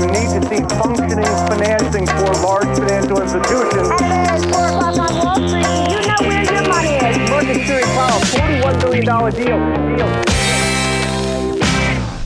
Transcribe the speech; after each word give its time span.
You 0.00 0.06
need 0.16 0.28
to 0.34 0.40
see 0.48 0.62
functioning 0.80 1.34
financing 1.50 2.06
for 2.06 2.30
large 2.46 2.78
financial 2.78 3.22
institutions. 3.22 3.90
At 4.00 4.40
4 4.40 4.66
o'clock 4.68 4.98
on 4.98 5.12
Wall 5.20 5.48
Street, 5.48 5.66
you 5.92 6.00
know 6.08 6.20
where 6.28 6.44
your 6.52 6.64
money 6.68 6.94
is. 6.96 7.66
Series 7.66 7.86
Powell, 7.96 8.20
$41 8.20 8.80
billion 8.82 9.04
deal. 9.04 9.96
deal. 9.96 10.24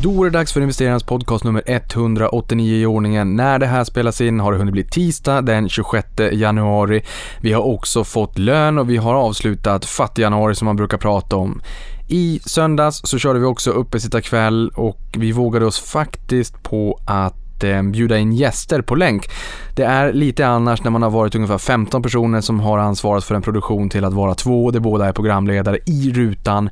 Då 0.02 0.24
är 0.24 0.30
det 0.30 0.38
dags 0.38 0.52
för 0.52 0.60
investerarnas 0.60 1.02
podcast 1.02 1.44
nummer 1.44 1.62
189 1.66 2.76
i 2.76 2.86
ordningen. 2.86 3.36
När 3.36 3.58
det 3.58 3.66
här 3.66 3.84
spelas 3.84 4.20
in 4.20 4.40
har 4.40 4.52
det 4.52 4.58
hunnit 4.58 4.72
bli 4.72 4.84
tisdag 4.84 5.42
den 5.42 5.68
26 5.68 6.08
januari. 6.32 7.02
Vi 7.40 7.52
har 7.52 7.62
också 7.62 8.04
fått 8.04 8.38
lön 8.38 8.78
och 8.78 8.90
vi 8.90 8.96
har 8.96 9.14
avslutat 9.14 9.84
fattig-januari 9.84 10.54
som 10.54 10.64
man 10.64 10.76
brukar 10.76 10.98
prata 10.98 11.36
om. 11.36 11.60
I 12.10 12.40
söndags 12.44 13.00
så 13.04 13.18
körde 13.18 13.38
vi 13.38 13.44
också 13.44 13.70
uppesittarkväll 13.70 14.68
och 14.68 15.00
vi 15.18 15.32
vågade 15.32 15.66
oss 15.66 15.80
faktiskt 15.80 16.62
på 16.62 17.00
att 17.06 17.64
eh, 17.64 17.82
bjuda 17.82 18.18
in 18.18 18.32
gäster 18.32 18.82
på 18.82 18.94
länk. 18.94 19.30
Det 19.76 19.82
är 19.82 20.12
lite 20.12 20.46
annars 20.46 20.82
när 20.82 20.90
man 20.90 21.02
har 21.02 21.10
varit 21.10 21.34
ungefär 21.34 21.58
15 21.58 22.02
personer 22.02 22.40
som 22.40 22.60
har 22.60 22.78
ansvarat 22.78 23.24
för 23.24 23.34
en 23.34 23.42
produktion 23.42 23.90
till 23.90 24.04
att 24.04 24.12
vara 24.12 24.34
två, 24.34 24.70
där 24.70 24.80
båda 24.80 25.06
är 25.06 25.12
programledare 25.12 25.78
i 25.86 26.12
rutan 26.12 26.70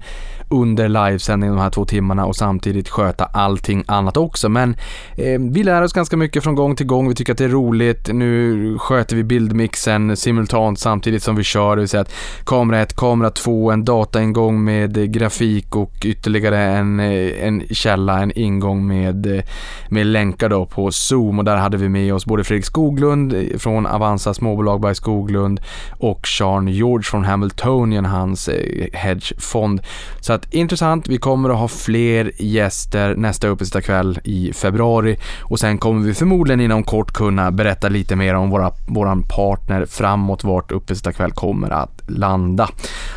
under 0.48 0.88
livesändningen 0.88 1.56
de 1.56 1.62
här 1.62 1.70
två 1.70 1.84
timmarna 1.84 2.26
och 2.26 2.36
samtidigt 2.36 2.88
sköta 2.88 3.24
allting 3.24 3.84
annat 3.86 4.16
också. 4.16 4.48
Men 4.48 4.76
eh, 5.16 5.40
vi 5.40 5.62
lär 5.62 5.82
oss 5.82 5.92
ganska 5.92 6.16
mycket 6.16 6.44
från 6.44 6.54
gång 6.54 6.76
till 6.76 6.86
gång. 6.86 7.08
Vi 7.08 7.14
tycker 7.14 7.32
att 7.32 7.38
det 7.38 7.44
är 7.44 7.48
roligt. 7.48 8.08
Nu 8.12 8.78
sköter 8.78 9.16
vi 9.16 9.24
bildmixen 9.24 10.16
simultant 10.16 10.78
samtidigt 10.78 11.22
som 11.22 11.36
vi 11.36 11.44
kör. 11.44 11.76
Det 11.76 11.80
vill 11.80 11.88
säga 11.88 12.00
att 12.00 12.12
kamera 12.44 12.80
1, 12.80 12.96
kamera 12.96 13.30
2, 13.30 13.70
en 13.70 13.84
dataingång 13.84 14.64
med 14.64 14.96
eh, 14.96 15.04
grafik 15.04 15.76
och 15.76 15.92
ytterligare 16.04 16.58
en, 16.58 17.00
eh, 17.00 17.46
en 17.46 17.62
källa, 17.70 18.18
en 18.18 18.38
ingång 18.38 18.86
med, 18.86 19.26
eh, 19.26 19.44
med 19.88 20.06
länkar 20.06 20.48
då 20.48 20.66
på 20.66 20.90
Zoom 20.90 21.38
och 21.38 21.44
där 21.44 21.56
hade 21.56 21.76
vi 21.76 21.88
med 21.88 22.14
oss 22.14 22.26
både 22.26 22.44
Fredrik 22.44 22.64
Skoglund 22.64 23.34
från 23.58 23.86
Avanza 23.86 24.34
småbolag 24.34 24.80
by 24.80 24.94
Skoglund 24.94 25.60
och 25.90 26.26
Sean 26.26 26.68
George 26.68 27.02
från 27.02 27.24
Hamiltonian, 27.24 28.04
hans 28.04 28.50
hedgefond. 28.92 29.80
Så 30.20 30.35
att 30.36 30.54
intressant, 30.54 31.08
vi 31.08 31.18
kommer 31.18 31.50
att 31.50 31.58
ha 31.58 31.68
fler 31.68 32.32
gäster 32.38 33.16
nästa 33.16 33.48
uppesittarkväll 33.48 34.18
i 34.24 34.52
februari 34.52 35.18
och 35.42 35.60
sen 35.60 35.78
kommer 35.78 36.06
vi 36.06 36.14
förmodligen 36.14 36.60
inom 36.60 36.82
kort 36.82 37.12
kunna 37.12 37.50
berätta 37.50 37.88
lite 37.88 38.16
mer 38.16 38.34
om 38.34 38.50
våra, 38.50 38.72
våran 38.86 39.22
partner 39.22 39.86
framåt 39.86 40.44
vart 40.44 40.72
uppesittarkväll 40.72 41.32
kommer 41.32 41.70
att 41.70 42.02
landa. 42.06 42.68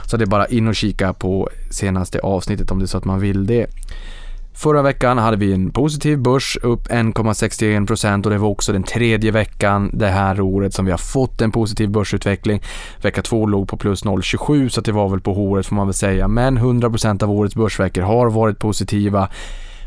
Så 0.06 0.18
det 0.18 0.24
är 0.24 0.28
bara 0.28 0.46
in 0.46 0.68
och 0.68 0.76
kika 0.76 1.14
på 1.14 1.50
senaste 1.72 2.20
avsnittet 2.20 2.72
om 2.72 2.80
det 2.80 2.86
är 2.86 2.88
så 2.88 2.98
att 2.98 3.06
man 3.06 3.20
vill 3.20 3.46
det. 3.46 3.68
Förra 4.60 4.82
veckan 4.82 5.18
hade 5.18 5.38
vi 5.38 5.54
en 5.54 5.72
positiv 5.72 6.18
börs 6.18 6.58
upp 6.62 6.88
1,61% 6.88 8.24
och 8.24 8.32
det 8.32 8.38
var 8.38 8.50
också 8.50 8.74
den 8.74 8.84
tredje 8.84 9.32
veckan 9.32 9.92
det 9.94 10.08
här 10.08 10.42
året 10.42 10.74
som 10.74 10.86
vi 10.86 10.92
har 10.92 10.98
fått 10.98 11.42
en 11.42 11.52
positiv 11.52 11.90
börsutveckling. 11.90 12.62
Vecka 13.02 13.22
två 13.22 13.46
låg 13.46 13.68
på 13.68 13.78
plus 13.78 14.06
0,27 14.06 14.70
så 14.70 14.82
det 14.82 14.92
var 14.92 15.10
väl 15.10 15.22
på 15.22 15.34
håret 15.34 15.66
får 15.66 15.76
man 15.76 15.88
väl 15.88 15.94
säga. 15.94 16.28
Men 16.28 16.60
100% 16.60 17.24
av 17.24 17.32
årets 17.32 17.56
börsveckor 17.56 18.02
har 18.02 18.30
varit 18.30 18.60
positiva. 18.60 19.30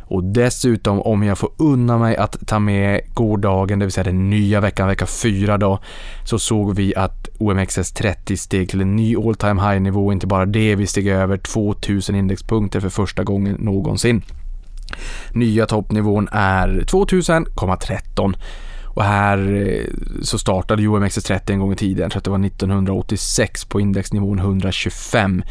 Och 0.02 0.24
dessutom 0.24 1.00
om 1.00 1.22
jag 1.22 1.38
får 1.38 1.50
unna 1.56 1.98
mig 1.98 2.16
att 2.16 2.46
ta 2.46 2.58
med 2.58 3.00
gårdagen, 3.14 3.78
det 3.78 3.84
vill 3.84 3.92
säga 3.92 4.04
den 4.04 4.30
nya 4.30 4.60
veckan, 4.60 4.88
vecka 4.88 5.06
4 5.06 5.58
då, 5.58 5.78
så 6.24 6.38
såg 6.38 6.74
vi 6.74 6.94
att 6.96 7.28
OMXS30 7.38 8.36
steg 8.36 8.70
till 8.70 8.80
en 8.80 8.96
ny 8.96 9.16
all 9.16 9.34
time 9.34 9.62
high 9.62 9.80
nivå. 9.80 10.12
Inte 10.12 10.26
bara 10.26 10.46
det, 10.46 10.74
vi 10.74 10.86
steg 10.86 11.08
över 11.08 11.36
2000 11.36 12.14
indexpunkter 12.14 12.80
för 12.80 12.88
första 12.88 13.24
gången 13.24 13.56
någonsin. 13.60 14.22
Nya 15.32 15.66
toppnivån 15.66 16.28
är 16.32 16.68
2000,13 16.68 18.34
och 18.94 19.04
här 19.04 19.66
eh, 19.66 19.84
så 20.22 20.38
startade 20.38 20.82
OMXS30 20.82 21.50
en 21.50 21.58
gång 21.58 21.72
i 21.72 21.76
tiden, 21.76 22.02
jag 22.02 22.10
tror 22.10 22.18
att 22.18 22.24
det 22.24 22.30
var 22.30 22.46
1986 22.46 23.64
på 23.64 23.80
indexnivån 23.80 24.38
125 24.38 25.42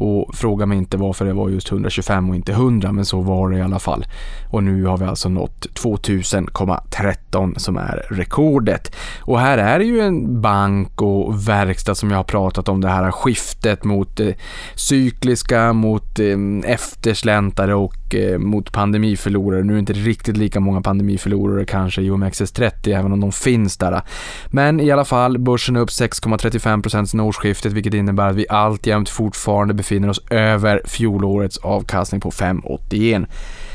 och 0.00 0.34
fråga 0.34 0.66
mig 0.66 0.78
inte 0.78 0.96
varför 0.96 1.24
det 1.24 1.32
var 1.32 1.48
just 1.48 1.72
125 1.72 2.30
och 2.30 2.36
inte 2.36 2.52
100 2.52 2.92
men 2.92 3.04
så 3.04 3.20
var 3.20 3.50
det 3.50 3.58
i 3.58 3.62
alla 3.62 3.78
fall. 3.78 4.06
Och 4.50 4.64
nu 4.64 4.84
har 4.84 4.98
vi 4.98 5.04
alltså 5.04 5.28
nått 5.28 5.66
2000,13 5.74 7.58
som 7.58 7.76
är 7.76 8.06
rekordet. 8.10 8.96
Och 9.20 9.40
här 9.40 9.58
är 9.58 9.78
det 9.78 9.84
ju 9.84 10.00
en 10.00 10.40
bank 10.40 11.02
och 11.02 11.48
verkstad 11.48 11.94
som 11.94 12.10
jag 12.10 12.16
har 12.16 12.24
pratat 12.24 12.68
om 12.68 12.80
det 12.80 12.88
här 12.88 13.10
skiftet 13.10 13.84
mot 13.84 14.20
eh, 14.20 14.34
cykliska, 14.74 15.72
mot 15.72 16.18
eh, 16.18 16.36
eftersläntare 16.64 17.74
och 17.74 18.14
eh, 18.14 18.38
mot 18.38 18.72
pandemiförlorare. 18.72 19.62
Nu 19.62 19.72
är 19.72 19.74
det 19.74 19.80
inte 19.80 19.92
riktigt 19.92 20.36
lika 20.36 20.60
många 20.60 20.80
pandemiförlorare 20.80 21.64
kanske 21.64 22.02
i 22.02 22.10
OMXS30 22.10 22.89
även 22.92 23.12
om 23.12 23.20
de 23.20 23.32
finns 23.32 23.76
där. 23.76 24.02
Men 24.46 24.80
i 24.80 24.90
alla 24.90 25.04
fall, 25.04 25.38
börsen 25.38 25.76
är 25.76 25.80
upp 25.80 25.88
6,35% 25.88 27.04
sen 27.04 27.20
årsskiftet 27.20 27.72
vilket 27.72 27.94
innebär 27.94 28.28
att 28.30 28.36
vi 28.36 28.46
alltjämt 28.48 29.08
fortfarande 29.08 29.74
befinner 29.74 30.08
oss 30.08 30.20
över 30.30 30.82
fjolårets 30.84 31.58
avkastning 31.58 32.20
på 32.20 32.30
5,81. 32.30 33.26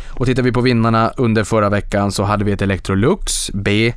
Och 0.09 0.26
tittar 0.26 0.44
vi 0.44 0.52
på 0.52 0.62
vinnarna 0.62 1.12
under 1.18 1.44
förra 1.44 1.70
veckan 1.70 2.12
så 2.12 2.24
hade 2.24 2.46
vi 2.46 2.52
ett 2.52 2.62
Electrolux 2.62 3.52
B 3.53 3.94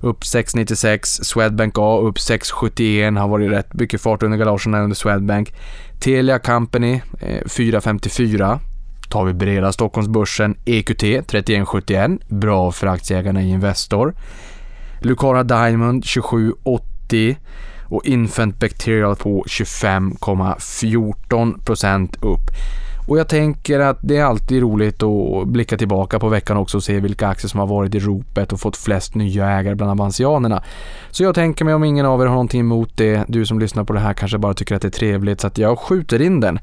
upp 0.00 0.20
6,96, 0.20 1.24
Swedbank 1.24 1.74
A 1.78 1.98
upp 1.98 2.16
6,71, 2.16 3.18
har 3.18 3.28
varit 3.28 3.50
rätt 3.50 3.74
mycket 3.74 4.00
fart 4.00 4.22
under 4.22 4.38
galoscherna 4.38 4.80
under 4.80 4.96
Swedbank. 4.96 5.54
Telia 6.00 6.38
Company 6.38 7.00
eh, 7.20 7.44
4,54. 7.44 8.58
Tar 9.08 9.24
vi 9.24 9.32
breda 9.32 9.72
Stockholmsbörsen 9.72 10.56
EQT 10.64 11.02
31,71, 11.02 12.20
bra 12.28 12.72
för 12.72 12.86
aktieägarna 12.86 13.42
i 13.42 13.50
Investor. 13.50 14.14
Lucara 15.00 15.42
Diamond 15.42 16.04
27,80 16.04 17.36
och 17.84 18.06
Infant 18.06 18.60
Bacterial 18.60 19.16
på 19.16 19.44
25,14% 19.46 22.24
upp. 22.24 22.50
Och 23.10 23.18
jag 23.18 23.28
tänker 23.28 23.80
att 23.80 23.98
det 24.02 24.16
är 24.16 24.24
alltid 24.24 24.62
roligt 24.62 25.02
att 25.02 25.48
blicka 25.48 25.76
tillbaka 25.76 26.18
på 26.18 26.28
veckan 26.28 26.56
också 26.56 26.76
och 26.76 26.84
se 26.84 27.00
vilka 27.00 27.28
aktier 27.28 27.48
som 27.48 27.60
har 27.60 27.66
varit 27.66 27.94
i 27.94 27.98
ropet 27.98 28.52
och 28.52 28.60
fått 28.60 28.76
flest 28.76 29.14
nya 29.14 29.50
ägare 29.50 29.74
bland 29.74 29.90
avansianerna. 29.90 30.62
Så 31.10 31.22
jag 31.22 31.34
tänker 31.34 31.64
mig 31.64 31.74
om 31.74 31.84
ingen 31.84 32.06
av 32.06 32.22
er 32.22 32.26
har 32.26 32.32
någonting 32.32 32.60
emot 32.60 32.96
det, 32.96 33.24
du 33.28 33.46
som 33.46 33.58
lyssnar 33.58 33.84
på 33.84 33.92
det 33.92 34.00
här 34.00 34.12
kanske 34.12 34.38
bara 34.38 34.54
tycker 34.54 34.74
att 34.74 34.82
det 34.82 34.88
är 34.88 34.90
trevligt 34.90 35.40
så 35.40 35.46
att 35.46 35.58
jag 35.58 35.78
skjuter 35.78 36.22
in 36.22 36.40
den. 36.40 36.58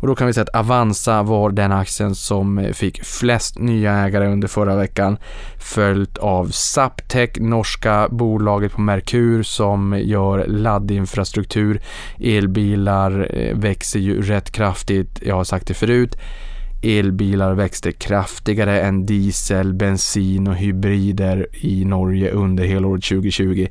Och 0.00 0.06
då 0.06 0.14
kan 0.14 0.26
vi 0.26 0.32
säga 0.32 0.42
att 0.42 0.56
Avanza 0.56 1.22
var 1.22 1.50
den 1.50 1.72
aktien 1.72 2.14
som 2.14 2.58
eh, 2.58 2.72
fick 2.72 3.04
flest 3.04 3.58
nya 3.58 3.92
ägare 3.92 4.26
under 4.26 4.48
förra 4.48 4.76
veckan. 4.76 5.16
Följt 5.58 6.18
av 6.18 6.48
Saptech, 6.48 7.30
norska 7.36 8.08
bolaget 8.10 8.72
på 8.72 8.80
Merkur 8.80 9.42
som 9.42 10.00
gör 10.02 10.46
laddinfrastruktur. 10.46 11.80
Elbilar 12.20 13.28
eh, 13.30 13.56
växer 13.56 14.00
ju 14.00 14.22
rätt 14.22 14.50
kraftigt, 14.50 15.18
jag 15.22 15.34
har 15.34 15.44
sagt 15.44 15.66
det 15.66 15.74
förut. 15.74 16.16
Elbilar 16.82 17.54
växte 17.54 17.92
kraftigare 17.92 18.80
än 18.80 19.06
diesel, 19.06 19.74
bensin 19.74 20.48
och 20.48 20.56
hybrider 20.56 21.46
i 21.52 21.84
Norge 21.84 22.30
under 22.30 22.64
helåret 22.64 23.04
2020 23.04 23.66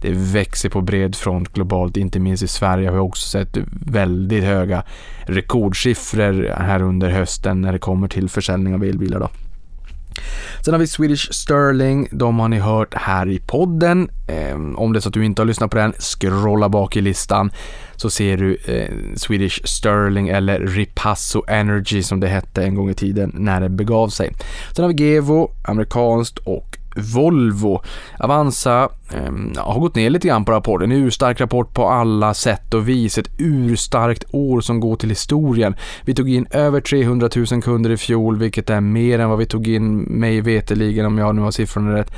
det 0.00 0.12
växer 0.12 0.68
på 0.68 0.80
bred 0.80 1.16
front 1.16 1.52
globalt, 1.52 1.96
inte 1.96 2.20
minst 2.20 2.42
i 2.42 2.48
Sverige 2.48 2.88
har 2.88 2.94
vi 2.94 3.00
också 3.00 3.28
sett 3.28 3.56
väldigt 3.86 4.44
höga 4.44 4.82
rekordsiffror 5.26 6.54
här 6.58 6.82
under 6.82 7.10
hösten 7.10 7.60
när 7.60 7.72
det 7.72 7.78
kommer 7.78 8.08
till 8.08 8.28
försäljning 8.28 8.74
av 8.74 8.84
elbilar. 8.84 9.20
Då. 9.20 9.28
Sen 10.64 10.74
har 10.74 10.78
vi 10.78 10.86
Swedish 10.86 11.32
Sterling, 11.32 12.08
de 12.10 12.38
har 12.38 12.48
ni 12.48 12.58
hört 12.58 12.94
här 12.94 13.28
i 13.28 13.38
podden. 13.38 14.10
Ehm, 14.28 14.76
om 14.76 14.92
det 14.92 14.98
är 14.98 15.00
så 15.00 15.08
att 15.08 15.14
du 15.14 15.24
inte 15.24 15.42
har 15.42 15.46
lyssnat 15.46 15.70
på 15.70 15.76
den, 15.76 15.92
scrolla 15.92 16.68
bak 16.68 16.96
i 16.96 17.00
listan 17.00 17.50
så 17.96 18.10
ser 18.10 18.36
du 18.36 18.56
eh, 18.64 19.16
Swedish 19.16 19.60
Sterling 19.64 20.28
eller 20.28 20.60
Ripasso 20.60 21.42
Energy 21.48 22.02
som 22.02 22.20
det 22.20 22.28
hette 22.28 22.62
en 22.62 22.74
gång 22.74 22.90
i 22.90 22.94
tiden 22.94 23.32
när 23.34 23.60
det 23.60 23.68
begav 23.68 24.08
sig. 24.08 24.32
Sen 24.72 24.84
har 24.84 24.92
vi 24.92 25.04
Gevo, 25.04 25.50
amerikanskt 25.64 26.38
och 26.38 26.78
Volvo. 26.96 27.82
Avanza 28.18 28.88
eh, 29.12 29.32
har 29.56 29.80
gått 29.80 29.94
ner 29.94 30.10
lite 30.10 30.28
grann 30.28 30.44
på 30.44 30.52
rapporten. 30.52 30.92
En 30.92 30.98
urstark 30.98 31.40
rapport 31.40 31.74
på 31.74 31.88
alla 31.88 32.34
sätt 32.34 32.74
och 32.74 32.88
vis. 32.88 33.18
Ett 33.18 33.30
urstarkt 33.38 34.24
år 34.32 34.60
som 34.60 34.80
går 34.80 34.96
till 34.96 35.08
historien. 35.08 35.74
Vi 36.04 36.14
tog 36.14 36.28
in 36.28 36.46
över 36.50 36.80
300 36.80 37.28
000 37.50 37.62
kunder 37.62 37.90
i 37.90 37.96
fjol, 37.96 38.38
vilket 38.38 38.70
är 38.70 38.80
mer 38.80 39.18
än 39.18 39.28
vad 39.28 39.38
vi 39.38 39.46
tog 39.46 39.68
in 39.68 39.96
mig 39.96 40.40
veteligen 40.40 41.06
om 41.06 41.18
jag 41.18 41.34
nu 41.34 41.42
har 41.42 41.50
siffrorna 41.50 41.96
rätt 41.98 42.12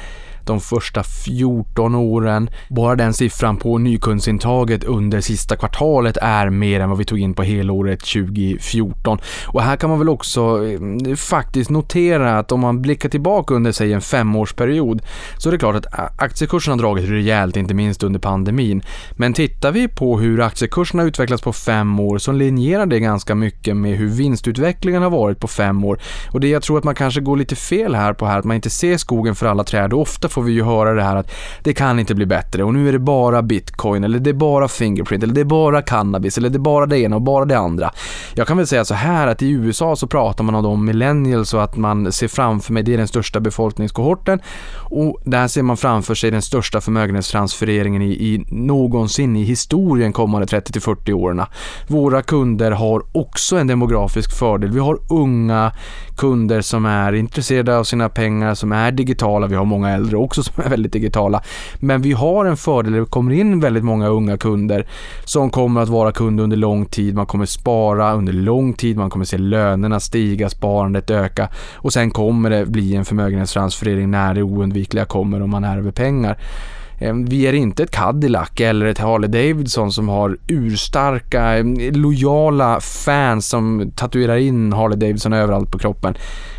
de 0.49 0.61
första 0.61 1.03
14 1.03 1.95
åren. 1.95 2.51
Bara 2.69 2.97
den 2.97 3.15
siffran 3.15 3.57
på 3.57 3.79
nykundsintaget 3.79 4.85
under 4.85 5.21
sista 5.21 5.57
kvartalet 5.57 6.17
är 6.23 6.51
mer 6.51 6.81
än 6.81 6.89
vad 6.89 6.99
vi 6.99 7.05
tog 7.05 7.19
in 7.19 7.35
på 7.35 7.43
helåret 7.43 8.01
2014. 8.01 9.19
Och 9.47 9.63
här 9.63 9.77
kan 9.77 9.91
man 9.91 9.99
väl 9.99 10.09
också 10.09 10.67
eh, 10.67 11.15
faktiskt 11.17 11.71
notera 11.71 12.39
att 12.39 12.53
om 12.53 12.61
man 12.61 12.83
blickar 12.83 13.09
tillbaka 13.09 13.55
under 13.55 13.73
sig 13.73 13.93
en 13.93 14.01
femårsperiod 14.01 15.03
så 15.39 15.49
är 15.49 15.53
det 15.53 15.59
klart 15.59 15.77
att 15.77 15.87
aktiekurserna 16.17 16.77
har 16.77 16.79
dragit 16.79 17.11
rejält, 17.11 17.57
inte 17.57 17.75
minst 17.75 18.03
under 18.03 18.21
pandemin. 18.21 18.83
Men 19.13 19.33
tittar 19.33 19.73
vi 19.73 19.89
på 19.89 20.19
hur 20.19 20.41
aktiekurserna 20.41 21.03
utvecklats 21.03 21.43
på 21.43 21.53
fem 21.53 22.01
år 22.01 22.19
så 22.19 22.33
linjerar 22.33 22.87
det 22.87 23.01
ganska 23.01 23.35
mycket 23.35 23.77
med 23.77 23.97
hur 23.97 24.09
vinstutvecklingen 24.09 25.03
har 25.03 25.11
varit 25.11 25.41
på 25.41 25.49
fem 25.49 25.85
år. 25.85 26.01
Och 26.31 26.41
det 26.41 26.49
jag 26.49 26.63
tror 26.63 26.79
att 26.79 26.85
man 26.85 26.95
kanske 26.95 27.21
går 27.21 27.37
lite 27.37 27.57
fel 27.57 27.95
här 27.95 28.13
på 28.13 28.27
här, 28.27 28.39
att 28.39 28.45
man 28.45 28.57
inte 28.57 28.71
ser 28.71 28.97
skogen 28.97 29.35
för 29.35 29.47
alla 29.47 29.65
träd. 29.65 29.93
Och 29.93 30.01
ofta 30.01 30.29
får 30.39 30.43
vi 30.43 30.53
ju 30.53 30.63
höra 30.63 30.95
det 30.95 31.03
här 31.03 31.17
att 31.17 31.31
det 31.63 31.75
kan 31.75 31.99
inte 31.99 32.15
bli 32.15 32.27
bättre 32.27 32.65
och 32.65 32.75
nu 32.75 32.89
är 32.89 32.93
det 32.93 32.99
bara 32.99 33.43
bitcoin 33.43 34.05
eller 34.05 34.19
det 34.19 34.31
är 34.31 34.35
bara 34.35 34.69
fingerprint 34.69 35.23
eller 35.23 35.35
det 35.35 35.41
är 35.41 35.45
bara 35.45 35.83
cannabis 35.83 36.39
eller 36.39 36.49
det 36.49 36.57
är 36.57 36.61
bara 36.61 36.87
det 36.87 36.99
ena 36.99 37.17
och 37.17 37.23
bara 37.23 37.45
det 37.45 37.59
andra. 37.59 37.91
Jag 38.35 38.47
kan 38.47 38.57
väl 38.57 38.67
säga 38.67 38.85
så 38.85 38.95
här 38.95 39.27
att 39.27 39.43
i 39.43 39.51
USA 39.51 39.97
så 39.97 40.07
pratar 40.07 40.45
man 40.45 40.55
om 40.55 40.65
de 40.65 40.85
millennials 40.85 41.55
och 41.55 41.63
att 41.63 41.77
man 41.77 42.13
ser 42.13 42.29
framför 42.29 42.73
mig, 42.73 42.83
det 42.83 42.95
är 42.95 42.99
den 42.99 43.09
största 43.09 43.41
befolkningskohorten 43.41 44.41
och 44.75 45.21
där 45.25 45.49
ser 45.49 45.63
man 45.63 45.77
framför 45.77 46.15
sig 46.15 46.31
den 46.31 46.43
största 46.43 46.81
förmögenhetstransfereringen 46.81 48.03
i, 48.03 48.11
i 48.11 48.45
någonsin 48.49 49.37
i 49.37 49.43
historien 49.43 50.13
kommande 50.13 50.47
30-40 50.47 51.13
åren. 51.13 51.43
Våra 51.87 52.23
kunder 52.23 52.71
har 52.71 53.03
också 53.13 53.57
en 53.57 53.67
demografisk 53.67 54.39
fördel. 54.39 54.71
Vi 54.71 54.81
har 54.81 54.99
unga 55.11 55.73
kunder 56.19 56.61
som 56.61 56.87
är 56.87 57.13
intresserade 57.13 57.79
av 57.79 57.85
sina 57.85 58.09
pengar, 58.09 58.55
som 58.55 58.73
är 58.73 58.93
digitala. 58.93 59.47
Vi 59.47 59.57
har 59.57 59.65
många 59.65 59.91
äldre 59.91 60.17
också 60.17 60.43
som 60.43 60.65
är 60.65 60.69
väldigt 60.69 60.93
digitala. 60.93 61.43
Men 61.81 62.03
vi 62.03 62.13
har 62.13 62.45
en 62.45 62.57
fördel, 62.57 62.93
det 62.93 63.05
kommer 63.05 63.33
in 63.33 63.61
väldigt 63.61 63.85
många 63.85 64.09
unga 64.09 64.37
kunder 64.37 64.87
som 65.25 65.51
kommer 65.51 65.81
att 65.81 65.89
vara 65.89 66.13
kunder 66.13 66.45
under 66.45 66.57
lång 66.57 66.87
tid. 66.87 67.15
Man 67.15 67.27
kommer 67.27 67.47
spara 67.47 68.13
under 68.15 68.33
lång 68.33 68.73
tid, 68.73 68.97
man 68.97 69.11
kommer 69.11 69.25
se 69.25 69.39
lönerna 69.39 70.01
stiga, 70.01 70.49
sparandet 70.49 71.11
öka 71.11 71.49
och 71.75 71.93
sen 71.93 72.11
kommer 72.11 72.51
det 72.51 72.67
bli 72.67 72.95
en 72.95 73.05
förmögenhetstransferering 73.05 74.11
när 74.11 74.35
det 74.35 74.43
oundvikliga 74.43 75.05
kommer 75.05 75.43
om 75.43 75.51
man 75.51 75.65
ärver 75.65 75.91
pengar. 75.91 76.37
Ehm, 76.99 77.25
vi 77.25 77.47
är 77.47 77.53
inte 77.53 77.83
ett 77.83 77.91
Cadillac 77.91 78.61
eller 78.61 78.87
ett 78.87 78.99
Harley 78.99 79.31
Davidson 79.31 79.93
som 79.93 80.09
har 80.09 80.39
urstarka, 80.47 81.59
ehm, 81.59 81.77
lojala 81.93 82.81
fans 82.81 83.49
som 83.49 83.93
tatuerar 83.97 84.37
in 84.37 84.73
Harley 84.73 84.99
Davidson 84.99 85.33
överallt 85.33 85.71
på 85.71 85.79
kroppen. 85.79 86.17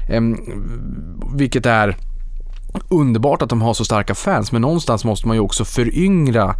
Ehm, 0.09 0.37
vilket 1.35 1.65
är 1.65 1.95
underbart 2.89 3.41
att 3.41 3.49
de 3.49 3.61
har 3.61 3.73
så 3.73 3.85
starka 3.85 4.15
fans 4.15 4.51
men 4.51 4.61
någonstans 4.61 5.05
måste 5.05 5.27
man 5.27 5.37
ju 5.37 5.41
också 5.41 5.65
föryngra 5.65 6.55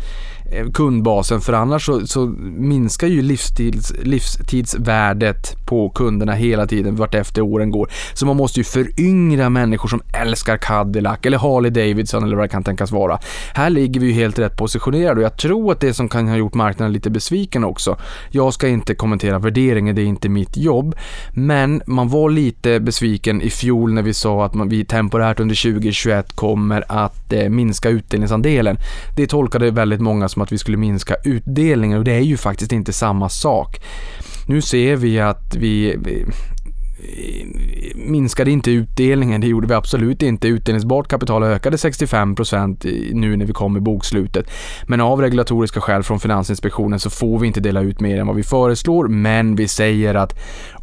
Eh, 0.52 0.72
kundbasen 0.72 1.42
för 1.42 1.54
annars 1.54 1.86
så, 1.86 2.08
så 2.08 2.26
minskar 2.58 3.08
ju 3.08 3.22
livstids, 3.22 3.94
livstidsvärdet 4.04 5.66
på 5.66 5.90
kunderna 5.90 6.34
hela 6.34 6.68
tiden 6.68 6.96
vart 6.96 7.16
efter 7.16 7.42
åren 7.42 7.72
går. 7.72 7.92
Så 8.14 8.26
man 8.26 8.38
måste 8.38 8.60
ju 8.60 8.64
föryngra 8.64 9.50
människor 9.50 9.90
som 9.90 10.02
älskar 10.22 10.58
Cadillac 10.58 11.20
eller 11.22 11.38
Harley 11.38 11.72
Davidson 11.72 12.24
eller 12.24 12.36
vad 12.36 12.46
det 12.46 12.50
kan 12.50 12.64
tänkas 12.64 12.92
vara. 12.92 13.20
Här 13.54 13.70
ligger 13.70 14.02
vi 14.02 14.08
ju 14.08 14.14
helt 14.14 14.40
rätt 14.40 14.58
positionerade 14.58 15.20
och 15.20 15.26
jag 15.26 15.38
tror 15.38 15.72
att 15.72 15.80
det 15.80 15.94
som 15.94 16.10
kan 16.10 16.28
ha 16.28 16.36
gjort 16.36 16.54
marknaden 16.54 16.94
lite 16.94 17.10
besviken 17.10 17.64
också. 17.64 17.98
Jag 18.30 18.54
ska 18.54 18.68
inte 18.68 18.96
kommentera 18.96 19.40
värderingen, 19.40 19.96
det 19.96 20.02
är 20.02 20.06
inte 20.06 20.30
mitt 20.30 20.58
jobb. 20.58 20.96
Men 21.34 21.82
man 21.86 22.10
var 22.10 22.30
lite 22.30 22.80
besviken 22.80 23.42
i 23.42 23.50
fjol 23.50 23.94
när 23.94 24.02
vi 24.02 24.14
sa 24.14 24.46
att 24.46 24.54
man, 24.54 24.70
vi 24.70 24.86
temporärt 24.86 25.40
under 25.40 25.72
2021 25.74 26.36
kommer 26.36 26.84
att 26.88 27.34
eh, 27.34 27.50
minska 27.50 27.90
utdelningsandelen. 27.90 28.78
Det 29.16 29.28
tolkade 29.28 29.72
väldigt 29.72 30.02
många 30.02 30.30
som 30.30 30.39
som 30.40 30.44
att 30.44 30.52
vi 30.52 30.58
skulle 30.58 30.78
minska 30.78 31.16
utdelningen 31.24 31.98
och 31.98 32.04
det 32.04 32.14
är 32.14 32.22
ju 32.22 32.38
faktiskt 32.38 32.72
inte 32.72 32.94
samma 32.94 33.30
sak. 33.30 33.82
Nu 34.48 34.62
ser 34.62 34.96
vi 34.96 35.20
att 35.20 35.56
vi 35.56 35.98
minskade 37.96 38.52
inte 38.52 38.72
utdelningen, 38.72 39.42
det 39.42 39.48
gjorde 39.48 39.68
vi 39.68 39.74
absolut 39.74 40.22
inte. 40.22 40.48
Utdelningsbart 40.48 41.08
kapital 41.08 41.44
ökade 41.44 41.78
65% 41.78 43.14
nu 43.14 43.38
när 43.38 43.46
vi 43.46 43.54
kom 43.54 43.78
i 43.78 43.80
bokslutet. 43.80 44.46
Men 44.88 45.02
av 45.02 45.22
regulatoriska 45.22 45.82
skäl 45.82 46.04
från 46.04 46.20
Finansinspektionen 46.20 47.00
så 47.00 47.10
får 47.10 47.40
vi 47.40 47.48
inte 47.48 47.60
dela 47.60 47.82
ut 47.82 48.00
mer 48.00 48.20
än 48.20 48.28
vad 48.28 48.36
vi 48.36 48.44
föreslår, 48.44 49.08
men 49.08 49.56
vi 49.56 49.68
säger 49.68 50.16
att 50.16 50.34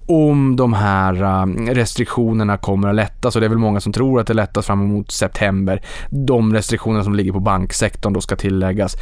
om 0.06 0.56
de 0.56 0.72
här 0.72 1.42
um, 1.42 1.68
restriktionerna 1.68 2.56
kommer 2.56 2.88
att 2.88 2.94
lättas 2.94 3.34
och 3.34 3.40
det 3.40 3.46
är 3.46 3.48
väl 3.48 3.58
många 3.58 3.80
som 3.80 3.92
tror 3.92 4.20
att 4.20 4.26
det 4.26 4.34
lättas 4.34 4.66
fram 4.66 4.82
emot 4.82 5.10
september. 5.10 5.82
De 6.10 6.54
restriktioner 6.54 7.02
som 7.02 7.14
ligger 7.14 7.32
på 7.32 7.40
banksektorn 7.40 8.12
då 8.12 8.20
ska 8.20 8.36
tilläggas. 8.36 8.96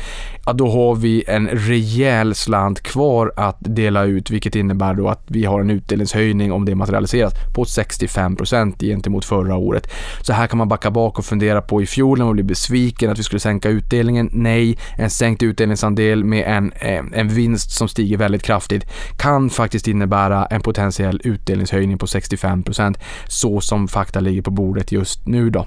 Ja, 0.46 0.52
då 0.52 0.70
har 0.70 0.94
vi 0.94 1.24
en 1.26 1.48
rejäl 1.48 2.34
slant 2.34 2.80
kvar 2.80 3.32
att 3.36 3.56
dela 3.60 4.04
ut 4.04 4.30
vilket 4.30 4.56
innebär 4.56 4.94
då 4.94 5.08
att 5.08 5.22
vi 5.26 5.44
har 5.44 5.60
en 5.60 5.70
utdelningshöjning 5.70 6.52
om 6.52 6.64
det 6.64 6.74
materialiseras 6.74 7.32
på 7.54 7.64
65% 7.64 8.80
gentemot 8.80 9.24
förra 9.24 9.56
året. 9.56 9.90
Så 10.20 10.32
här 10.32 10.46
kan 10.46 10.58
man 10.58 10.68
backa 10.68 10.90
bak 10.90 11.18
och 11.18 11.24
fundera 11.24 11.62
på 11.62 11.82
i 11.82 11.86
fjol 11.86 12.18
när 12.18 12.24
man 12.24 12.34
blev 12.34 12.46
besviken 12.46 13.10
att 13.10 13.18
vi 13.18 13.22
skulle 13.22 13.40
sänka 13.40 13.68
utdelningen. 13.68 14.30
Nej, 14.32 14.78
en 14.98 15.10
sänkt 15.10 15.42
utdelningsandel 15.42 16.24
med 16.24 16.44
en, 16.56 16.72
eh, 16.72 17.04
en 17.12 17.28
vinst 17.28 17.70
som 17.70 17.88
stiger 17.88 18.16
väldigt 18.16 18.42
kraftigt 18.42 18.86
kan 19.18 19.50
faktiskt 19.50 19.88
innebära 19.88 20.46
en 20.46 20.60
potentiell 20.60 20.94
potentiell 20.94 21.20
utdelningshöjning 21.25 21.99
på 21.99 22.06
65% 22.06 22.94
så 23.26 23.61
som 23.61 23.88
fakta 23.88 24.20
ligger 24.20 24.43
på 24.43 24.50
bordet 24.50 24.93
just 24.93 25.26
nu 25.26 25.50
då. 25.50 25.67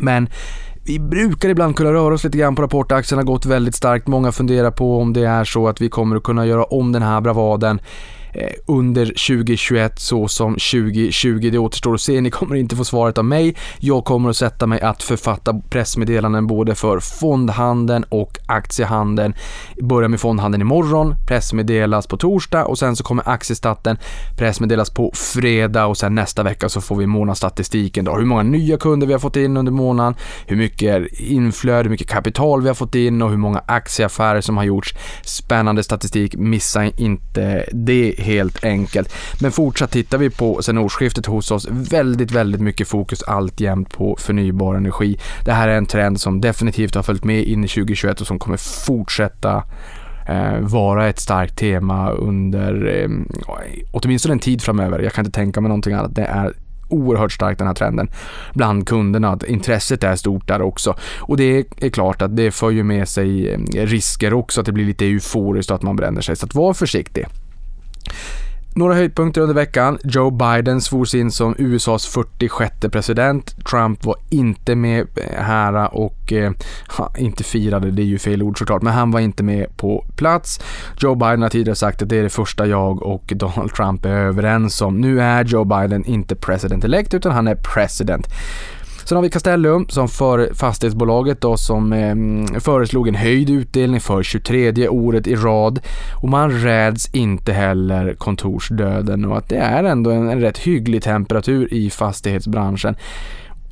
Men 0.00 0.28
vi 0.86 0.98
brukar 0.98 1.48
ibland 1.48 1.76
kunna 1.76 1.92
röra 1.92 2.14
oss 2.14 2.24
lite 2.24 2.38
grann 2.38 2.56
på 2.56 2.62
rapportaktien 2.62 3.18
har 3.18 3.24
gått 3.24 3.46
väldigt 3.46 3.74
starkt. 3.74 4.06
Många 4.06 4.32
funderar 4.32 4.70
på 4.70 5.00
om 5.00 5.12
det 5.12 5.24
är 5.24 5.44
så 5.44 5.68
att 5.68 5.80
vi 5.80 5.88
kommer 5.88 6.16
att 6.16 6.22
kunna 6.22 6.46
göra 6.46 6.64
om 6.64 6.92
den 6.92 7.02
här 7.02 7.20
bravaden 7.20 7.80
Eh, 8.32 8.52
under 8.66 9.06
2021 9.06 9.98
så 9.98 10.28
som 10.28 10.52
2020. 10.52 11.48
Det 11.52 11.58
återstår 11.58 11.94
att 11.94 12.00
se. 12.00 12.20
Ni 12.20 12.30
kommer 12.30 12.56
inte 12.56 12.76
få 12.76 12.84
svaret 12.84 13.18
av 13.18 13.24
mig. 13.24 13.54
Jag 13.78 14.04
kommer 14.04 14.30
att 14.30 14.36
sätta 14.36 14.66
mig 14.66 14.80
att 14.80 15.02
författa 15.02 15.60
pressmeddelanden 15.68 16.46
både 16.46 16.74
för 16.74 17.00
fondhandeln 17.00 18.04
och 18.08 18.38
aktiehandeln. 18.46 19.34
Börjar 19.82 20.08
med 20.08 20.20
fondhandeln 20.20 20.62
imorgon, 20.62 21.14
pressmeddelas 21.26 22.06
på 22.06 22.16
torsdag 22.16 22.64
och 22.64 22.78
sen 22.78 22.96
så 22.96 23.04
kommer 23.04 23.28
aktiestatten 23.28 23.98
pressmeddelas 24.36 24.90
på 24.90 25.12
fredag 25.14 25.86
och 25.86 25.98
sen 25.98 26.14
nästa 26.14 26.42
vecka 26.42 26.68
så 26.68 26.80
får 26.80 26.96
vi 26.96 27.06
månadsstatistiken 27.06 28.04
då. 28.04 28.16
Hur 28.16 28.24
många 28.24 28.42
nya 28.42 28.76
kunder 28.76 29.06
vi 29.06 29.12
har 29.12 29.20
fått 29.20 29.36
in 29.36 29.56
under 29.56 29.72
månaden, 29.72 30.14
hur 30.46 30.56
mycket 30.56 31.20
inflöde, 31.20 31.82
hur 31.82 31.90
mycket 31.90 32.08
kapital 32.08 32.62
vi 32.62 32.68
har 32.68 32.74
fått 32.74 32.94
in 32.94 33.22
och 33.22 33.30
hur 33.30 33.36
många 33.36 33.62
aktieaffärer 33.66 34.40
som 34.40 34.56
har 34.56 34.64
gjorts. 34.64 34.94
Spännande 35.22 35.82
statistik, 35.82 36.36
missa 36.36 36.84
inte 36.84 37.64
det 37.72 38.14
helt 38.20 38.64
enkelt. 38.64 39.12
Men 39.40 39.52
fortsatt 39.52 39.90
tittar 39.90 40.18
vi 40.18 40.30
på 40.30 40.62
sen 40.62 40.78
årsskiftet 40.78 41.26
hos 41.26 41.50
oss 41.50 41.68
väldigt, 41.70 42.30
väldigt 42.30 42.60
mycket 42.60 42.88
fokus 42.88 43.22
alltjämt 43.22 43.90
på 43.90 44.16
förnybar 44.20 44.74
energi. 44.74 45.18
Det 45.44 45.52
här 45.52 45.68
är 45.68 45.76
en 45.76 45.86
trend 45.86 46.20
som 46.20 46.40
definitivt 46.40 46.94
har 46.94 47.02
följt 47.02 47.24
med 47.24 47.44
in 47.44 47.64
i 47.64 47.68
2021 47.68 48.20
och 48.20 48.26
som 48.26 48.38
kommer 48.38 48.56
fortsätta 48.86 49.64
eh, 50.28 50.58
vara 50.60 51.08
ett 51.08 51.18
starkt 51.18 51.58
tema 51.58 52.10
under 52.10 52.86
eh, 52.86 53.08
åtminstone 53.92 54.32
en 54.32 54.38
tid 54.38 54.62
framöver. 54.62 54.98
Jag 54.98 55.12
kan 55.12 55.24
inte 55.26 55.36
tänka 55.36 55.60
mig 55.60 55.68
någonting 55.68 55.94
annat. 55.94 56.14
Det 56.14 56.24
är 56.24 56.52
oerhört 56.90 57.32
starkt 57.32 57.58
den 57.58 57.66
här 57.66 57.74
trenden 57.74 58.10
bland 58.54 58.88
kunderna. 58.88 59.28
Att 59.28 59.44
intresset 59.44 60.04
är 60.04 60.16
stort 60.16 60.48
där 60.48 60.62
också. 60.62 60.96
Och 61.18 61.36
det 61.36 61.64
är 61.80 61.90
klart 61.90 62.22
att 62.22 62.36
det 62.36 62.50
för 62.50 62.70
ju 62.70 62.82
med 62.82 63.08
sig 63.08 63.52
eh, 63.52 63.86
risker 63.86 64.34
också, 64.34 64.60
att 64.60 64.66
det 64.66 64.72
blir 64.72 64.84
lite 64.84 65.06
euforiskt 65.06 65.70
och 65.70 65.76
att 65.76 65.82
man 65.82 65.96
bränner 65.96 66.20
sig. 66.20 66.36
Så 66.36 66.46
att 66.46 66.54
var 66.54 66.74
försiktig. 66.74 67.26
Några 68.74 68.94
höjdpunkter 68.94 69.40
under 69.40 69.54
veckan. 69.54 69.98
Joe 70.04 70.30
Biden 70.30 70.80
svors 70.80 71.14
in 71.14 71.30
som 71.30 71.54
USAs 71.58 72.06
46 72.06 72.76
president. 72.92 73.64
Trump 73.70 74.04
var 74.04 74.16
inte 74.30 74.74
med 74.74 75.00
eh, 75.00 75.42
här 75.42 75.94
och, 75.94 76.32
eh, 76.32 76.52
inte 77.18 77.44
firade, 77.44 77.90
det 77.90 78.02
är 78.02 78.06
ju 78.06 78.18
fel 78.18 78.42
ord 78.42 78.58
såklart, 78.58 78.82
men 78.82 78.92
han 78.92 79.10
var 79.10 79.20
inte 79.20 79.42
med 79.42 79.76
på 79.76 80.04
plats. 80.16 80.60
Joe 80.98 81.14
Biden 81.14 81.42
har 81.42 81.48
tidigare 81.48 81.76
sagt 81.76 82.02
att 82.02 82.08
det 82.08 82.16
är 82.16 82.22
det 82.22 82.30
första 82.30 82.66
jag 82.66 83.02
och 83.02 83.24
Donald 83.36 83.74
Trump 83.74 84.04
är 84.04 84.10
överens 84.10 84.82
om. 84.82 85.00
Nu 85.00 85.20
är 85.20 85.44
Joe 85.44 85.64
Biden 85.64 86.04
inte 86.04 86.36
president 86.36 86.84
elect 86.84 87.14
utan 87.14 87.32
han 87.32 87.48
är 87.48 87.54
president. 87.54 88.28
Sen 89.10 89.16
har 89.16 89.22
vi 89.22 89.30
Castellum 89.30 89.88
som 89.88 90.08
för 90.08 90.54
fastighetsbolaget 90.54 91.40
då 91.40 91.56
som 91.56 91.92
eh, 91.92 92.14
föreslog 92.60 93.08
en 93.08 93.14
höjd 93.14 93.50
utdelning 93.50 94.00
för 94.00 94.22
23 94.22 94.88
året 94.88 95.26
i 95.26 95.36
rad. 95.36 95.80
Och 96.22 96.28
man 96.28 96.50
räds 96.50 97.14
inte 97.14 97.52
heller 97.52 98.14
kontorsdöden. 98.14 99.24
Och 99.24 99.38
att 99.38 99.48
det 99.48 99.56
är 99.56 99.84
ändå 99.84 100.10
en, 100.10 100.28
en 100.28 100.40
rätt 100.40 100.58
hygglig 100.58 101.02
temperatur 101.02 101.74
i 101.74 101.90
fastighetsbranschen. 101.90 102.96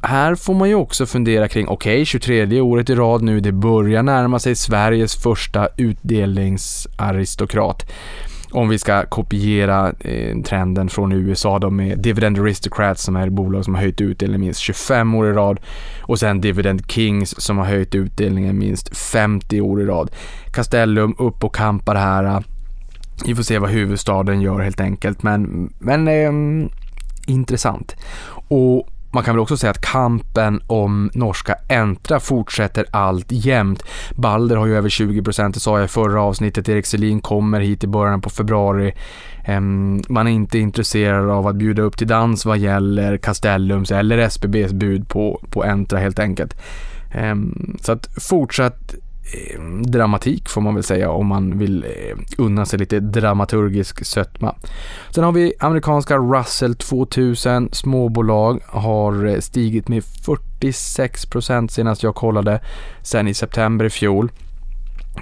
Här 0.02 0.34
får 0.34 0.54
man 0.54 0.68
ju 0.68 0.74
också 0.74 1.06
fundera 1.06 1.48
kring, 1.48 1.68
okej, 1.68 1.94
okay, 1.94 2.04
23 2.04 2.60
året 2.60 2.90
i 2.90 2.94
rad 2.94 3.22
nu, 3.22 3.40
det 3.40 3.52
börjar 3.52 4.02
närma 4.02 4.38
sig 4.38 4.54
Sveriges 4.54 5.22
första 5.22 5.68
utdelningsaristokrat 5.76 7.90
om 8.50 8.68
vi 8.68 8.78
ska 8.78 9.06
kopiera 9.06 9.92
eh, 10.00 10.42
trenden 10.42 10.88
från 10.88 11.12
USA 11.12 11.58
då 11.58 11.70
med 11.70 11.98
Dividend 11.98 12.38
Aristocrats 12.38 13.02
som 13.02 13.16
är 13.16 13.30
bolag 13.30 13.64
som 13.64 13.74
har 13.74 13.82
höjt 13.82 14.00
utdelningen 14.00 14.40
minst 14.40 14.60
25 14.60 15.14
år 15.14 15.30
i 15.30 15.32
rad 15.32 15.60
och 16.02 16.18
sen 16.18 16.40
Dividend 16.40 16.90
Kings 16.90 17.40
som 17.40 17.58
har 17.58 17.64
höjt 17.64 17.94
utdelningen 17.94 18.58
minst 18.58 18.96
50 18.96 19.60
år 19.60 19.82
i 19.82 19.84
rad. 19.84 20.10
Castellum 20.54 21.14
upp 21.18 21.44
och 21.44 21.54
kampar 21.54 21.94
här. 21.94 22.44
Vi 23.26 23.34
får 23.34 23.42
se 23.42 23.58
vad 23.58 23.70
huvudstaden 23.70 24.40
gör 24.40 24.60
helt 24.60 24.80
enkelt 24.80 25.22
men, 25.22 25.72
men 25.78 26.08
eh, 26.08 26.70
intressant. 27.26 27.96
Och 28.48 28.88
man 29.10 29.24
kan 29.24 29.34
väl 29.34 29.40
också 29.40 29.56
säga 29.56 29.70
att 29.70 29.80
kampen 29.80 30.62
om 30.66 31.10
norska 31.14 31.54
Entra 31.68 32.20
fortsätter 32.20 32.84
allt 32.90 33.26
jämt. 33.28 33.82
Balder 34.14 34.56
har 34.56 34.66
ju 34.66 34.76
över 34.76 34.88
20%, 34.88 35.52
det 35.52 35.60
sa 35.60 35.78
jag 35.78 35.84
i 35.84 35.88
förra 35.88 36.22
avsnittet. 36.22 36.68
Erik 36.68 36.86
Selin 36.86 37.20
kommer 37.20 37.60
hit 37.60 37.84
i 37.84 37.86
början 37.86 38.20
på 38.20 38.30
februari. 38.30 38.94
Ehm, 39.44 40.02
man 40.08 40.26
är 40.26 40.30
inte 40.30 40.58
intresserad 40.58 41.30
av 41.30 41.46
att 41.46 41.56
bjuda 41.56 41.82
upp 41.82 41.96
till 41.96 42.06
dans 42.06 42.44
vad 42.44 42.58
gäller 42.58 43.16
Castellums 43.16 43.90
eller 43.90 44.18
SBBs 44.18 44.72
bud 44.72 45.08
på, 45.08 45.40
på 45.50 45.64
Entra 45.64 45.98
helt 45.98 46.18
enkelt. 46.18 46.56
Ehm, 47.14 47.76
så 47.80 47.92
att 47.92 48.08
fortsatt 48.22 48.94
Eh, 49.32 49.60
dramatik 49.82 50.48
får 50.48 50.60
man 50.60 50.74
väl 50.74 50.84
säga 50.84 51.10
om 51.10 51.26
man 51.26 51.58
vill 51.58 51.84
eh, 51.84 52.18
unna 52.38 52.66
sig 52.66 52.78
lite 52.78 53.00
dramaturgisk 53.00 54.06
sötma. 54.06 54.54
Sen 55.10 55.24
har 55.24 55.32
vi 55.32 55.52
amerikanska 55.60 56.16
Russell 56.18 56.74
2000 56.74 57.68
småbolag 57.72 58.60
har 58.66 59.26
eh, 59.26 59.40
stigit 59.40 59.88
med 59.88 60.02
46% 60.02 61.68
senast 61.68 62.02
jag 62.02 62.14
kollade 62.14 62.60
sen 63.02 63.28
i 63.28 63.34
september 63.34 63.84
i 63.84 63.90
fjol. 63.90 64.30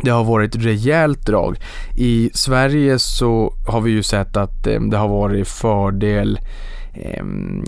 Det 0.03 0.11
har 0.11 0.25
varit 0.25 0.57
rejält 0.57 1.27
drag. 1.27 1.57
I 1.97 2.31
Sverige 2.35 2.99
så 2.99 3.55
har 3.67 3.81
vi 3.81 3.91
ju 3.91 4.03
sett 4.03 4.37
att 4.37 4.67
eh, 4.67 4.81
det 4.81 4.97
har 4.97 5.09
varit 5.09 5.49
fördel 5.49 6.41
eh, 6.95 7.25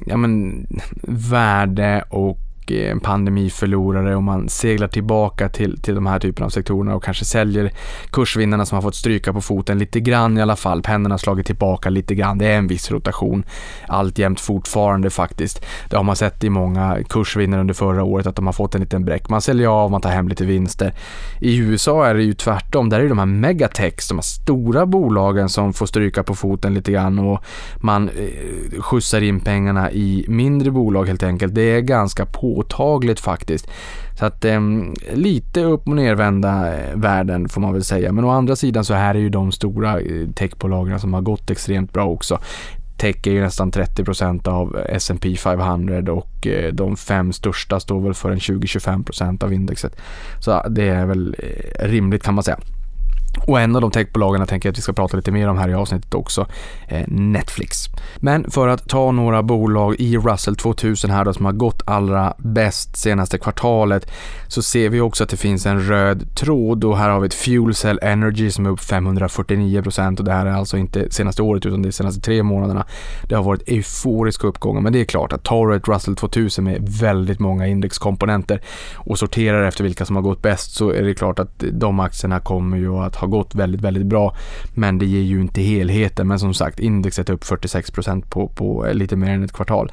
ja 0.06 0.16
men, 0.16 0.66
värde 1.02 2.04
och 2.08 2.38
Eh, 2.70 2.90
en 2.90 3.00
pandemiförlorare 3.00 4.16
och 4.16 4.22
man 4.22 4.48
seglar 4.48 4.88
tillbaka 4.88 5.48
till, 5.48 5.82
till 5.82 5.94
de 5.94 6.06
här 6.06 6.18
typerna 6.18 6.46
av 6.46 6.50
sektorerna 6.50 6.94
och 6.94 7.04
kanske 7.04 7.24
säljer 7.24 7.72
kursvinnarna 8.10 8.66
som 8.66 8.76
har 8.76 8.82
fått 8.82 8.94
stryka 8.94 9.32
på 9.32 9.40
foten 9.40 9.78
lite 9.78 10.00
grann 10.00 10.38
i 10.38 10.42
alla 10.42 10.56
fall. 10.56 10.82
Pennorna 10.82 11.12
har 11.12 11.18
slagit 11.18 11.46
tillbaka 11.46 11.90
lite 11.90 12.14
grann. 12.14 12.38
Det 12.38 12.46
är 12.46 12.58
en 12.58 12.66
viss 12.66 12.90
rotation 12.90 13.44
alltjämt 13.86 14.40
fortfarande 14.40 15.10
faktiskt. 15.10 15.64
Det 15.90 15.96
har 15.96 16.04
man 16.04 16.16
sett 16.16 16.44
i 16.44 16.50
många 16.50 16.98
kursvinnare 17.08 17.60
under 17.60 17.74
förra 17.74 18.04
året 18.04 18.26
att 18.26 18.36
de 18.36 18.46
har 18.46 18.52
fått 18.52 18.74
en 18.74 18.80
liten 18.80 19.04
bräck. 19.04 19.28
Man 19.28 19.40
säljer 19.40 19.68
av, 19.68 19.90
man 19.90 20.00
tar 20.00 20.10
hem 20.10 20.28
lite 20.28 20.44
vinster. 20.44 20.94
I 21.40 21.56
USA 21.56 22.06
är 22.06 22.14
det 22.14 22.22
ju 22.22 22.34
tvärtom. 22.34 22.88
Där 22.88 22.98
är 22.98 23.02
det 23.02 23.08
de 23.08 23.18
här 23.18 23.26
megatex, 23.26 24.08
de 24.08 24.14
här 24.14 24.22
stora 24.22 24.86
bolagen 24.86 25.48
som 25.48 25.72
får 25.72 25.86
stryka 25.86 26.22
på 26.22 26.34
foten 26.34 26.74
lite 26.74 26.92
grann 26.92 27.18
och 27.18 27.44
man 27.76 28.08
eh, 28.08 28.80
skjutsar 28.80 29.22
in 29.22 29.40
pengarna 29.40 29.90
i 29.90 30.24
mindre 30.28 30.70
bolag 30.70 31.06
helt 31.06 31.22
enkelt. 31.22 31.54
Det 31.54 31.62
är 31.62 31.80
ganska 31.80 32.26
på 32.26 32.57
påtagligt 32.58 33.20
faktiskt. 33.20 33.68
Så 34.18 34.26
att 34.26 34.44
eh, 34.44 34.60
lite 35.14 35.62
upp 35.62 35.88
och 35.88 35.96
nervända 35.96 36.78
eh, 36.78 36.96
världen 36.96 37.48
får 37.48 37.60
man 37.60 37.72
väl 37.72 37.84
säga. 37.84 38.12
Men 38.12 38.24
å 38.24 38.30
andra 38.30 38.56
sidan 38.56 38.84
så 38.84 38.94
här 38.94 39.14
är 39.14 39.18
ju 39.18 39.28
de 39.28 39.52
stora 39.52 40.00
eh, 40.00 40.28
techbolagen 40.34 41.00
som 41.00 41.14
har 41.14 41.20
gått 41.20 41.50
extremt 41.50 41.92
bra 41.92 42.06
också. 42.06 42.38
Tech 42.96 43.26
är 43.26 43.30
ju 43.30 43.40
nästan 43.40 43.72
30% 43.72 44.48
av 44.48 44.76
eh, 44.78 44.96
S&P 44.96 45.36
500 45.36 46.12
och 46.12 46.46
de 46.72 46.96
fem 46.96 47.32
största 47.32 47.80
står 47.80 48.00
väl 48.00 48.14
för 48.14 48.30
en 48.30 48.38
20-25% 48.38 49.44
av 49.44 49.52
indexet. 49.52 49.96
Så 50.40 50.62
det 50.68 50.88
är 50.88 51.06
väl 51.06 51.36
rimligt 51.80 52.22
kan 52.22 52.34
man 52.34 52.44
säga. 52.44 52.58
Och 53.46 53.60
en 53.60 53.76
av 53.76 53.82
de 53.82 53.90
techbolagen 53.90 54.40
jag 54.40 54.48
tänker 54.48 54.70
att 54.70 54.78
vi 54.78 54.82
ska 54.82 54.92
prata 54.92 55.16
lite 55.16 55.30
mer 55.30 55.48
om 55.48 55.58
här 55.58 55.68
i 55.68 55.74
avsnittet 55.74 56.14
också, 56.14 56.46
eh, 56.88 57.04
Netflix. 57.08 57.88
Men 58.16 58.50
för 58.50 58.68
att 58.68 58.88
ta 58.88 59.12
några 59.12 59.42
bolag 59.42 59.96
i 59.98 60.16
Russell 60.16 60.56
2000 60.56 61.10
här 61.10 61.24
då 61.24 61.32
som 61.32 61.44
har 61.44 61.52
gått 61.52 61.82
allra 61.86 62.34
bäst 62.38 62.96
senaste 62.96 63.38
kvartalet 63.38 64.10
så 64.48 64.62
ser 64.62 64.88
vi 64.88 65.00
också 65.00 65.24
att 65.24 65.30
det 65.30 65.36
finns 65.36 65.66
en 65.66 65.80
röd 65.80 66.34
tråd 66.34 66.84
och 66.84 66.98
här 66.98 67.10
har 67.10 67.20
vi 67.20 67.26
ett 67.26 67.34
Fuel 67.34 67.74
Cell 67.74 67.98
Energy 68.02 68.50
som 68.50 68.66
är 68.66 68.70
upp 68.70 68.80
549% 68.80 70.18
och 70.18 70.24
det 70.24 70.32
här 70.32 70.46
är 70.46 70.52
alltså 70.52 70.76
inte 70.76 71.10
senaste 71.10 71.42
året 71.42 71.66
utan 71.66 71.82
det 71.82 71.88
är 71.88 71.90
senaste 71.90 72.20
tre 72.20 72.42
månaderna. 72.42 72.86
Det 73.28 73.34
har 73.34 73.42
varit 73.42 73.68
euforiska 73.68 74.46
uppgångar 74.46 74.80
men 74.80 74.92
det 74.92 75.00
är 75.00 75.04
klart 75.04 75.32
att 75.32 75.44
tar 75.44 75.66
du 75.66 75.76
ett 75.76 75.88
Russell 75.88 76.16
2000 76.16 76.64
med 76.64 76.88
väldigt 77.00 77.40
många 77.40 77.66
indexkomponenter 77.66 78.60
och 78.94 79.18
sorterar 79.18 79.62
efter 79.62 79.84
vilka 79.84 80.04
som 80.04 80.16
har 80.16 80.22
gått 80.22 80.42
bäst 80.42 80.74
så 80.74 80.90
är 80.90 81.02
det 81.02 81.14
klart 81.14 81.38
att 81.38 81.64
de 81.72 82.00
aktierna 82.00 82.40
kommer 82.40 82.76
ju 82.76 82.96
att 82.96 83.16
har 83.18 83.28
gått 83.28 83.54
väldigt, 83.54 83.80
väldigt 83.80 84.06
bra. 84.06 84.36
Men 84.74 84.98
det 84.98 85.06
ger 85.06 85.22
ju 85.22 85.40
inte 85.40 85.60
helheten. 85.60 86.28
Men 86.28 86.38
som 86.38 86.54
sagt, 86.54 86.80
indexet 86.80 87.28
är 87.28 87.32
upp 87.32 87.44
46% 87.44 88.24
på, 88.30 88.48
på 88.48 88.86
lite 88.92 89.16
mer 89.16 89.30
än 89.30 89.44
ett 89.44 89.52
kvartal. 89.52 89.92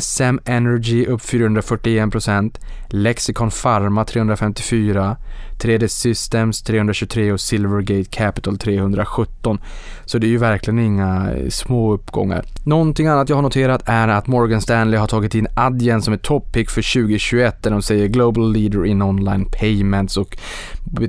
SM 0.00 0.38
Energy 0.44 1.06
upp 1.06 1.20
441%, 1.20 2.58
Lexicon 2.88 3.50
Pharma 3.50 4.04
354, 4.04 5.16
3D 5.60 5.86
Systems 5.88 6.62
323 6.62 7.32
och 7.32 7.40
Silvergate 7.40 8.10
Capital 8.10 8.58
317. 8.58 9.58
Så 10.04 10.18
det 10.18 10.26
är 10.26 10.28
ju 10.28 10.38
verkligen 10.38 10.78
inga 10.78 11.30
små 11.48 11.92
uppgångar. 11.92 12.44
Någonting 12.64 13.06
annat 13.06 13.28
jag 13.28 13.36
har 13.36 13.42
noterat 13.42 13.82
är 13.86 14.08
att 14.08 14.26
Morgan 14.26 14.60
Stanley 14.60 14.98
har 14.98 15.06
tagit 15.06 15.34
in 15.34 15.46
Adyen 15.56 16.02
som 16.02 16.14
ett 16.14 16.22
toppick 16.22 16.70
för 16.70 16.92
2021 16.92 17.62
där 17.62 17.70
de 17.70 17.82
säger 17.82 18.06
Global 18.06 18.52
Leader 18.52 18.86
in 18.86 19.02
Online 19.02 19.44
Payments 19.60 20.16
och 20.16 20.38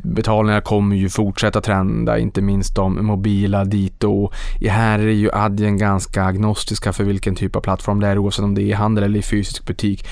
betalningar 0.03 0.61
kommer 0.61 0.95
ju 0.95 1.09
fortsätta 1.09 1.50
trenda, 1.59 2.19
inte 2.19 2.41
minst 2.41 2.75
de 2.75 3.05
mobila 3.05 3.65
dito. 3.65 4.31
här 4.69 4.99
är 4.99 5.07
ju 5.07 5.29
Adyen 5.33 5.77
ganska 5.77 6.23
agnostiska 6.23 6.93
för 6.93 7.03
vilken 7.03 7.35
typ 7.35 7.55
av 7.55 7.61
plattform 7.61 7.99
det 7.99 8.07
är 8.07 8.17
oavsett 8.17 8.43
om 8.43 8.55
det 8.55 8.61
är 8.61 8.65
i 8.65 8.71
handel 8.71 9.03
eller 9.03 9.19
i 9.19 9.21
fysisk 9.21 9.65
butik. 9.65 10.05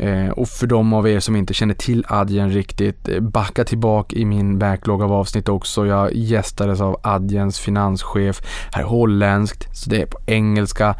Eh, 0.00 0.28
och 0.28 0.48
för 0.48 0.66
de 0.66 0.92
av 0.92 1.08
er 1.08 1.20
som 1.20 1.36
inte 1.36 1.54
känner 1.54 1.74
till 1.74 2.04
Adyen 2.08 2.50
riktigt, 2.50 3.08
eh, 3.08 3.20
backa 3.20 3.64
tillbaka 3.64 4.16
i 4.16 4.24
min 4.24 4.58
backlog 4.58 5.02
av 5.02 5.12
avsnitt 5.12 5.48
också. 5.48 5.86
Jag 5.86 6.14
gästades 6.14 6.80
av 6.80 7.00
Adyens 7.02 7.60
finanschef, 7.60 8.42
här 8.72 8.82
holländskt, 8.82 9.76
så 9.76 9.90
det 9.90 10.02
är 10.02 10.06
på 10.06 10.18
engelska. 10.26 10.94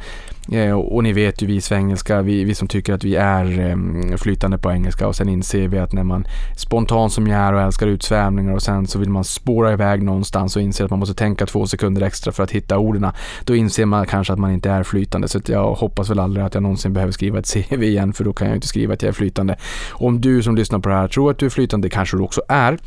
Eh, 0.52 0.73
och 0.73 1.02
ni 1.02 1.12
vet 1.12 1.42
ju 1.42 1.47
vi 1.47 1.61
svengelska, 1.61 2.23
vi, 2.23 2.44
vi 2.44 2.54
som 2.54 2.68
tycker 2.68 2.92
att 2.92 3.04
vi 3.04 3.16
är 3.16 3.59
ehm, 3.59 4.18
flytande 4.18 4.59
på 4.59 4.70
engelska 4.70 5.09
och 5.09 5.16
sen 5.16 5.28
inser 5.28 5.68
vi 5.68 5.78
att 5.78 5.92
när 5.92 6.04
man 6.04 6.26
spontan 6.56 7.11
som 7.11 7.26
jag 7.26 7.40
är 7.40 7.52
och 7.52 7.61
älskar 7.61 7.87
utsvävningar 7.87 8.52
och 8.52 8.62
sen 8.62 8.87
så 8.87 8.99
vill 8.99 9.11
man 9.11 9.25
spåra 9.25 9.73
iväg 9.73 10.02
någonstans 10.02 10.56
och 10.56 10.62
inser 10.62 10.85
att 10.85 10.90
man 10.90 10.99
måste 10.99 11.14
tänka 11.14 11.47
två 11.47 11.66
sekunder 11.66 12.02
extra 12.02 12.32
för 12.32 12.42
att 12.42 12.50
hitta 12.50 12.78
orden. 12.78 13.06
Då 13.44 13.56
inser 13.56 13.87
man 13.87 14.06
kanske 14.06 14.32
att 14.32 14.38
man 14.38 14.50
inte 14.50 14.70
är 14.70 14.82
flytande 14.82 15.28
så 15.28 15.40
jag 15.47 15.75
hoppas 15.75 16.11
väl 16.11 16.18
aldrig 16.18 16.47
att 16.47 16.54
jag 16.54 16.62
någonsin 16.62 16.92
behöver 16.92 17.12
skriva 17.12 17.38
ett 17.38 17.54
CV 17.54 17.82
igen 17.82 18.12
för 18.12 18.25
då 18.25 18.32
kan 18.32 18.47
jag 18.47 18.56
inte 18.56 18.66
skriva 18.66 18.94
att 18.94 19.02
jag 19.02 19.09
är 19.09 19.12
flytande. 19.12 19.56
Om 19.90 20.20
du 20.20 20.42
som 20.42 20.56
lyssnar 20.56 20.78
på 20.78 20.88
det 20.88 20.94
här 20.94 21.09
tror 21.09 21.30
att 21.30 21.38
du 21.38 21.47
är 21.47 21.50
flytande, 21.50 21.90
kanske 21.90 22.16
du 22.16 22.23
också 22.23 22.42
är. 22.49 22.78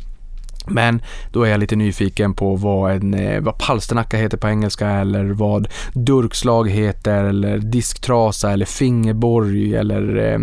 Men 0.66 1.02
då 1.30 1.42
är 1.42 1.50
jag 1.50 1.60
lite 1.60 1.76
nyfiken 1.76 2.34
på 2.34 2.56
vad, 2.56 2.92
en, 2.92 3.14
eh, 3.14 3.40
vad 3.40 3.58
palsternacka 3.58 4.16
heter 4.16 4.38
på 4.38 4.48
engelska 4.48 4.90
eller 4.90 5.24
vad 5.24 5.68
durkslag 5.92 6.70
heter 6.70 7.24
eller 7.24 7.58
disktrasa 7.58 8.52
eller 8.52 8.66
fingerborg 8.66 9.74
eller 9.76 10.16
eh, 10.16 10.40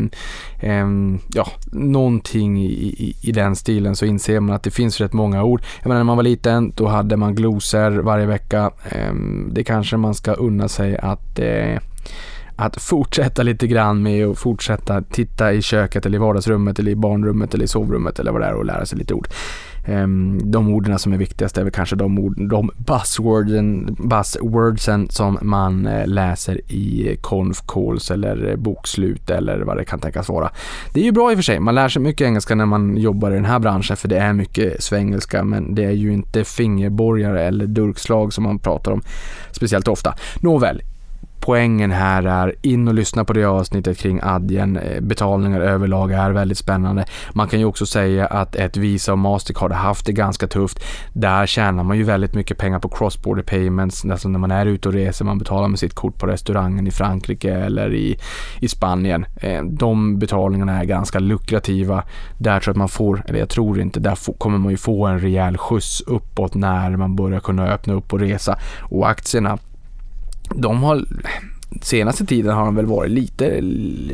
eh, 0.72 0.88
ja, 1.34 1.48
någonting 1.72 2.62
i, 2.62 2.72
i, 2.72 3.16
i, 3.22 3.32
den 3.32 3.56
stilen 3.56 3.96
så 3.96 4.06
inser 4.06 4.40
man 4.40 4.56
att 4.56 4.64
det 4.64 4.72
finns 4.72 5.02
rätt 5.02 5.14
många 5.14 5.44
ord. 5.44 5.62
Jag 5.82 5.88
menar 5.88 6.00
när 6.00 6.06
man 6.06 6.18
var 6.18 6.24
liten 6.24 6.74
då 6.76 6.88
hade 6.88 7.18
man 7.18 7.36
glosor 7.36 7.92
varje 7.92 8.26
vecka. 8.26 8.72
Eh, 8.90 9.14
det 9.52 9.64
kanske 9.64 9.98
man 9.98 10.16
ska 10.16 10.34
unna 10.34 10.68
sig 10.68 10.98
att 10.98 11.40
eh, 11.40 11.80
att 12.56 12.82
fortsätta 12.82 13.44
lite 13.44 13.68
grann 13.68 14.04
med 14.04 14.28
att 14.28 14.40
fortsätta 14.40 15.02
titta 15.02 15.54
i 15.54 15.62
köket 15.62 16.06
eller 16.06 16.16
i 16.16 16.20
vardagsrummet 16.20 16.80
eller 16.80 16.92
i 16.92 16.96
barnrummet 16.96 17.54
eller 17.54 17.66
i 17.66 17.68
sovrummet 17.68 18.20
eller 18.20 18.32
vad 18.32 18.42
det 18.42 18.48
är 18.48 18.54
och 18.54 18.66
lära 18.66 18.86
sig 18.86 18.98
lite 18.98 19.14
ord. 19.14 19.28
Ehm, 19.86 20.52
de 20.52 20.74
orden 20.74 21.00
som 21.00 21.14
är 21.14 21.18
viktigast 21.18 21.58
är 21.58 21.64
väl 21.64 21.72
kanske 21.72 21.96
de, 21.96 22.20
ord, 22.20 22.50
de 22.50 22.72
buzzworden, 22.78 23.96
buzzwordsen 24.00 25.10
som 25.10 25.38
man 25.42 25.88
eh, 25.88 26.08
läser 26.08 26.72
i 26.72 27.18
conf 27.22 27.62
calls 27.68 28.12
eller 28.12 28.56
bokslut 28.56 29.30
eller 29.30 29.60
vad 29.60 29.78
det 29.78 29.86
kan 29.86 30.00
tänkas 30.00 30.30
vara. 30.30 30.52
Det 30.94 31.00
är 31.00 31.04
ju 31.04 31.12
bra 31.12 31.32
i 31.32 31.34
och 31.34 31.38
för 31.38 31.44
sig, 31.44 31.60
man 31.60 31.76
lär 31.76 31.90
sig 31.90 32.02
mycket 32.02 32.26
engelska 32.26 32.56
när 32.56 32.66
man 32.66 32.98
jobbar 32.98 33.32
i 33.32 33.36
den 33.36 33.46
här 33.46 33.60
branschen 33.60 33.98
för 33.98 34.08
det 34.08 34.18
är 34.18 34.34
mycket 34.34 34.84
svengelska 34.84 35.44
men 35.44 35.76
det 35.76 35.84
är 35.84 35.92
ju 35.92 36.14
inte 36.14 36.44
fingerborgare 36.44 37.44
eller 37.44 37.68
durkslag 37.68 38.34
som 38.34 38.44
man 38.44 38.60
pratar 38.60 38.92
om 38.92 39.02
speciellt 39.52 39.88
ofta. 39.88 40.16
Nåväl, 40.40 40.82
poängen 41.42 41.92
här 41.92 42.24
är 42.24 42.56
in 42.62 42.88
och 42.88 42.94
lyssna 42.94 43.26
på 43.26 43.34
det 43.34 43.46
avsnittet 43.46 43.98
kring 43.98 44.20
Adyen. 44.24 44.78
Eh, 44.78 45.02
betalningar 45.02 45.62
överlag 45.62 46.12
är 46.12 46.32
väldigt 46.32 46.58
spännande. 46.58 47.06
Man 47.34 47.48
kan 47.48 47.60
ju 47.60 47.66
också 47.66 47.86
säga 47.86 48.26
att 48.26 48.56
ett 48.56 48.78
Visa 48.78 49.12
och 49.12 49.20
Mastercard 49.20 49.72
har 49.72 49.80
haft 49.80 50.06
det 50.06 50.12
ganska 50.12 50.48
tufft. 50.48 50.84
Där 51.14 51.46
tjänar 51.46 51.84
man 51.84 51.98
ju 51.98 52.04
väldigt 52.04 52.34
mycket 52.34 52.58
pengar 52.58 52.80
på 52.80 52.90
cross-border 52.90 53.44
payments, 53.44 54.06
alltså 54.06 54.30
när 54.30 54.40
man 54.40 54.52
är 54.52 54.66
ute 54.66 54.88
och 54.88 54.94
reser, 54.94 55.26
man 55.26 55.38
betalar 55.38 55.68
med 55.68 55.80
sitt 55.80 55.94
kort 55.94 56.18
på 56.18 56.28
restaurangen 56.28 56.88
i 56.88 56.92
Frankrike 56.92 57.54
eller 57.54 57.94
i, 57.94 58.20
i 58.60 58.68
Spanien. 58.68 59.26
Eh, 59.36 59.64
de 59.64 60.20
betalningarna 60.20 60.80
är 60.80 60.86
ganska 60.86 61.20
lukrativa. 61.20 62.04
Där 62.38 62.60
tror 62.60 62.64
jag 62.66 62.74
att 62.74 62.78
man 62.78 62.90
får, 62.90 63.24
eller 63.28 63.40
jag 63.40 63.50
tror 63.50 63.80
inte, 63.80 64.00
där 64.00 64.38
kommer 64.38 64.58
man 64.58 64.72
ju 64.72 64.78
få 64.78 65.06
en 65.06 65.20
rejäl 65.20 65.58
skjuts 65.58 66.02
uppåt 66.02 66.56
när 66.56 66.96
man 66.98 67.16
börjar 67.16 67.40
kunna 67.40 67.68
öppna 67.68 67.94
upp 67.94 68.14
och 68.14 68.20
resa. 68.20 68.60
Och 68.82 69.10
aktierna 69.10 69.58
de 70.56 70.84
har 70.84 71.06
senaste 71.82 72.26
tiden 72.26 72.56
har 72.56 72.66
de 72.66 72.76
väl 72.76 72.86
varit 72.86 73.12
lite 73.12 73.62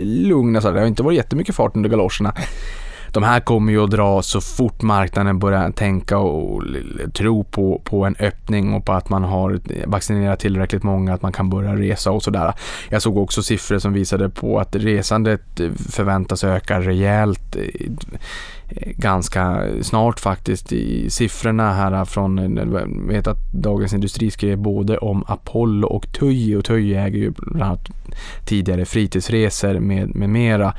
lugna, 0.03 0.62
så 0.62 0.72
det 0.72 0.79
har 0.79 0.88
inte 0.88 1.03
varit 1.03 1.17
jättemycket 1.17 1.56
fart 1.56 1.75
under 1.75 1.89
galoscherna. 1.89 2.34
de 3.12 3.24
här 3.24 3.39
kommer 3.39 3.72
ju 3.72 3.84
att 3.84 3.91
dra 3.91 4.22
så 4.22 4.41
fort 4.41 4.82
marknaden 4.82 5.39
börjar 5.39 5.72
tänka 5.72 6.17
och 6.17 6.63
tro 7.13 7.44
på, 7.44 7.82
på 7.84 8.06
en 8.06 8.15
öppning 8.20 8.74
och 8.74 8.86
på 8.86 8.94
att 8.94 9.10
man 9.10 9.24
har 9.24 9.60
vaccinerat 9.86 10.39
tillräckligt 10.39 10.84
många, 10.84 11.13
att 11.13 11.22
man 11.22 11.32
kan 11.32 11.50
börja 11.50 11.75
resa 11.75 12.12
och 12.12 12.24
sådär. 12.24 12.53
Jag 12.89 13.01
såg 13.01 13.17
också 13.17 13.44
siffror 13.44 13.79
som 13.79 13.94
visade 13.94 14.29
på 14.29 14.60
att 14.60 14.75
resandet 14.75 15.62
förväntas 15.89 16.44
öka 16.44 16.82
rejält 16.82 17.56
Eh, 18.69 18.91
ganska 18.95 19.63
snart 19.81 20.19
faktiskt 20.19 20.71
i 20.71 21.09
siffrorna 21.09 21.74
här 21.74 22.05
från, 22.05 22.57
eh, 22.57 22.63
jag 22.74 23.07
vet 23.07 23.27
att 23.27 23.51
Dagens 23.51 23.93
Industri 23.93 24.31
skrev 24.31 24.57
både 24.57 24.97
om 24.97 25.24
Apollo 25.27 25.88
och 25.88 26.12
Tui 26.12 26.55
och 26.55 26.65
Tui 26.65 26.95
äger 26.95 27.19
ju 27.19 27.31
bland 27.38 27.63
annat 27.63 27.89
tidigare 28.45 28.86
fritidsresor 28.86 29.79
med, 29.79 30.15
med 30.15 30.29
mera. 30.29 30.74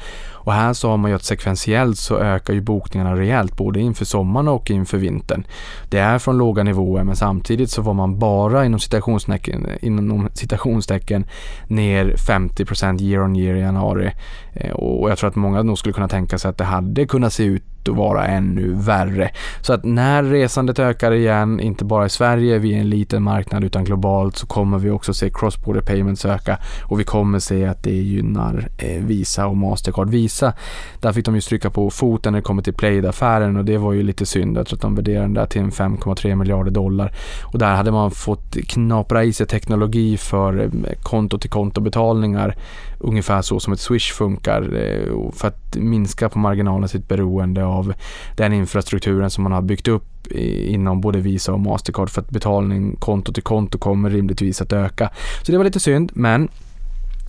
Och 0.49 0.53
här 0.53 0.73
så 0.73 0.91
har 0.91 0.97
man 0.97 1.11
ju 1.11 1.15
att 1.15 1.25
sekventiellt 1.25 1.99
så 1.99 2.19
ökar 2.19 2.55
ju 2.55 2.61
bokningarna 2.61 3.17
rejält 3.17 3.57
både 3.57 3.81
inför 3.81 4.05
sommaren 4.05 4.49
och 4.49 4.71
inför 4.71 4.99
vintern. 4.99 5.47
Det 5.89 5.99
är 5.99 6.19
från 6.19 6.39
låga 6.39 6.63
nivåer 6.63 7.05
men 7.05 7.17
samtidigt 7.17 7.71
så 7.71 7.83
var 7.83 7.95
man 7.95 8.19
bara 8.19 8.67
inom 8.67 8.81
citationstecken, 8.81 9.67
inom 9.81 10.29
citationstecken 10.35 11.27
ner 11.67 12.15
50% 12.17 13.03
year 13.03 13.25
on 13.25 13.37
year 13.37 13.57
i 13.57 13.61
januari. 13.61 14.11
Eh, 14.55 14.73
och 14.73 15.11
jag 15.11 15.19
tror 15.19 15.31
att 15.31 15.37
många 15.37 15.63
nog 15.63 15.79
skulle 15.79 15.93
kunna 15.93 16.09
tänka 16.09 16.39
sig 16.39 16.49
att 16.49 16.59
det 16.59 16.65
hade 16.65 17.07
kunnat 17.07 17.33
se 17.33 17.45
ut 17.45 17.63
att 17.89 17.97
vara 17.97 18.27
ännu 18.27 18.73
värre. 18.73 19.31
Så 19.61 19.73
att 19.73 19.85
när 19.85 20.23
resandet 20.23 20.79
ökar 20.79 21.13
igen, 21.13 21.61
inte 21.61 21.85
bara 21.85 22.07
i 22.07 22.09
Sverige, 22.09 22.59
vi 22.59 22.75
är 22.75 22.81
en 22.81 22.91
liten 22.91 23.23
marknad 23.23 23.65
utan 23.65 23.85
globalt 23.85 24.37
så 24.37 24.47
kommer 24.47 24.79
vi 24.79 24.91
också 24.91 25.15
se 25.15 25.29
cross-border 25.29 25.81
payments 25.81 26.25
öka 26.25 26.59
och 26.83 27.01
vi 27.01 27.05
kommer 27.05 27.39
se 27.39 27.67
att 27.67 27.83
det 27.83 27.91
gynnar 27.91 28.69
eh, 28.79 29.03
Visa 29.03 29.47
och 29.47 29.57
Mastercard. 29.57 30.11
Visa, 30.11 30.53
där 31.01 31.13
fick 31.13 31.25
de 31.25 31.35
ju 31.35 31.41
stryka 31.41 31.71
på 31.71 31.91
foten 31.91 32.33
när 32.33 32.41
det 32.41 32.45
kommer 32.45 32.63
till 32.63 32.75
Plaid-affären 32.75 33.57
och 33.57 33.65
det 33.65 33.79
var 33.79 33.93
ju 33.93 34.03
lite 34.03 34.27
synd. 34.27 34.57
Jag 34.57 34.67
tror 34.67 34.77
att 34.77 34.83
de 34.83 34.95
värderade 34.95 35.25
den 35.25 35.35
där 35.35 35.47
till 35.47 35.63
5,3 35.63 36.35
miljarder 36.35 36.71
dollar 36.71 37.13
och 37.45 37.59
där 37.59 37.75
hade 37.75 37.91
man 37.91 38.11
fått 38.11 38.57
knapra 38.69 39.25
i 39.25 39.33
sig 39.33 39.47
teknologi 39.47 40.17
för 40.17 40.61
eh, 40.61 40.71
konto 41.03 41.39
till 41.39 41.51
konto 41.51 41.81
betalningar 41.81 42.57
ungefär 42.99 43.43
så 43.43 43.61
som 43.61 43.73
ett 43.73 43.81
Swish 43.81 44.13
funkar 44.13 44.63
eh, 44.63 45.33
för 45.33 45.49
att 45.49 45.77
minska 45.77 46.29
på 46.29 46.39
marginalen 46.39 46.89
sitt 46.89 47.09
beroende 47.09 47.65
av 47.65 47.95
den 48.37 48.53
infrastrukturen 48.53 49.31
som 49.31 49.43
man 49.43 49.53
har 49.53 49.63
byggt 49.63 49.89
upp 49.89 50.27
inom 50.67 51.01
både 51.01 51.19
Visa 51.19 51.53
och 51.53 51.61
Mastercard 51.61 52.11
för 52.11 52.21
att 52.21 52.31
betalning 52.31 52.97
konto 52.97 53.33
till 53.33 53.43
konto 53.43 53.79
kommer 53.79 54.11
rimligtvis 54.11 54.63
att 54.63 54.73
öka. 54.73 55.11
Så 55.43 55.53
det 55.53 55.59
var 55.59 55.65
lite 55.65 55.81
synd, 55.81 56.11
men 56.15 56.49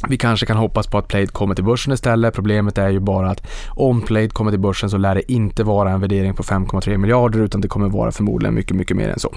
vi 0.07 0.17
kanske 0.17 0.45
kan 0.45 0.57
hoppas 0.57 0.87
på 0.87 0.97
att 0.97 1.07
Plaid 1.07 1.31
kommer 1.31 1.55
till 1.55 1.63
börsen 1.63 1.93
istället. 1.93 2.33
Problemet 2.33 2.77
är 2.77 2.89
ju 2.89 2.99
bara 2.99 3.29
att 3.29 3.47
om 3.67 4.01
Plaid 4.01 4.33
kommer 4.33 4.51
till 4.51 4.59
börsen 4.59 4.89
så 4.89 4.97
lär 4.97 5.15
det 5.15 5.31
inte 5.31 5.63
vara 5.63 5.91
en 5.91 6.01
värdering 6.01 6.33
på 6.33 6.43
5,3 6.43 6.97
miljarder 6.97 7.39
utan 7.39 7.61
det 7.61 7.67
kommer 7.67 7.89
vara 7.89 8.11
förmodligen 8.11 8.53
mycket, 8.53 8.75
mycket 8.75 8.97
mer 8.97 9.09
än 9.09 9.19
så. 9.19 9.35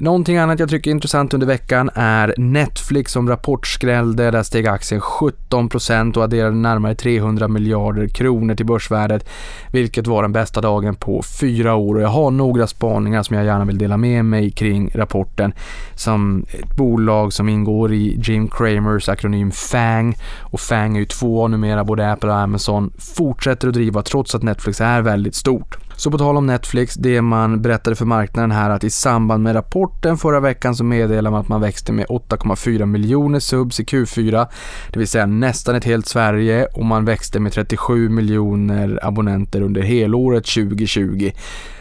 Någonting 0.00 0.36
annat 0.36 0.60
jag 0.60 0.68
tycker 0.68 0.90
är 0.90 0.94
intressant 0.94 1.34
under 1.34 1.46
veckan 1.46 1.90
är 1.94 2.34
Netflix 2.36 3.12
som 3.12 3.28
rapportskrällde. 3.28 4.30
Där 4.30 4.42
steg 4.42 4.66
aktien 4.66 5.00
17% 5.00 6.16
och 6.16 6.24
adderade 6.24 6.56
närmare 6.56 6.94
300 6.94 7.48
miljarder 7.48 8.08
kronor 8.08 8.54
till 8.54 8.66
börsvärdet, 8.66 9.28
vilket 9.72 10.06
var 10.06 10.22
den 10.22 10.32
bästa 10.32 10.60
dagen 10.60 10.94
på 10.94 11.22
fyra 11.22 11.74
år. 11.74 11.94
Och 11.94 12.00
jag 12.00 12.08
har 12.08 12.30
några 12.30 12.66
spaningar 12.66 13.22
som 13.22 13.36
jag 13.36 13.44
gärna 13.44 13.64
vill 13.64 13.78
dela 13.78 13.96
med 13.96 14.24
mig 14.24 14.50
kring 14.50 14.90
rapporten. 14.94 15.52
Som 15.94 16.46
ett 16.48 16.76
bolag 16.76 17.32
som 17.32 17.48
ingår 17.48 17.92
i 17.92 18.20
Jim 18.22 18.48
Cramers 18.48 19.08
akronym 19.08 19.50
FANG 19.50 20.16
och 20.40 20.60
FANG 20.60 20.96
är 20.96 21.00
ju 21.00 21.06
två 21.06 21.48
numera, 21.48 21.84
både 21.84 22.12
Apple 22.12 22.30
och 22.30 22.38
Amazon, 22.38 22.92
fortsätter 22.98 23.68
att 23.68 23.74
driva 23.74 24.02
trots 24.02 24.34
att 24.34 24.42
Netflix 24.42 24.80
är 24.80 25.02
väldigt 25.02 25.34
stort. 25.34 25.78
Så 26.00 26.10
på 26.10 26.18
tal 26.18 26.36
om 26.36 26.46
Netflix, 26.46 26.94
det 26.94 27.22
man 27.22 27.62
berättade 27.62 27.96
för 27.96 28.04
marknaden 28.04 28.50
här 28.50 28.70
att 28.70 28.84
i 28.84 28.90
samband 28.90 29.42
med 29.42 29.56
rapporten 29.56 30.18
förra 30.18 30.40
veckan 30.40 30.76
så 30.76 30.84
meddelade 30.84 31.30
man 31.30 31.40
att 31.40 31.48
man 31.48 31.60
växte 31.60 31.92
med 31.92 32.06
8,4 32.06 32.86
miljoner 32.86 33.38
subs 33.38 33.80
i 33.80 33.84
Q4, 33.84 34.46
det 34.92 34.98
vill 34.98 35.08
säga 35.08 35.26
nästan 35.26 35.74
ett 35.74 35.84
helt 35.84 36.06
Sverige 36.06 36.66
och 36.66 36.84
man 36.84 37.04
växte 37.04 37.40
med 37.40 37.52
37 37.52 38.08
miljoner 38.08 38.98
abonnenter 39.02 39.60
under 39.60 39.82
helåret 39.82 40.44
2020. 40.44 41.30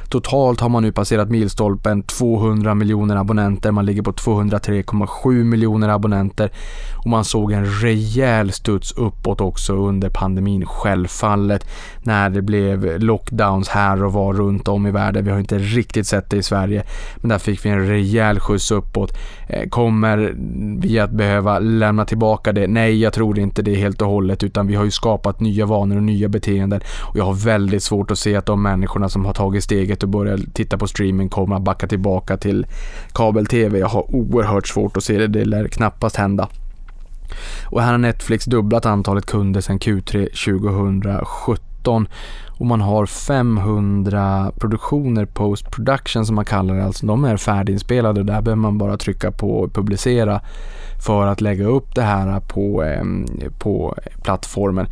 Totalt 0.09 0.59
har 0.59 0.69
man 0.69 0.83
nu 0.83 0.91
passerat 0.91 1.29
milstolpen 1.29 2.03
200 2.03 2.75
miljoner 2.75 3.15
abonnenter. 3.15 3.71
Man 3.71 3.85
ligger 3.85 4.01
på 4.01 4.11
203,7 4.11 5.43
miljoner 5.43 5.89
abonnenter 5.89 6.49
och 6.97 7.09
man 7.09 7.25
såg 7.25 7.51
en 7.51 7.65
rejäl 7.65 8.51
studs 8.51 8.91
uppåt 8.91 9.41
också 9.41 9.73
under 9.73 10.09
pandemin 10.09 10.65
självfallet 10.65 11.67
när 12.03 12.29
det 12.29 12.41
blev 12.41 13.01
lockdowns 13.01 13.69
här 13.69 14.03
och 14.03 14.13
var 14.13 14.33
runt 14.33 14.67
om 14.67 14.87
i 14.87 14.91
världen. 14.91 15.25
Vi 15.25 15.31
har 15.31 15.39
inte 15.39 15.57
riktigt 15.57 16.07
sett 16.07 16.29
det 16.29 16.37
i 16.37 16.43
Sverige, 16.43 16.83
men 17.15 17.29
där 17.29 17.37
fick 17.37 17.65
vi 17.65 17.69
en 17.69 17.87
rejäl 17.87 18.39
skjuts 18.39 18.71
uppåt. 18.71 19.11
Eh, 19.47 19.69
kommer 19.69 20.33
vi 20.81 20.99
att 20.99 21.11
behöva 21.11 21.59
lämna 21.59 22.05
tillbaka 22.05 22.51
det? 22.51 22.67
Nej, 22.67 23.01
jag 23.01 23.13
tror 23.13 23.39
inte 23.39 23.61
det 23.61 23.75
helt 23.75 24.01
och 24.01 24.07
hållet, 24.07 24.43
utan 24.43 24.67
vi 24.67 24.75
har 24.75 24.83
ju 24.83 24.91
skapat 24.91 25.39
nya 25.39 25.65
vanor 25.65 25.95
och 25.95 26.03
nya 26.03 26.27
beteenden 26.27 26.81
och 27.01 27.17
jag 27.17 27.25
har 27.25 27.33
väldigt 27.33 27.83
svårt 27.83 28.11
att 28.11 28.19
se 28.19 28.35
att 28.35 28.45
de 28.45 28.61
människorna 28.61 29.09
som 29.09 29.25
har 29.25 29.33
tagit 29.33 29.63
steget 29.63 29.98
och 30.03 30.09
börja 30.09 30.37
titta 30.53 30.77
på 30.77 30.87
streaming 30.87 31.29
kommer 31.29 31.55
att 31.55 31.61
backa 31.61 31.87
tillbaka 31.87 32.37
till 32.37 32.65
kabel-tv. 33.13 33.79
Jag 33.79 33.87
har 33.87 34.15
oerhört 34.15 34.67
svårt 34.67 34.97
att 34.97 35.03
se 35.03 35.17
det, 35.17 35.27
det 35.27 35.45
lär 35.45 35.67
knappast 35.67 36.15
hända. 36.15 36.47
Och 37.65 37.81
här 37.81 37.91
har 37.91 37.97
Netflix 37.97 38.45
dubblat 38.45 38.85
antalet 38.85 39.25
kunder 39.25 39.61
sedan 39.61 39.79
Q3 39.79 40.29
2017 40.29 42.07
och 42.59 42.65
man 42.65 42.81
har 42.81 43.05
500 43.05 44.51
produktioner 44.59 45.25
post 45.25 45.71
production 45.71 46.25
som 46.25 46.35
man 46.35 46.45
kallar 46.45 46.75
det, 46.75 46.83
alltså 46.83 47.05
de 47.05 47.23
är 47.25 47.37
färdiginspelade 47.37 48.19
och 48.19 48.25
där 48.25 48.41
behöver 48.41 48.61
man 48.61 48.77
bara 48.77 48.97
trycka 48.97 49.31
på 49.31 49.69
publicera 49.73 50.41
för 51.05 51.27
att 51.27 51.41
lägga 51.41 51.65
upp 51.65 51.95
det 51.95 52.01
här 52.01 52.39
på, 52.39 52.83
eh, 52.83 53.03
på 53.59 53.95
plattformen. 54.23 54.87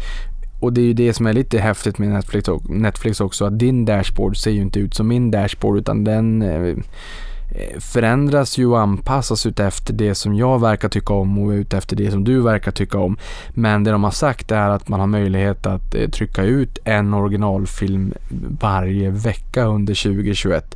Och 0.59 0.73
det 0.73 0.81
är 0.81 0.85
ju 0.85 0.93
det 0.93 1.13
som 1.13 1.27
är 1.27 1.33
lite 1.33 1.59
häftigt 1.59 1.97
med 1.97 2.23
Netflix, 2.69 3.21
också, 3.21 3.45
att 3.45 3.59
din 3.59 3.85
dashboard 3.85 4.37
ser 4.37 4.51
ju 4.51 4.61
inte 4.61 4.79
ut 4.79 4.93
som 4.93 5.07
min 5.07 5.31
dashboard 5.31 5.77
utan 5.77 6.03
den 6.03 6.41
eh, 6.41 6.61
eh, 6.61 7.79
förändras 7.79 8.57
ju 8.57 8.65
och 8.65 8.79
anpassas 8.79 9.45
utefter 9.45 9.93
det 9.93 10.15
som 10.15 10.35
jag 10.35 10.61
verkar 10.61 10.89
tycka 10.89 11.13
om 11.13 11.39
och 11.39 11.49
utefter 11.49 11.95
det 11.95 12.11
som 12.11 12.23
du 12.23 12.41
verkar 12.41 12.71
tycka 12.71 12.97
om. 12.97 13.17
Men 13.49 13.83
det 13.83 13.91
de 13.91 14.03
har 14.03 14.11
sagt 14.11 14.51
är 14.51 14.69
att 14.69 14.89
man 14.89 14.99
har 14.99 15.07
möjlighet 15.07 15.65
att 15.65 15.95
eh, 15.95 16.09
trycka 16.09 16.43
ut 16.43 16.77
en 16.83 17.13
originalfilm 17.13 18.13
varje 18.59 19.09
vecka 19.09 19.65
under 19.65 20.03
2021. 20.03 20.75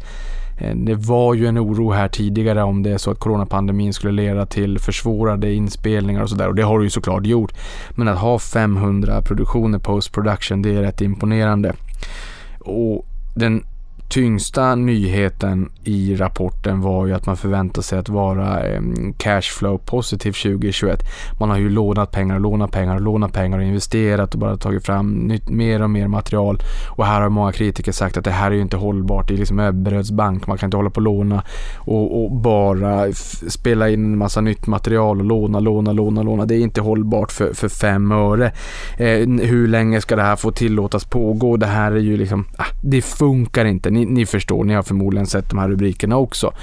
Eh, 0.62 0.76
det 0.76 0.96
var 0.96 1.34
ju 1.34 1.48
en 1.48 1.60
oro 1.60 1.92
här 1.92 2.08
tidigare 2.08 2.64
om 2.64 2.84
det 2.84 2.90
är 2.92 2.98
så 2.98 3.12
att 3.12 3.20
coronapandemin 3.20 3.94
skulle 3.94 4.24
leda 4.24 4.46
till 4.46 4.80
försvårade 4.80 5.54
inspelningar 5.54 6.22
och 6.22 6.30
sådär 6.30 6.48
och 6.48 6.56
det 6.56 6.64
har 6.64 6.80
det 6.80 6.84
ju 6.84 6.90
såklart 6.90 7.26
gjort. 7.26 7.54
Men 7.92 8.08
att 8.08 8.20
ha 8.20 8.40
500 8.40 9.22
produktioner 9.22 9.80
post 9.80 10.12
production 10.12 10.62
det 10.62 10.76
är 10.76 10.82
rätt 10.82 11.02
imponerande. 11.02 11.74
Och 12.60 13.06
den 13.36 13.64
tyngsta 14.12 14.76
nyheten 14.76 15.72
i 15.84 16.16
rapporten 16.16 16.82
var 16.82 17.06
ju 17.06 17.14
att 17.14 17.26
man 17.26 17.38
förväntar 17.38 17.82
sig 17.82 18.00
att 18.00 18.10
vara 18.10 18.60
cashflow 19.18 19.78
positiv 19.78 20.32
2021. 20.32 21.00
Man 21.40 21.50
har 21.50 21.58
ju 21.58 21.70
lånat 21.70 22.12
pengar 22.12 22.36
och 22.36 22.42
lånat 22.42 22.72
pengar 22.72 22.96
och 22.96 23.02
lånat 23.02 23.34
pengar 23.34 23.58
och 23.58 23.64
investerat 23.64 24.34
och 24.34 24.40
bara 24.40 24.58
tagit 24.58 24.86
fram 24.86 25.12
nytt, 25.14 25.50
mer 25.50 25.82
och 25.82 25.90
mer 25.90 26.08
material. 26.08 26.60
Och 26.90 27.06
här 27.06 27.22
har 27.22 27.30
många 27.30 27.52
kritiker 27.52 27.92
sagt 27.92 28.18
att 28.18 28.24
det 28.24 28.32
här 28.32 28.52
är 28.52 28.56
ju 28.56 28.62
inte 28.62 28.78
hållbart. 28.78 29.28
Det 29.28 29.34
är 29.34 29.38
liksom 29.38 29.60
Ebberöds 29.60 30.12
bank. 30.12 30.48
Man 30.48 30.58
kan 30.58 30.68
inte 30.68 30.78
hålla 30.78 30.90
på 30.90 30.98
och 30.98 31.02
låna 31.02 31.44
och, 31.78 32.24
och 32.24 32.32
bara 32.32 33.14
spela 33.48 33.90
in 33.90 34.06
en 34.06 34.18
massa 34.18 34.42
nytt 34.42 34.68
material 34.68 35.20
och 35.20 35.26
låna, 35.26 35.60
låna, 35.60 35.92
låna, 35.92 36.24
låna. 36.24 36.46
Det 36.46 36.56
är 36.56 36.60
inte 36.60 36.82
hållbart 36.82 37.32
för, 37.32 37.54
för 37.54 37.70
fem 37.70 38.12
öre. 38.12 38.52
Eh, 38.98 39.28
hur 39.28 39.68
länge 39.68 40.02
ska 40.02 40.16
det 40.16 40.22
här 40.22 40.36
få 40.36 40.52
tillåtas 40.52 41.06
pågå? 41.06 41.58
Det 41.58 41.66
här 41.66 41.92
är 41.92 42.00
ju 42.00 42.18
liksom, 42.18 42.46
ah, 42.58 42.66
det 42.84 43.02
funkar 43.02 43.66
inte. 43.66 43.90
Ni, 43.90 44.01
ni, 44.06 44.26
förstår, 44.26 44.64
ni 44.64 44.74
har 44.74 44.84
förmodligen 44.84 45.28
sett 45.28 45.50
de 45.50 45.60
här 45.60 45.70
rubrikerna 45.70 46.18
också. 46.18 46.54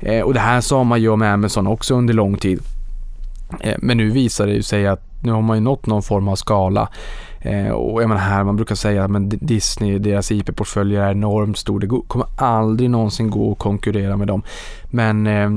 Eh, 0.00 0.20
och 0.20 0.34
det 0.34 0.40
här 0.40 0.60
sa 0.60 0.84
man 0.84 1.00
ju 1.00 1.08
om 1.08 1.22
Amazon 1.22 1.66
också 1.66 1.94
under 1.94 2.14
lång 2.14 2.36
tid. 2.36 2.60
Eh, 3.60 3.74
men 3.78 3.96
nu 3.96 4.10
visar 4.10 4.46
det 4.46 4.52
ju 4.52 4.62
sig 4.62 4.86
att 4.86 5.00
nu 5.22 5.32
har 5.32 5.42
man 5.42 5.56
ju 5.56 5.60
nått 5.60 5.86
någon 5.86 6.02
form 6.02 6.28
av 6.28 6.36
skala. 6.36 6.88
Eh, 7.40 7.70
och 7.70 8.02
jag 8.02 8.08
menar 8.08 8.20
här, 8.20 8.44
man 8.44 8.56
brukar 8.56 8.74
säga 8.74 9.04
att 9.04 9.30
Disney, 9.30 9.98
deras 9.98 10.32
IP-portfölj 10.32 10.96
är 10.96 11.10
enormt 11.10 11.58
stor. 11.58 11.80
Det 11.80 11.86
kommer 11.86 12.26
aldrig 12.36 12.90
någonsin 12.90 13.30
gå 13.30 13.52
att 13.52 13.58
konkurrera 13.58 14.16
med 14.16 14.26
dem. 14.26 14.42
Men 14.90 15.26
eh, 15.26 15.50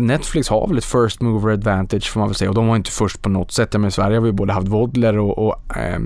Netflix 0.00 0.48
har 0.48 0.68
väl 0.68 0.78
ett 0.78 0.84
first 0.84 1.20
mover 1.20 1.52
advantage 1.52 2.10
får 2.12 2.20
man 2.20 2.28
väl 2.28 2.34
säga. 2.34 2.50
Och 2.50 2.54
de 2.54 2.66
var 2.66 2.76
inte 2.76 2.90
först 2.90 3.22
på 3.22 3.28
något 3.28 3.52
sätt. 3.52 3.72
Men 3.72 3.84
i 3.84 3.90
Sverige 3.90 4.16
har 4.16 4.22
vi 4.22 4.32
både 4.32 4.52
haft 4.52 4.68
Vodler 4.68 5.18
och, 5.18 5.38
och 5.38 5.76
eh, 5.76 5.98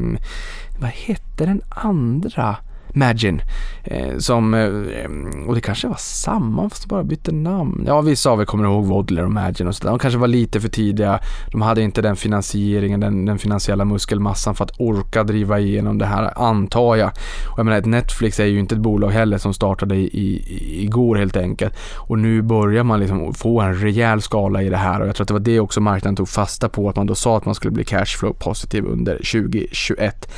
vad 0.81 0.91
hette 0.91 1.47
den 1.47 1.63
andra? 1.69 2.57
Magin. 2.99 3.43
Eh, 3.85 4.19
som, 4.19 4.55
eh, 4.55 5.49
och 5.49 5.55
det 5.55 5.61
kanske 5.61 5.89
var 5.89 5.97
samma 5.99 6.71
fast 6.71 6.83
de 6.83 6.89
bara 6.89 7.05
bytte 7.05 7.33
namn. 7.33 7.85
Ja, 7.87 8.01
vissa 8.01 8.31
av 8.31 8.41
er 8.41 8.45
kommer 8.45 8.65
ihåg 8.65 8.87
Waddler 8.87 9.25
och 9.25 9.33
Magin 9.33 9.67
och 9.67 9.75
sådär. 9.75 9.91
De 9.91 9.99
kanske 9.99 10.19
var 10.19 10.29
lite 10.29 10.61
för 10.61 10.69
tidiga. 10.69 11.21
De 11.53 11.63
hade 11.63 11.83
inte 11.83 12.03
den 12.03 12.17
finansieringen, 12.17 13.01
den, 13.01 13.25
den 13.25 13.39
finansiella 13.39 13.85
muskelmassan 13.85 14.55
för 14.55 14.65
att 14.65 14.81
orka 14.81 15.25
driva 15.25 15.59
igenom 15.59 15.99
det 15.99 16.07
här, 16.07 16.33
antar 16.37 16.97
jag. 16.97 17.11
Och 17.53 17.59
jag 17.59 17.67
menar, 17.67 17.81
Netflix 17.81 18.41
är 18.41 18.47
ju 18.47 18.59
inte 18.59 18.75
ett 18.75 18.81
bolag 18.81 19.11
heller 19.11 19.39
som 19.39 19.55
startade 19.55 19.97
i, 19.97 20.05
i, 20.05 20.85
igår 20.85 21.17
helt 21.17 21.37
enkelt. 21.37 21.75
Och 21.97 22.19
nu 22.19 22.43
börjar 22.43 22.85
man 22.85 23.01
liksom 23.01 23.35
få 23.35 23.61
en 23.61 23.75
rejäl 23.75 24.23
skala 24.23 24.63
i 24.63 24.69
det 24.69 24.77
här 24.77 25.01
och 25.01 25.09
jag 25.09 25.17
tror 25.17 25.25
att 25.25 25.29
det 25.29 25.35
var 25.35 25.41
det 25.41 25.61
också 25.61 25.81
marknaden 25.81 26.17
tog 26.17 26.29
fasta 26.29 26.69
på, 26.69 26.89
att 26.89 26.97
man 26.97 27.07
då 27.07 27.15
sa 27.15 27.37
att 27.37 27.45
man 27.45 27.55
skulle 27.55 27.73
bli 27.73 27.85
cashflow 27.85 28.33
positiv 28.33 28.85
under 28.85 29.15
2021. 29.15 30.29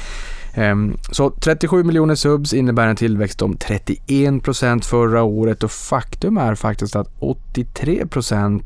Ehm, 0.61 0.97
så 1.11 1.31
37 1.31 1.85
miljoner 1.85 2.15
subs 2.15 2.53
innebär 2.53 2.87
en 2.87 2.97
tillväxt 2.97 3.43
om 3.43 3.57
31% 3.57 4.85
förra 4.85 5.23
året 5.23 5.63
och 5.63 5.71
faktum 5.71 6.37
är 6.37 6.55
faktiskt 6.55 6.97
att 6.97 7.09
83% 7.21 8.63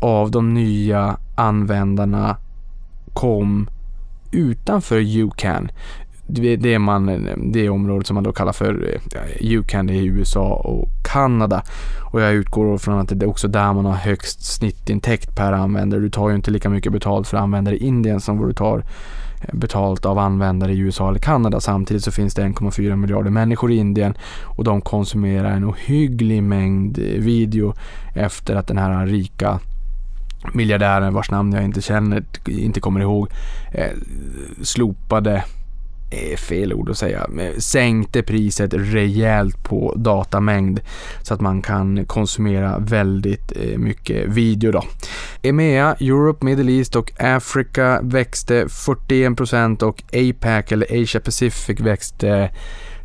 av 0.00 0.30
de 0.30 0.54
nya 0.54 1.16
användarna 1.36 2.36
kom 3.12 3.70
utanför 4.32 4.96
UCAN. 4.96 5.68
Det 6.28 6.74
är, 6.74 6.78
man, 6.78 7.28
det 7.52 7.68
området 7.68 8.06
som 8.06 8.14
man 8.14 8.24
då 8.24 8.32
kallar 8.32 8.52
för 8.52 8.98
UCAN, 9.40 9.90
i 9.90 10.04
USA 10.04 10.54
och 10.54 10.88
Kanada. 11.04 11.62
Och 12.12 12.20
jag 12.20 12.34
utgår 12.34 12.78
från 12.78 12.98
att 12.98 13.08
det 13.08 13.24
är 13.24 13.28
också 13.28 13.48
där 13.48 13.72
man 13.72 13.84
har 13.84 13.92
högst 13.92 14.44
snittintäkt 14.44 15.36
per 15.36 15.52
användare. 15.52 16.00
Du 16.00 16.10
tar 16.10 16.28
ju 16.28 16.34
inte 16.34 16.50
lika 16.50 16.68
mycket 16.68 16.92
betalt 16.92 17.28
för 17.28 17.36
användare 17.36 17.76
i 17.76 17.86
Indien 17.86 18.20
som 18.20 18.38
vad 18.38 18.48
du 18.48 18.52
tar 18.52 18.84
betalt 19.52 20.06
av 20.06 20.18
användare 20.18 20.72
i 20.72 20.78
USA 20.78 21.08
eller 21.08 21.18
Kanada. 21.18 21.60
Samtidigt 21.60 22.04
så 22.04 22.12
finns 22.12 22.34
det 22.34 22.42
1,4 22.42 22.96
miljarder 22.96 23.30
människor 23.30 23.72
i 23.72 23.76
Indien 23.76 24.14
och 24.42 24.64
de 24.64 24.80
konsumerar 24.80 25.50
en 25.50 25.64
ohygglig 25.64 26.42
mängd 26.42 26.98
eh, 26.98 27.04
video 27.04 27.74
efter 28.14 28.54
att 28.54 28.66
den 28.66 28.78
här 28.78 29.06
rika 29.06 29.60
miljardären 30.52 31.14
vars 31.14 31.30
namn 31.30 31.52
jag 31.52 31.64
inte 31.64 31.82
känner, 31.82 32.24
inte 32.46 32.80
kommer 32.80 33.00
ihåg, 33.00 33.28
eh, 33.72 33.90
slopade 34.62 35.44
eh, 36.10 36.36
fel 36.36 36.72
ord 36.72 36.90
att 36.90 36.98
säga, 36.98 37.26
sänkte 37.58 38.22
priset 38.22 38.74
rejält 38.74 39.64
på 39.64 39.94
datamängd 39.96 40.80
så 41.22 41.34
att 41.34 41.40
man 41.40 41.62
kan 41.62 42.04
konsumera 42.04 42.78
väldigt 42.78 43.52
eh, 43.56 43.78
mycket 43.78 44.28
video 44.28 44.72
då. 44.72 44.82
EMEA, 45.48 45.96
Europe, 46.00 46.44
Middle 46.44 46.72
East 46.72 46.96
och 46.96 47.12
Africa 47.18 48.00
växte 48.02 48.64
41% 48.64 49.82
och 49.82 50.02
APAC 50.12 50.72
eller 50.72 51.02
Asia 51.02 51.20
Pacific 51.20 51.80
växte 51.80 52.50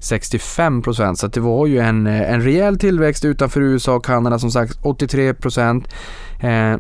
65% 0.01 1.15
så 1.15 1.27
det 1.27 1.39
var 1.39 1.67
ju 1.67 1.79
en, 1.79 2.07
eh, 2.07 2.33
en 2.33 2.41
rejäl 2.41 2.79
tillväxt 2.79 3.25
utanför 3.25 3.61
USA 3.61 3.95
och 3.95 4.05
Kanada 4.05 4.39
som 4.39 4.51
sagt 4.51 4.79
83% 4.83 5.87
eh, 6.39 6.77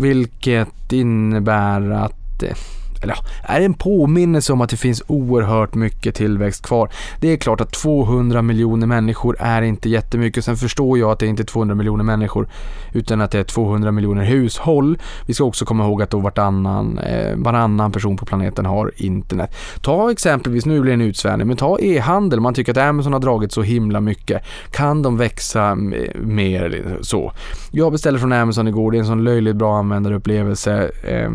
vilket 0.00 0.92
innebär 0.92 1.90
att 1.90 2.42
eh, 2.42 2.56
eller 3.02 3.14
ja, 3.14 3.54
är 3.54 3.60
en 3.60 3.74
påminnelse 3.74 4.52
om 4.52 4.60
att 4.60 4.70
det 4.70 4.76
finns 4.76 5.02
oerhört 5.06 5.74
mycket 5.74 6.14
tillväxt 6.14 6.66
kvar. 6.66 6.90
Det 7.20 7.32
är 7.32 7.36
klart 7.36 7.60
att 7.60 7.72
200 7.72 8.42
miljoner 8.42 8.86
människor 8.86 9.36
är 9.40 9.62
inte 9.62 9.88
jättemycket. 9.88 10.44
Sen 10.44 10.56
förstår 10.56 10.98
jag 10.98 11.10
att 11.10 11.18
det 11.18 11.26
inte 11.26 11.42
är 11.42 11.44
200 11.44 11.74
miljoner 11.74 12.04
människor 12.04 12.48
utan 12.92 13.20
att 13.20 13.30
det 13.30 13.38
är 13.38 13.44
200 13.44 13.92
miljoner 13.92 14.24
hushåll. 14.24 14.98
Vi 15.26 15.34
ska 15.34 15.44
också 15.44 15.64
komma 15.64 15.84
ihåg 15.84 16.02
att 16.02 16.10
då 16.10 16.18
vartannan, 16.18 16.98
eh, 16.98 17.36
varannan 17.36 17.92
person 17.92 18.16
på 18.16 18.26
planeten 18.26 18.66
har 18.66 18.92
internet. 18.96 19.54
Ta 19.82 20.10
exempelvis, 20.10 20.66
nu 20.66 20.80
blir 20.80 20.90
det 20.90 20.94
en 20.94 21.08
utsvävning, 21.08 21.46
men 21.48 21.56
ta 21.56 21.78
e-handel. 21.80 22.40
Man 22.40 22.54
tycker 22.54 22.72
att 22.72 22.78
Amazon 22.78 23.12
har 23.12 23.20
dragit 23.20 23.52
så 23.52 23.62
himla 23.62 24.00
mycket. 24.00 24.42
Kan 24.70 25.02
de 25.02 25.16
växa 25.16 25.70
eh, 25.70 26.20
mer 26.20 26.98
så? 27.00 27.32
Jag 27.70 27.92
beställde 27.92 28.20
från 28.20 28.32
Amazon 28.32 28.68
igår. 28.68 28.90
Det 28.90 28.96
är 28.96 29.00
en 29.00 29.06
sån 29.06 29.24
löjligt 29.24 29.56
bra 29.56 29.78
användarupplevelse. 29.78 30.90
Eh, 31.04 31.30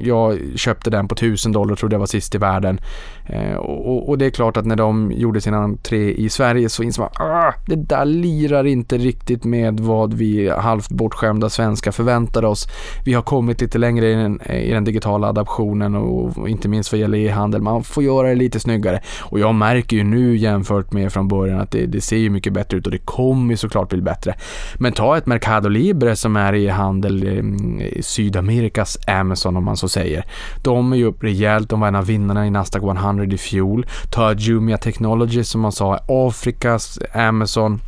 jag 0.00 0.38
köpte 0.56 0.90
den 0.90 1.07
på 1.08 1.14
1000 1.14 1.52
dollar 1.52 1.76
trodde 1.76 1.94
jag 1.94 2.00
var 2.00 2.06
sist 2.06 2.34
i 2.34 2.38
världen. 2.38 2.80
Eh, 3.28 3.56
och, 3.56 4.08
och, 4.08 4.18
det 4.18 4.26
är 4.26 4.30
klart 4.30 4.56
att 4.56 4.66
när 4.66 4.76
de 4.76 5.12
gjorde 5.12 5.40
sin 5.40 5.54
entré 5.54 6.12
i 6.12 6.28
Sverige 6.28 6.68
så 6.68 6.82
insåg 6.82 7.02
man 7.02 7.28
ah, 7.28 7.52
det 7.66 7.76
där 7.76 8.04
lirar 8.04 8.66
inte 8.66 8.98
riktigt 8.98 9.44
med 9.44 9.80
vad 9.80 10.14
vi 10.14 10.50
halvt 10.50 10.88
bortskämda 10.88 11.50
svenskar 11.50 11.92
förväntade 11.92 12.46
oss. 12.46 12.68
Vi 13.04 13.14
har 13.14 13.22
kommit 13.22 13.60
lite 13.60 13.78
längre 13.78 14.10
i 14.10 14.14
den, 14.14 14.40
i 14.42 14.70
den 14.70 14.84
digitala 14.84 15.28
adaptionen 15.28 15.94
och 15.94 16.48
inte 16.48 16.68
minst 16.68 16.92
vad 16.92 17.00
gäller 17.00 17.18
e-handel. 17.18 17.62
Man 17.62 17.84
får 17.84 18.02
göra 18.02 18.28
det 18.28 18.34
lite 18.34 18.60
snyggare 18.60 19.00
och 19.20 19.38
jag 19.38 19.54
märker 19.54 19.96
ju 19.96 20.04
nu 20.04 20.36
jämfört 20.36 20.92
med 20.92 21.12
från 21.12 21.28
början 21.28 21.60
att 21.60 21.70
det, 21.70 21.86
det 21.86 22.00
ser 22.00 22.16
ju 22.16 22.30
mycket 22.30 22.52
bättre 22.52 22.76
ut 22.76 22.86
och 22.86 22.92
det 22.92 22.98
kommer 22.98 23.50
ju 23.50 23.56
såklart 23.56 23.88
bli 23.88 24.02
bättre. 24.02 24.34
Men 24.78 24.92
ta 24.92 25.16
ett 25.16 25.26
Mercado 25.26 25.68
Libre 25.68 26.16
som 26.16 26.36
är 26.36 26.54
e-handel 26.54 27.38
ehm, 27.38 27.80
i 27.80 28.02
Sydamerikas 28.02 28.98
Amazon 29.06 29.56
om 29.56 29.64
man 29.64 29.76
så 29.76 29.88
säger. 29.88 30.24
De 30.62 30.92
är 30.92 30.96
ju 30.96 31.04
upp 31.04 31.24
rejält, 31.24 31.70
de 31.70 31.80
var 31.80 31.88
en 31.88 31.94
av 31.94 32.06
vinnarna 32.06 32.46
i 32.46 32.50
Nasdaq 32.50 32.82
100 32.82 33.17
100 33.18 33.34
i 33.34 33.38
fjol. 33.38 33.84
Ta 34.10 34.32
Jumia 34.34 34.78
Technology 34.78 35.44
som 35.44 35.66
man 35.66 35.72
sa 35.72 35.98
Afrikas 36.06 36.98
Amazon 37.12 37.80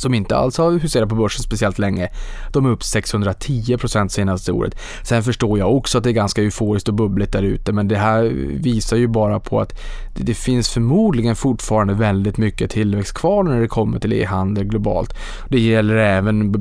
som 0.00 0.14
inte 0.14 0.36
alls 0.36 0.58
har 0.58 0.72
huserat 0.72 1.08
på 1.08 1.14
börsen 1.14 1.42
speciellt 1.42 1.78
länge. 1.78 2.08
De 2.52 2.66
är 2.66 2.70
upp 2.70 2.80
610% 2.80 4.08
senaste 4.08 4.52
året. 4.52 4.78
Sen 5.02 5.22
förstår 5.22 5.58
jag 5.58 5.76
också 5.76 5.98
att 5.98 6.04
det 6.04 6.10
är 6.10 6.12
ganska 6.12 6.42
euforiskt 6.42 6.88
och 6.88 6.94
bubbligt 6.94 7.32
där 7.32 7.42
ute 7.42 7.72
men 7.72 7.88
det 7.88 7.96
här 7.96 8.22
visar 8.60 8.96
ju 8.96 9.06
bara 9.06 9.40
på 9.40 9.60
att 9.60 9.80
det 10.14 10.34
finns 10.34 10.68
förmodligen 10.68 11.36
fortfarande 11.36 11.94
väldigt 11.94 12.36
mycket 12.36 12.70
tillväxt 12.70 13.14
kvar 13.14 13.42
när 13.42 13.60
det 13.60 13.68
kommer 13.68 13.98
till 13.98 14.12
e-handel 14.12 14.64
globalt. 14.64 15.14
Det 15.48 15.60
gäller 15.60 15.94
även 15.94 16.54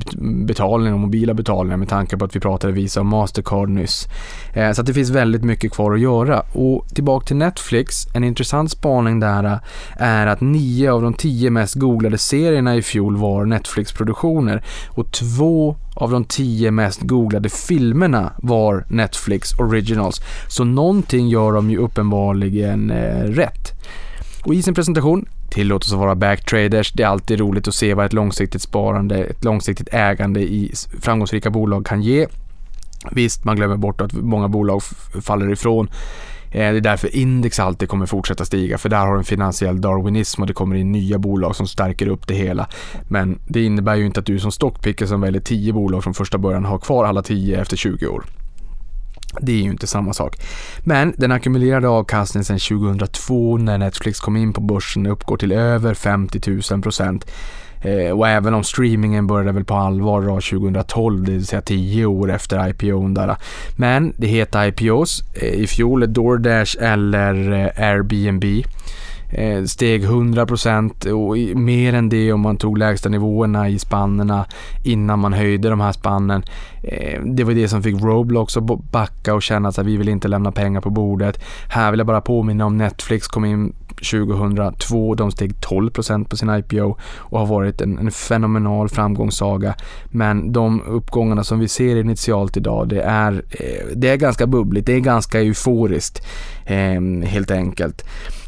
betalningar 0.45 0.93
och 0.93 0.99
mobila 0.99 1.33
betalningar 1.33 1.77
med 1.77 1.89
tanke 1.89 2.17
på 2.17 2.25
att 2.25 2.35
vi 2.35 2.39
pratade 2.39 2.73
Visa 2.73 2.99
och 2.99 3.05
Mastercard 3.05 3.69
nyss. 3.69 4.07
Eh, 4.53 4.71
så 4.71 4.81
att 4.81 4.87
det 4.87 4.93
finns 4.93 5.09
väldigt 5.09 5.43
mycket 5.43 5.71
kvar 5.71 5.93
att 5.93 5.99
göra. 5.99 6.39
Och 6.39 6.87
tillbaka 6.93 7.25
till 7.25 7.35
Netflix, 7.35 8.07
en 8.13 8.23
intressant 8.23 8.71
spaning 8.71 9.19
där 9.19 9.43
eh, 9.43 9.57
är 9.97 10.27
att 10.27 10.41
nio 10.41 10.91
av 10.91 11.01
de 11.01 11.13
tio 11.13 11.49
mest 11.49 11.75
googlade 11.75 12.17
serierna 12.17 12.75
i 12.75 12.81
fjol 12.81 13.17
var 13.17 13.26
Netflix-produktioner 13.45 14.63
och 14.89 15.11
två 15.11 15.75
av 15.93 16.11
de 16.11 16.25
tio 16.25 16.71
mest 16.71 17.01
googlade 17.01 17.49
filmerna 17.49 18.31
var 18.37 18.85
Netflix 18.89 19.59
Originals. 19.59 20.21
Så 20.47 20.63
någonting 20.63 21.27
gör 21.27 21.51
de 21.51 21.69
ju 21.69 21.77
uppenbarligen 21.77 22.91
eh, 22.91 23.23
rätt. 23.23 23.73
Och 24.43 24.53
i 24.53 24.61
sin 24.63 24.73
presentation 24.73 25.25
Tillåt 25.49 25.83
oss 25.83 25.93
att 25.93 25.99
vara 25.99 26.15
backtraders. 26.15 26.91
Det 26.91 27.03
är 27.03 27.07
alltid 27.07 27.39
roligt 27.39 27.67
att 27.67 27.75
se 27.75 27.93
vad 27.93 28.05
ett 28.05 28.13
långsiktigt 28.13 28.61
sparande, 28.61 29.23
ett 29.23 29.43
långsiktigt 29.43 29.87
ägande 29.91 30.41
i 30.41 30.73
framgångsrika 31.01 31.49
bolag 31.49 31.85
kan 31.85 32.01
ge. 32.01 32.27
Visst, 33.11 33.43
man 33.43 33.55
glömmer 33.55 33.77
bort 33.77 34.01
att 34.01 34.13
många 34.13 34.47
bolag 34.47 34.81
faller 35.21 35.51
ifrån. 35.51 35.89
Eh, 36.51 36.71
det 36.71 36.77
är 36.77 36.81
därför 36.81 37.15
index 37.15 37.59
alltid 37.59 37.89
kommer 37.89 38.05
fortsätta 38.05 38.45
stiga 38.45 38.77
för 38.77 38.89
där 38.89 39.05
har 39.05 39.13
du 39.13 39.17
en 39.17 39.23
finansiell 39.23 39.81
darwinism 39.81 40.41
och 40.41 40.47
det 40.47 40.53
kommer 40.53 40.75
in 40.75 40.91
nya 40.91 41.17
bolag 41.17 41.55
som 41.55 41.67
stärker 41.67 42.07
upp 42.07 42.27
det 42.27 42.35
hela. 42.35 42.67
Men 43.07 43.39
det 43.47 43.63
innebär 43.63 43.95
ju 43.95 44.05
inte 44.05 44.19
att 44.19 44.25
du 44.25 44.39
som 44.39 44.51
stockpicker 44.51 45.05
som 45.05 45.21
väljer 45.21 45.41
10 45.41 45.73
bolag 45.73 46.03
från 46.03 46.13
första 46.13 46.37
början 46.37 46.65
har 46.65 46.77
kvar 46.77 47.05
alla 47.05 47.21
10 47.23 47.61
efter 47.61 47.77
20 47.77 48.07
år. 48.07 48.25
Det 49.41 49.51
är 49.51 49.55
ju 49.55 49.69
inte 49.69 49.87
samma 49.87 50.13
sak. 50.13 50.35
Men 50.79 51.13
den 51.17 51.31
ackumulerade 51.31 51.87
avkastningen 51.87 52.45
sedan 52.45 52.59
2002 52.59 53.57
när 53.57 53.77
Netflix 53.77 54.19
kom 54.19 54.37
in 54.37 54.53
på 54.53 54.61
börsen 54.61 55.07
uppgår 55.07 55.37
till 55.37 55.51
över 55.51 55.93
50 55.93 56.61
000 56.71 56.81
procent. 56.81 57.25
Eh, 57.81 58.11
och 58.11 58.27
även 58.27 58.53
om 58.53 58.63
streamingen 58.63 59.27
började 59.27 59.51
väl 59.51 59.65
på 59.65 59.75
allvar 59.75 60.21
då 60.21 60.27
2012, 60.27 61.23
det 61.23 61.31
vill 61.31 61.45
säga 61.45 61.61
10 61.61 62.05
år 62.05 62.31
efter 62.31 62.69
IPOn 62.69 63.13
där. 63.13 63.27
Eh. 63.27 63.35
Men 63.75 64.13
det 64.17 64.27
heter 64.27 64.65
IPOs. 64.65 65.23
Eh, 65.33 65.53
I 65.53 65.67
fjol 65.67 66.13
DoorDash 66.13 66.77
eller 66.79 67.51
eh, 67.51 67.89
Airbnb 67.89 68.43
eh, 69.29 69.63
steg 69.63 70.05
100% 70.05 71.11
och 71.11 71.57
mer 71.57 71.93
än 71.93 72.09
det 72.09 72.33
om 72.33 72.41
man 72.41 72.57
tog 72.57 72.77
lägsta 72.77 73.09
nivåerna 73.09 73.69
i 73.69 73.79
spannerna 73.79 74.45
innan 74.83 75.19
man 75.19 75.33
höjde 75.33 75.69
de 75.69 75.79
här 75.79 75.91
spannen. 75.91 76.43
Eh, 76.83 77.21
det 77.21 77.43
var 77.43 77.53
det 77.53 77.67
som 77.67 77.83
fick 77.83 78.01
Roblox 78.01 78.57
att 78.57 78.91
backa 78.91 79.33
och 79.33 79.43
känna 79.43 79.69
att 79.69 79.77
vi 79.77 79.97
vill 79.97 80.09
inte 80.09 80.27
lämna 80.27 80.51
pengar 80.51 80.81
på 80.81 80.89
bordet. 80.89 81.43
Här 81.69 81.91
vill 81.91 81.97
jag 81.97 82.07
bara 82.07 82.21
påminna 82.21 82.65
om 82.65 82.77
Netflix 82.77 83.27
kom 83.27 83.45
in 83.45 83.73
2002. 83.97 85.15
De 85.15 85.31
steg 85.31 85.51
12% 85.51 86.27
på 86.29 86.35
sin 86.35 86.49
IPO 86.49 86.97
och 87.17 87.39
har 87.39 87.45
varit 87.45 87.81
en, 87.81 87.97
en 87.97 88.11
fenomenal 88.11 88.89
framgångssaga. 88.89 89.75
Men 90.05 90.51
de 90.51 90.81
uppgångarna 90.81 91.43
som 91.43 91.59
vi 91.59 91.67
ser 91.67 91.95
initialt 91.95 92.57
idag, 92.57 92.89
det 92.89 93.01
är, 93.01 93.43
eh, 93.49 93.87
det 93.95 94.09
är 94.09 94.15
ganska 94.15 94.47
bubbligt, 94.47 94.85
det 94.85 94.93
är 94.93 94.99
ganska 94.99 95.41
euforiskt 95.41 96.23
eh, 96.67 97.27
helt 97.29 97.51
enkelt. 97.51 98.03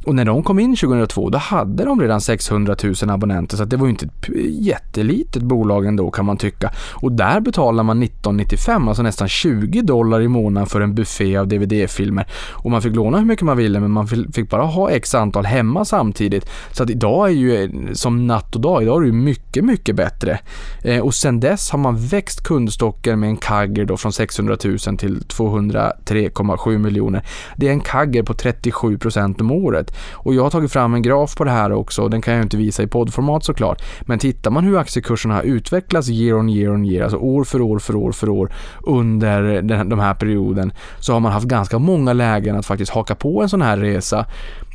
Och 0.06 0.16
när 0.16 0.26
de 0.26 0.44
kom 0.44 0.60
in 0.60 0.76
2002 0.76 1.30
då 1.30 1.38
hade 1.38 1.86
de 1.86 2.02
redan 2.02 2.22
600 2.22 2.76
000 2.84 3.10
abonnenter 3.10 3.58
så 3.58 3.66
det 3.66 3.78
var 3.78 3.86
ju 3.86 3.92
inte 3.92 4.06
ett 4.06 4.30
jättelitet 4.50 5.44
bolag 5.44 5.86
ändå 5.86 6.12
kan 6.12 6.26
man 6.26 6.38
tycka. 6.38 6.72
Och 6.94 7.12
där 7.12 7.40
betalar 7.40 7.84
man 7.84 8.04
1995, 8.04 8.88
alltså 8.88 9.04
nästan 9.04 9.28
20 9.28 9.82
dollar 9.82 10.22
i 10.22 10.28
månaden 10.28 10.68
för 10.68 10.82
en 10.82 10.96
buffé 10.96 11.38
av 11.38 11.48
DVD-filmer. 11.48 12.28
Och 12.52 12.72
man 12.72 12.82
fick 12.82 12.96
låna 12.96 13.18
hur 13.18 13.26
mycket 13.26 13.46
man 13.46 13.58
ville 13.58 13.80
men 13.80 13.92
man 13.92 14.08
fick 14.08 14.50
bara 14.50 14.64
ha 14.64 14.90
x 14.90 15.16
antal 15.16 15.46
hemma 15.46 15.86
samtidigt. 15.86 16.50
Så 16.72 16.84
att 16.84 16.90
idag 16.90 17.28
är 17.28 17.34
ju 17.34 17.72
som 17.94 18.28
natt 18.28 18.56
och 18.56 18.62
dag, 18.62 18.84
idag 18.84 18.98
är 18.98 19.02
det 19.02 19.08
ju 19.08 19.14
mycket, 19.14 19.64
mycket 19.66 19.96
bättre. 19.96 20.40
Eh, 20.84 21.00
och 21.00 21.16
sen 21.16 21.40
dess 21.40 21.70
har 21.70 21.80
man 21.80 21.98
växt 21.98 22.44
kundstocken 22.44 23.20
med 23.20 23.30
en 23.30 23.38
kagger 23.38 23.86
då 23.86 23.98
från 23.98 24.14
600 24.14 24.58
000 24.64 24.78
till 24.78 25.20
203,7 25.20 26.78
miljoner. 26.78 27.24
Det 27.56 27.68
är 27.68 27.72
en 27.72 27.80
kagger 27.80 28.09
på 28.24 28.34
37 28.34 28.98
% 28.98 29.42
om 29.42 29.52
året. 29.52 29.94
Och 30.14 30.34
jag 30.34 30.44
har 30.44 30.50
tagit 30.50 30.72
fram 30.72 30.94
en 30.94 31.02
graf 31.02 31.36
på 31.36 31.44
det 31.44 31.52
här 31.52 31.72
också, 31.72 32.08
den 32.08 32.22
kan 32.22 32.34
jag 32.34 32.44
inte 32.44 32.58
visa 32.58 32.84
i 32.84 32.88
poddformat 32.88 33.44
såklart. 33.44 33.82
Men 34.02 34.20
tittar 34.20 34.52
man 34.52 34.64
hur 34.64 34.78
aktiekurserna 34.78 35.36
har 35.36 35.44
utvecklats 35.44 36.10
year 36.10 36.38
on 36.38 36.50
year 36.50 36.74
on 36.74 36.86
year, 36.86 37.04
alltså 37.04 37.18
år 37.18 37.44
för 37.44 37.62
år 37.62 37.80
för 37.80 37.96
år 37.96 38.12
för 38.12 38.30
år 38.30 38.52
under 38.84 39.62
den, 39.62 39.90
de 39.90 40.00
här 40.00 40.14
perioden, 40.14 40.72
så 41.00 41.14
har 41.14 41.20
man 41.20 41.32
haft 41.32 41.48
ganska 41.48 41.80
många 41.80 42.14
lägen 42.14 42.56
att 42.56 42.66
faktiskt 42.66 42.92
haka 42.92 43.16
på 43.16 43.42
en 43.42 43.50
sån 43.50 43.62
här 43.62 43.78
resa. 43.78 44.26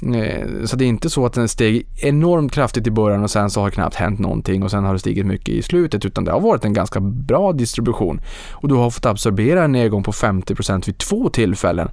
Eh, 0.02 0.64
så 0.64 0.76
det 0.76 0.84
är 0.84 0.88
inte 0.88 1.10
så 1.10 1.26
att 1.26 1.32
den 1.32 1.48
steg 1.48 1.86
enormt 1.96 2.52
kraftigt 2.52 2.86
i 2.86 2.90
början 2.90 3.22
och 3.22 3.30
sen 3.30 3.50
så 3.50 3.60
har 3.60 3.66
det 3.66 3.74
knappt 3.74 3.96
hänt 3.96 4.18
någonting 4.18 4.62
och 4.62 4.70
sen 4.70 4.84
har 4.84 4.92
det 4.92 4.98
stigit 4.98 5.26
mycket 5.26 5.48
i 5.48 5.62
slutet, 5.62 6.04
utan 6.04 6.24
det 6.24 6.32
har 6.32 6.40
varit 6.40 6.64
en 6.64 6.72
ganska 6.72 7.00
bra 7.00 7.52
distribution. 7.52 8.20
Och 8.52 8.68
du 8.68 8.74
har 8.74 8.90
fått 8.90 9.06
absorbera 9.06 9.64
en 9.64 9.72
nedgång 9.72 10.02
på 10.02 10.12
50% 10.12 10.86
vid 10.86 10.98
två 10.98 11.28
tillfällen. 11.28 11.88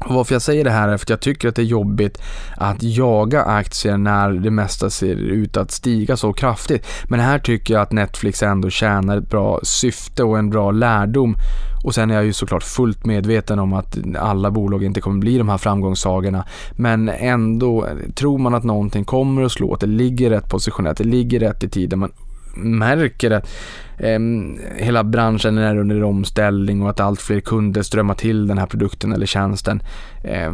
Och 0.00 0.14
varför 0.14 0.34
jag 0.34 0.42
säger 0.42 0.64
det 0.64 0.70
här 0.70 0.88
är 0.88 0.96
för 0.96 1.04
att 1.04 1.10
jag 1.10 1.20
tycker 1.20 1.48
att 1.48 1.54
det 1.54 1.62
är 1.62 1.66
jobbigt 1.66 2.22
att 2.56 2.82
jaga 2.82 3.42
aktier 3.42 3.96
när 3.96 4.30
det 4.30 4.50
mesta 4.50 4.90
ser 4.90 5.14
ut 5.14 5.56
att 5.56 5.70
stiga 5.70 6.16
så 6.16 6.32
kraftigt. 6.32 6.86
Men 7.04 7.20
här 7.20 7.38
tycker 7.38 7.74
jag 7.74 7.82
att 7.82 7.92
Netflix 7.92 8.42
ändå 8.42 8.70
tjänar 8.70 9.16
ett 9.16 9.30
bra 9.30 9.60
syfte 9.62 10.24
och 10.24 10.38
en 10.38 10.50
bra 10.50 10.70
lärdom. 10.70 11.36
Och 11.84 11.94
sen 11.94 12.10
är 12.10 12.14
jag 12.14 12.24
ju 12.24 12.32
såklart 12.32 12.62
fullt 12.62 13.06
medveten 13.06 13.58
om 13.58 13.72
att 13.72 13.98
alla 14.18 14.50
bolag 14.50 14.84
inte 14.84 15.00
kommer 15.00 15.18
bli 15.18 15.38
de 15.38 15.48
här 15.48 15.58
framgångssagorna. 15.58 16.44
Men 16.72 17.08
ändå, 17.08 17.86
tror 18.14 18.38
man 18.38 18.54
att 18.54 18.64
någonting 18.64 19.04
kommer 19.04 19.42
att 19.42 19.52
slå, 19.52 19.74
att 19.74 19.80
det 19.80 19.86
ligger 19.86 20.30
rätt 20.30 20.48
positionerat, 20.48 20.96
det 20.96 21.04
ligger 21.04 21.40
rätt 21.40 21.64
i 21.64 21.68
tiden, 21.68 21.98
man 21.98 22.12
märker 22.58 23.30
att 23.30 23.48
eh, 23.98 24.18
hela 24.76 25.04
branschen 25.04 25.58
är 25.58 25.76
under 25.76 26.02
omställning 26.02 26.82
och 26.82 26.90
att 26.90 27.00
allt 27.00 27.20
fler 27.20 27.40
kunder 27.40 27.82
strömmar 27.82 28.14
till 28.14 28.46
den 28.46 28.58
här 28.58 28.66
produkten 28.66 29.12
eller 29.12 29.26
tjänsten 29.26 29.82
eh, 30.24 30.52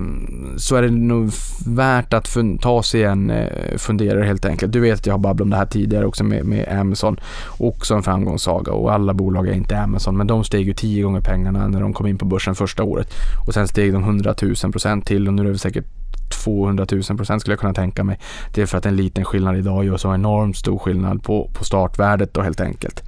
så 0.56 0.76
är 0.76 0.82
det 0.82 0.90
nog 0.90 1.30
värt 1.66 2.14
att 2.14 2.36
ta 2.60 2.82
sig 2.82 3.04
en 3.04 3.30
eh, 3.30 3.76
funderare 3.76 4.24
helt 4.24 4.44
enkelt. 4.44 4.72
Du 4.72 4.80
vet 4.80 4.98
att 4.98 5.06
jag 5.06 5.14
har 5.14 5.18
babblat 5.18 5.44
om 5.44 5.50
det 5.50 5.56
här 5.56 5.66
tidigare 5.66 6.06
också 6.06 6.24
med, 6.24 6.44
med 6.44 6.78
Amazon. 6.80 7.20
Också 7.58 7.94
en 7.94 8.02
framgångssaga 8.02 8.72
och 8.72 8.92
alla 8.92 9.14
bolag 9.14 9.48
är 9.48 9.52
inte 9.52 9.78
Amazon 9.78 10.16
men 10.16 10.26
de 10.26 10.44
steg 10.44 10.66
ju 10.66 10.74
tio 10.74 11.02
gånger 11.02 11.20
pengarna 11.20 11.68
när 11.68 11.80
de 11.80 11.92
kom 11.92 12.06
in 12.06 12.18
på 12.18 12.24
börsen 12.24 12.54
första 12.54 12.82
året 12.82 13.14
och 13.46 13.54
sen 13.54 13.68
steg 13.68 13.92
de 13.92 14.02
100 14.02 14.34
000 14.42 14.72
procent 14.72 15.06
till 15.06 15.28
och 15.28 15.34
nu 15.34 15.48
är 15.48 15.52
det 15.52 15.58
säkert 15.58 16.03
200 16.28 16.86
000 16.92 17.02
procent 17.02 17.40
skulle 17.40 17.52
jag 17.52 17.60
kunna 17.60 17.74
tänka 17.74 18.04
mig. 18.04 18.18
Det 18.54 18.62
är 18.62 18.66
för 18.66 18.78
att 18.78 18.86
en 18.86 18.96
liten 18.96 19.24
skillnad 19.24 19.56
idag 19.56 19.84
gör 19.84 19.96
så 19.96 20.14
enormt 20.14 20.56
stor 20.56 20.78
skillnad 20.78 21.22
på, 21.22 21.50
på 21.54 21.64
startvärdet 21.64 22.34
då 22.34 22.42
helt 22.42 22.60
enkelt. 22.60 23.02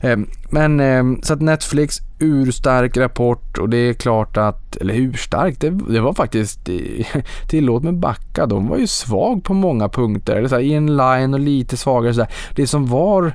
Ehm, 0.00 0.26
men 0.50 0.80
ehm, 0.80 1.22
så 1.22 1.34
att 1.34 1.40
Netflix, 1.40 1.98
urstark 2.18 2.96
rapport 2.96 3.58
och 3.58 3.68
det 3.68 3.76
är 3.76 3.92
klart 3.92 4.36
att, 4.36 4.76
eller 4.76 4.94
urstark, 4.94 5.60
det, 5.60 5.70
det 5.70 6.00
var 6.00 6.12
faktiskt, 6.12 6.68
tillåt 7.48 7.82
mig 7.82 7.92
backa, 7.92 8.46
de 8.46 8.68
var 8.68 8.78
ju 8.78 8.86
svag 8.86 9.44
på 9.44 9.54
många 9.54 9.88
punkter, 9.88 10.36
eller 10.36 10.48
så 10.48 10.54
här, 10.54 10.62
inline 10.62 11.34
och 11.34 11.40
lite 11.40 11.76
svagare 11.76 12.14
så 12.14 12.20
där. 12.20 12.30
Det 12.54 12.66
som 12.66 12.86
var 12.86 13.34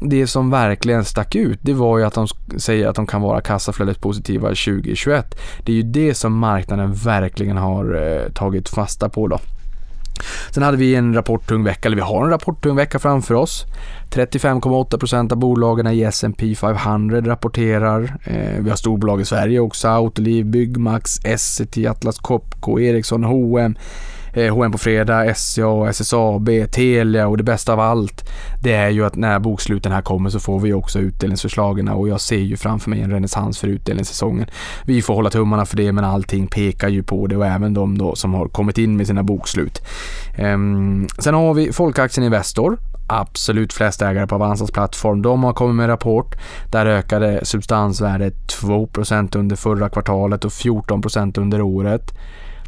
det 0.00 0.26
som 0.26 0.50
verkligen 0.50 1.04
stack 1.04 1.34
ut, 1.34 1.58
det 1.62 1.72
var 1.72 1.98
ju 1.98 2.04
att 2.04 2.14
de 2.14 2.26
säger 2.58 2.88
att 2.88 2.96
de 2.96 3.06
kan 3.06 3.22
vara 3.22 3.40
kassaflödet 3.40 4.00
positiva 4.00 4.48
2021. 4.48 5.38
Det 5.64 5.72
är 5.72 5.76
ju 5.76 5.82
det 5.82 6.14
som 6.14 6.38
marknaden 6.38 6.92
verkligen 6.92 7.56
har 7.56 7.94
eh, 7.94 8.32
tagit 8.32 8.68
fasta 8.68 9.08
på 9.08 9.28
då. 9.28 9.38
Sen 10.50 10.62
hade 10.62 10.76
vi 10.76 10.94
en 10.94 11.14
rapporttung 11.14 11.64
vecka, 11.64 11.88
eller 11.88 11.96
vi 11.96 12.02
har 12.02 12.24
en 12.24 12.30
rapporttung 12.30 12.76
vecka 12.76 12.98
framför 12.98 13.34
oss. 13.34 13.64
35,8% 14.10 15.32
av 15.32 15.38
bolagen 15.38 15.86
i 15.86 16.02
S&P 16.02 16.54
500 16.54 17.20
rapporterar. 17.20 18.16
Eh, 18.24 18.62
vi 18.62 18.70
har 18.70 18.76
storbolag 18.76 19.20
i 19.20 19.24
Sverige 19.24 19.60
också, 19.60 19.88
Autoliv, 19.88 20.46
Byggmax, 20.46 21.24
Essity, 21.24 21.86
Atlas 21.86 22.18
Copco, 22.18 22.80
Ericsson, 22.80 23.24
H&M 23.24 23.76
H&M 24.34 24.72
på 24.72 24.78
fredag, 24.78 25.34
SCA, 25.34 25.88
SSAB, 25.88 26.48
Telia 26.72 27.28
och 27.28 27.36
det 27.36 27.42
bästa 27.42 27.72
av 27.72 27.80
allt 27.80 28.24
det 28.62 28.72
är 28.72 28.88
ju 28.88 29.04
att 29.04 29.16
när 29.16 29.38
boksluten 29.38 29.92
här 29.92 30.02
kommer 30.02 30.30
så 30.30 30.40
får 30.40 30.60
vi 30.60 30.72
också 30.72 30.98
utdelningsförslagen 30.98 31.88
och 31.88 32.08
jag 32.08 32.20
ser 32.20 32.38
ju 32.38 32.56
framför 32.56 32.90
mig 32.90 33.00
en 33.00 33.10
renässans 33.10 33.58
för 33.58 33.68
utdelningssäsongen. 33.68 34.46
Vi 34.84 35.02
får 35.02 35.14
hålla 35.14 35.30
tummarna 35.30 35.66
för 35.66 35.76
det 35.76 35.92
men 35.92 36.04
allting 36.04 36.46
pekar 36.46 36.88
ju 36.88 37.02
på 37.02 37.26
det 37.26 37.36
och 37.36 37.46
även 37.46 37.74
de 37.74 37.98
då 37.98 38.14
som 38.14 38.34
har 38.34 38.48
kommit 38.48 38.78
in 38.78 38.96
med 38.96 39.06
sina 39.06 39.22
bokslut. 39.22 39.82
Ehm, 40.36 41.08
sen 41.18 41.34
har 41.34 41.54
vi 41.54 41.72
Folkaktien 41.72 42.24
Investor 42.24 42.78
absolut 43.06 43.72
flest 43.72 44.02
ägare 44.02 44.26
på 44.26 44.34
Avanzas 44.34 44.70
plattform. 44.70 45.22
De 45.22 45.44
har 45.44 45.52
kommit 45.52 45.76
med 45.76 45.88
rapport. 45.88 46.34
Där 46.72 46.86
ökade 46.86 47.40
substansvärdet 47.44 48.34
2% 48.62 49.36
under 49.36 49.56
förra 49.56 49.88
kvartalet 49.88 50.44
och 50.44 50.52
14% 50.52 51.38
under 51.38 51.60
året. 51.60 52.14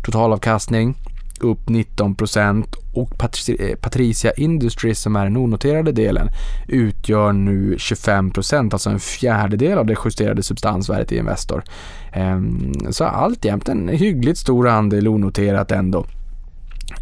Totalavkastning 0.05 0.97
upp 1.41 1.67
19% 1.67 2.65
och 2.93 3.25
eh, 3.49 3.77
Patricia 3.77 4.33
Industries 4.33 5.01
som 5.01 5.17
är 5.17 5.25
den 5.25 5.37
onoterade 5.37 5.93
delen 5.93 6.29
utgör 6.69 7.33
nu 7.33 7.77
25% 7.77 8.73
alltså 8.73 8.91
en 8.91 9.01
fjärdedel 9.01 9.79
av 9.79 9.87
det 9.87 9.97
justerade 10.05 10.43
substansvärdet 10.43 11.13
i 11.13 11.17
Investor. 11.17 11.65
Ehm, 12.13 12.73
så 12.91 13.05
alltjämt 13.05 13.69
en 13.69 13.89
hyggligt 13.89 14.39
stor 14.39 14.69
andel 14.69 15.09
onoterat 15.09 15.73
ändå. 15.73 16.07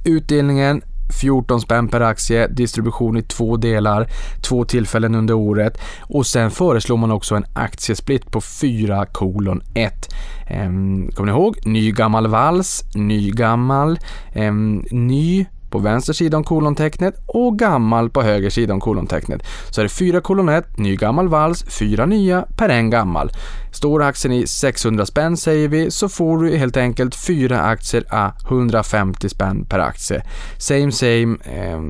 Utdelningen 0.04 0.82
14 1.20 1.60
spänn 1.60 1.88
per 1.88 2.00
aktie, 2.00 2.48
distribution 2.48 3.16
i 3.16 3.22
två 3.22 3.56
delar, 3.56 4.08
två 4.48 4.64
tillfällen 4.64 5.14
under 5.14 5.34
året 5.34 5.78
och 6.00 6.26
sen 6.26 6.50
föreslår 6.50 6.96
man 6.96 7.10
också 7.10 7.34
en 7.34 7.44
aktiesplit 7.52 8.30
på 8.30 8.40
4 8.40 9.06
kolon 9.06 9.62
1. 9.74 10.08
Ehm, 10.46 11.10
kommer 11.14 11.32
ni 11.32 11.38
ihåg? 11.38 11.66
Ny 11.66 11.92
gammal 11.92 12.26
vals, 12.26 12.84
ny 12.94 13.30
gammal, 13.30 13.98
ehm, 14.32 14.84
ny 14.90 15.46
på 15.74 15.78
vänster 15.78 16.12
sida 16.12 16.36
om 16.36 16.44
kolontecknet 16.44 17.14
och 17.26 17.58
gammal 17.58 18.10
på 18.10 18.22
höger 18.22 18.50
sida 18.50 18.74
om 18.74 18.80
kolontecknet. 18.80 19.42
Så 19.70 19.80
är 19.80 19.82
det 19.82 19.88
4 19.88 20.20
kolon 20.20 20.48
1, 20.48 20.78
ny 20.78 20.96
gammal 20.96 21.28
vals, 21.28 21.64
4 21.68 22.06
nya 22.06 22.46
per 22.56 22.68
en 22.68 22.90
gammal. 22.90 23.30
Står 23.72 24.02
aktien 24.02 24.32
i 24.32 24.46
600 24.46 25.06
spänn 25.06 25.36
säger 25.36 25.68
vi 25.68 25.90
så 25.90 26.08
får 26.08 26.38
du 26.38 26.56
helt 26.56 26.76
enkelt 26.76 27.14
4 27.14 27.60
aktier 27.60 28.04
a 28.08 28.32
150 28.48 29.28
spänn 29.28 29.64
per 29.64 29.78
aktie. 29.78 30.22
Same 30.58 30.92
same, 30.92 31.36
eh, 31.44 31.80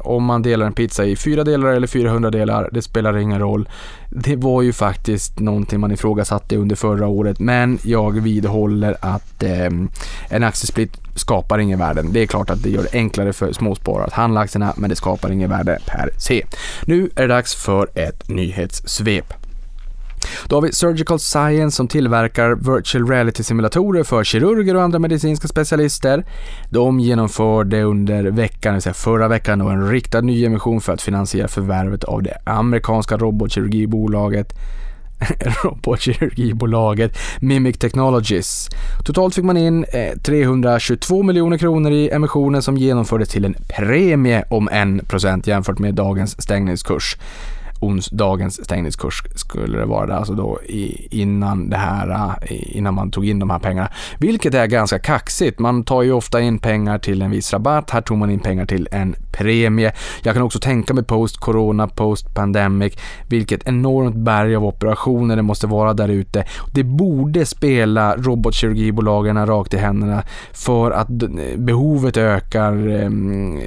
om 0.00 0.24
man 0.24 0.42
delar 0.42 0.66
en 0.66 0.72
pizza 0.72 1.04
i 1.04 1.16
4 1.16 1.44
delar 1.44 1.68
eller 1.68 1.86
400 1.86 2.30
delar, 2.30 2.68
det 2.72 2.82
spelar 2.82 3.16
ingen 3.16 3.38
roll. 3.38 3.68
Det 4.16 4.36
var 4.36 4.62
ju 4.62 4.72
faktiskt 4.72 5.38
någonting 5.38 5.80
man 5.80 5.92
ifrågasatte 5.92 6.56
under 6.56 6.76
förra 6.76 7.06
året 7.06 7.38
men 7.38 7.78
jag 7.82 8.20
vidhåller 8.20 8.96
att 9.00 9.42
eh, 9.42 9.70
en 10.28 10.44
aktiesplit 10.44 11.00
skapar 11.14 11.58
ingen 11.58 11.78
värden. 11.78 12.12
Det 12.12 12.20
är 12.20 12.26
klart 12.26 12.50
att 12.50 12.62
det 12.62 12.70
gör 12.70 12.82
det 12.82 12.98
enklare 12.98 13.32
för 13.32 13.52
småsparare 13.52 14.04
att 14.04 14.12
handla 14.12 14.40
aktierna 14.40 14.74
men 14.76 14.90
det 14.90 14.96
skapar 14.96 15.30
ingen 15.30 15.50
värde 15.50 15.78
per 15.86 16.10
se. 16.18 16.46
Nu 16.86 17.10
är 17.16 17.22
det 17.22 17.34
dags 17.34 17.54
för 17.54 17.88
ett 17.94 18.28
nyhetssvep. 18.28 19.43
Då 20.46 20.56
har 20.56 20.62
vi 20.62 20.72
Surgical 20.72 21.18
Science 21.18 21.76
som 21.76 21.88
tillverkar 21.88 22.74
virtual 22.74 23.08
reality-simulatorer 23.08 24.04
för 24.04 24.24
kirurger 24.24 24.76
och 24.76 24.82
andra 24.82 24.98
medicinska 24.98 25.48
specialister. 25.48 26.24
De 26.70 27.00
genomförde 27.00 27.82
under 27.82 28.24
veckan, 28.24 28.80
säga 28.80 28.94
förra 28.94 29.28
veckan, 29.28 29.60
en 29.60 29.90
riktad 29.90 30.20
nyemission 30.20 30.80
för 30.80 30.92
att 30.92 31.02
finansiera 31.02 31.48
förvärvet 31.48 32.04
av 32.04 32.22
det 32.22 32.38
amerikanska 32.44 33.16
robotkirurgibolaget 33.16 34.52
robotkirurgibolaget 35.64 37.18
Mimic 37.40 37.78
Technologies. 37.78 38.68
Totalt 39.04 39.34
fick 39.34 39.44
man 39.44 39.56
in 39.56 39.84
eh, 39.84 40.18
322 40.18 41.22
miljoner 41.22 41.58
kronor 41.58 41.92
i 41.92 42.10
emissionen 42.10 42.62
som 42.62 42.76
genomfördes 42.76 43.28
till 43.28 43.44
en 43.44 43.54
premie 43.68 44.44
om 44.50 44.68
1% 44.68 45.48
jämfört 45.48 45.78
med 45.78 45.94
dagens 45.94 46.42
stängningskurs 46.42 47.16
onsdagens 47.80 48.64
stängningskurs 48.64 49.22
skulle 49.34 49.78
det 49.78 49.86
vara, 49.86 50.16
alltså 50.16 50.34
då 50.34 50.58
i, 50.62 51.08
innan 51.20 51.70
det 51.70 51.76
här, 51.76 52.36
eh, 52.42 52.76
innan 52.76 52.94
man 52.94 53.10
tog 53.10 53.26
in 53.26 53.38
de 53.38 53.50
här 53.50 53.58
pengarna. 53.58 53.88
Vilket 54.18 54.54
är 54.54 54.66
ganska 54.66 54.98
kaxigt. 54.98 55.58
Man 55.58 55.84
tar 55.84 56.02
ju 56.02 56.12
ofta 56.12 56.40
in 56.40 56.58
pengar 56.58 56.98
till 56.98 57.22
en 57.22 57.30
viss 57.30 57.52
rabatt. 57.52 57.90
Här 57.90 58.00
tog 58.00 58.18
man 58.18 58.30
in 58.30 58.40
pengar 58.40 58.66
till 58.66 58.88
en 58.90 59.16
premie. 59.32 59.92
Jag 60.22 60.34
kan 60.34 60.42
också 60.42 60.58
tänka 60.58 60.94
mig 60.94 61.04
post-corona, 61.04 61.88
post-pandemic, 61.88 62.98
vilket 63.28 63.68
enormt 63.68 64.16
berg 64.16 64.56
av 64.56 64.64
operationer 64.64 65.36
det 65.36 65.42
måste 65.42 65.66
vara 65.66 65.94
där 65.94 66.08
ute. 66.08 66.44
Det 66.72 66.84
borde 66.84 67.46
spela 67.46 68.16
robotkirurgibolagen 68.16 69.46
rakt 69.46 69.74
i 69.74 69.76
händerna 69.76 70.22
för 70.52 70.90
att 70.90 71.08
behovet 71.56 72.16
ökar 72.16 72.88
ehm, 72.88 73.60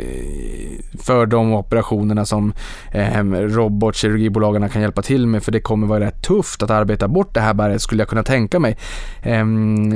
för 0.99 1.25
de 1.25 1.53
operationerna 1.53 2.25
som 2.25 2.53
ehm, 2.91 3.35
robot 3.35 3.95
kirurgibolagen 3.97 4.69
kan 4.69 4.81
hjälpa 4.81 5.01
till 5.01 5.27
med 5.27 5.43
för 5.43 5.51
det 5.51 5.60
kommer 5.60 5.88
vara 5.88 5.99
rätt 5.99 6.21
tufft 6.21 6.63
att 6.63 6.69
arbeta 6.69 7.07
bort 7.07 7.33
det 7.33 7.39
här 7.41 7.53
berget 7.53 7.81
skulle 7.81 8.01
jag 8.01 8.10
kunna 8.10 8.23
tänka 8.23 8.60
mig. 8.60 8.77
Um, 9.25 9.91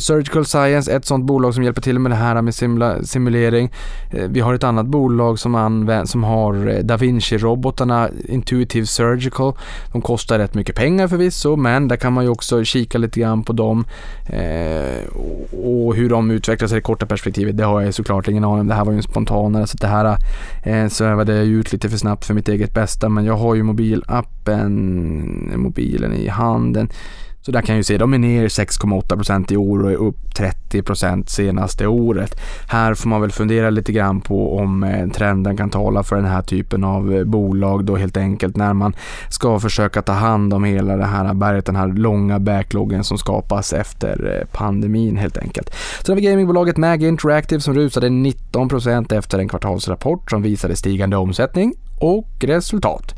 Surgical 0.00 0.44
Science, 0.44 0.92
ett 0.92 1.04
sånt 1.04 1.24
bolag 1.24 1.54
som 1.54 1.64
hjälper 1.64 1.82
till 1.82 1.98
med 1.98 2.12
det 2.12 2.16
här 2.16 2.42
med 2.42 2.54
simula, 2.54 3.02
simulering. 3.02 3.72
Uh, 4.14 4.28
vi 4.28 4.40
har 4.40 4.54
ett 4.54 4.64
annat 4.64 4.86
bolag 4.86 5.38
som, 5.38 5.54
använder, 5.54 6.04
som 6.04 6.24
har 6.24 6.68
eh, 6.68 6.78
Da 6.78 6.96
Vinci-robotarna, 6.96 8.10
Intuitive 8.28 8.86
Surgical. 8.86 9.52
De 9.92 10.02
kostar 10.02 10.38
rätt 10.38 10.54
mycket 10.54 10.76
pengar 10.76 11.08
förvisso, 11.08 11.56
men 11.56 11.88
där 11.88 11.96
kan 11.96 12.12
man 12.12 12.24
ju 12.24 12.30
också 12.30 12.64
kika 12.64 12.98
lite 12.98 13.20
grann 13.20 13.44
på 13.44 13.52
dem 13.52 13.84
uh, 14.32 15.16
och 15.64 15.94
hur 15.94 16.08
de 16.08 16.30
utvecklas 16.30 16.72
i 16.72 16.74
det 16.74 16.80
korta 16.80 17.06
perspektivet. 17.06 17.56
Det 17.56 17.64
har 17.64 17.80
jag 17.80 17.94
såklart 17.94 18.28
ingen 18.28 18.44
aning 18.44 18.60
om. 18.60 18.68
Det 18.68 18.74
här 18.74 18.84
var 18.84 18.92
ju 18.92 18.96
en 18.96 19.02
spontanare 19.02 19.66
så 19.66 19.76
det 19.76 19.86
här 19.86 20.16
uh, 20.66 20.88
svävade 20.88 21.36
jag 21.36 21.46
ut 21.46 21.72
lite 21.72 21.88
för 21.88 21.96
snabbt 21.96 22.24
för 22.24 22.34
mitt 22.34 22.48
eget 22.48 22.74
bästa, 22.74 23.08
men 23.20 23.26
jag 23.26 23.36
har 23.36 23.54
ju 23.54 23.62
mobilappen, 23.62 25.52
mobilen 25.56 26.12
i 26.12 26.28
handen. 26.28 26.88
Så 27.42 27.52
där 27.52 27.60
kan 27.60 27.74
jag 27.74 27.78
ju 27.78 27.84
se, 27.84 27.98
de 27.98 28.14
är 28.14 28.18
ner 28.18 28.48
6,8% 28.48 29.52
i 29.52 29.56
år 29.56 29.82
och 29.82 29.90
är 29.90 29.96
upp 29.96 30.16
30% 30.70 31.26
senaste 31.26 31.86
året. 31.86 32.40
Här 32.68 32.94
får 32.94 33.08
man 33.08 33.20
väl 33.20 33.32
fundera 33.32 33.70
lite 33.70 33.92
grann 33.92 34.20
på 34.20 34.58
om 34.58 34.82
eh, 34.82 35.08
trenden 35.08 35.56
kan 35.56 35.70
tala 35.70 36.02
för 36.02 36.16
den 36.16 36.24
här 36.24 36.42
typen 36.42 36.84
av 36.84 37.14
eh, 37.14 37.24
bolag 37.24 37.84
då 37.84 37.96
helt 37.96 38.16
enkelt 38.16 38.56
när 38.56 38.72
man 38.72 38.94
ska 39.28 39.60
försöka 39.60 40.02
ta 40.02 40.12
hand 40.12 40.54
om 40.54 40.64
hela 40.64 40.96
det 40.96 41.06
här 41.06 41.34
berget, 41.34 41.66
den 41.66 41.76
här 41.76 41.88
långa 41.88 42.38
backloggen 42.38 43.04
som 43.04 43.18
skapas 43.18 43.72
efter 43.72 44.38
eh, 44.38 44.58
pandemin 44.58 45.16
helt 45.16 45.38
enkelt. 45.38 45.74
Sen 46.04 46.12
har 46.12 46.20
vi 46.20 46.26
gamingbolaget 46.26 46.76
Mag 46.76 47.02
Interactive 47.02 47.60
som 47.60 47.74
rusade 47.74 48.08
19% 48.08 49.14
efter 49.14 49.38
en 49.38 49.48
kvartalsrapport 49.48 50.30
som 50.30 50.42
visade 50.42 50.76
stigande 50.76 51.16
omsättning 51.16 51.74
och 52.00 52.28
resultat. 52.40 53.14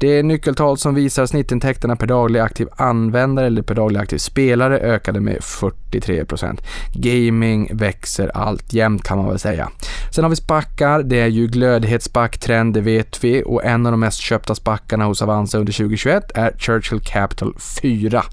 Det 0.00 0.18
är 0.18 0.22
nyckeltal 0.22 0.78
som 0.78 0.94
visar 0.94 1.26
snittintäkterna 1.26 1.96
per 1.96 2.06
daglig 2.06 2.40
aktiv 2.40 2.68
användare 2.76 3.46
eller 3.46 3.62
per 3.62 3.74
daglig 3.74 4.00
aktiv 4.00 4.18
spelare 4.18 4.78
ökade 4.78 5.20
med 5.20 5.38
43%. 5.38 6.60
Gaming 6.94 7.70
växer 7.72 8.28
alltjämt 8.36 9.02
kan 9.02 9.18
man 9.18 9.28
väl 9.28 9.38
säga. 9.38 9.70
Sen 10.14 10.24
har 10.24 10.30
vi 10.30 10.36
spackar, 10.36 11.02
det 11.02 11.20
är 11.20 11.26
ju 11.26 11.46
glödhetsspacktrend, 11.46 12.74
det 12.74 12.80
vet 12.80 13.24
vi 13.24 13.42
och 13.46 13.64
en 13.64 13.86
av 13.86 13.92
de 13.92 14.00
mest 14.00 14.20
köpta 14.20 14.54
spackarna 14.54 15.04
hos 15.04 15.22
Avanza 15.22 15.58
under 15.58 15.72
2021 15.72 16.30
är 16.34 16.52
Churchill 16.58 17.00
Capital 17.00 17.54
4 17.82 18.24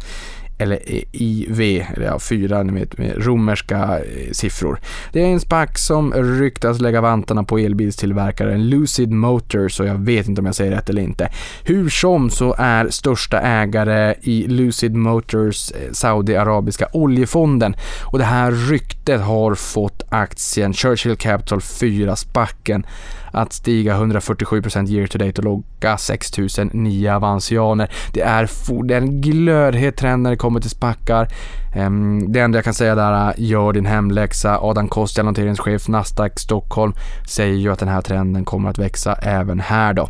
eller 0.58 0.80
IV, 1.12 1.62
eller 1.96 2.06
ja, 2.06 2.20
fyra 2.20 2.64
ni 2.64 2.80
vet, 2.80 2.98
med 2.98 3.26
romerska 3.26 4.00
eh, 4.00 4.32
siffror. 4.32 4.80
Det 5.12 5.22
är 5.22 5.26
en 5.26 5.40
SPAC 5.40 5.70
som 5.76 6.14
ryktas 6.14 6.82
lägga 6.82 7.02
vantarna 7.02 7.44
på 7.44 7.58
elbilstillverkaren 7.58 8.70
Lucid 8.70 9.12
Motors 9.12 9.80
och 9.80 9.86
jag 9.86 9.98
vet 9.98 10.28
inte 10.28 10.42
om 10.42 10.46
jag 10.46 10.56
säger 10.56 10.72
rätt 10.72 10.90
eller 10.90 11.02
inte. 11.02 11.30
Hur 11.64 11.90
som 11.90 12.30
så 12.30 12.56
är 12.58 12.90
största 12.90 13.40
ägare 13.40 14.16
i 14.22 14.48
Lucid 14.48 14.96
Motors 14.96 15.72
eh, 15.72 15.92
Saudiarabiska 15.92 16.88
oljefonden 16.94 17.76
och 18.04 18.18
det 18.18 18.26
här 18.26 18.52
ryktet 18.52 19.22
har 19.22 19.56
fått 19.56 20.04
aktien 20.10 20.74
Churchill 20.74 21.16
Capital 21.16 21.62
4 21.62 22.16
SPACen 22.16 22.86
att 23.32 23.54
stiga 23.54 23.98
147% 23.98 24.90
year 24.90 25.08
to 25.08 25.18
date 25.18 25.42
och 25.42 25.44
logga 25.44 25.98
6009 25.98 27.10
avansianer. 27.10 27.92
Det 28.14 28.22
är, 28.22 28.50
det 28.84 28.94
är 28.94 29.02
en 29.02 29.22
glödhet 29.22 29.98
trend 29.98 30.24
när 30.24 30.30
det 30.30 30.38
kommer 30.38 30.47
till 30.62 30.70
spackar. 30.70 31.28
Ehm, 31.76 32.32
det 32.32 32.40
enda 32.40 32.58
jag 32.58 32.66
kan 32.66 32.74
säga 32.74 32.96
där 32.96 33.12
är 33.12 33.34
gör 33.38 33.74
din 33.74 33.86
hemläxa. 33.86 34.60
Adam 34.62 34.88
Kostia, 34.88 35.24
noteringschef 35.24 35.88
Nasdaq 35.88 36.40
Stockholm, 36.40 36.94
säger 37.28 37.56
ju 37.56 37.72
att 37.72 37.80
den 37.80 37.90
här 37.90 38.02
trenden 38.02 38.46
kommer 38.46 38.70
att 38.70 38.78
växa 38.78 39.14
även 39.14 39.60
här 39.60 39.94
då. 39.94 40.10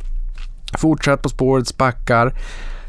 Fortsätt 0.78 1.22
på 1.22 1.30
spåret 1.30 1.68
spackar 1.68 2.34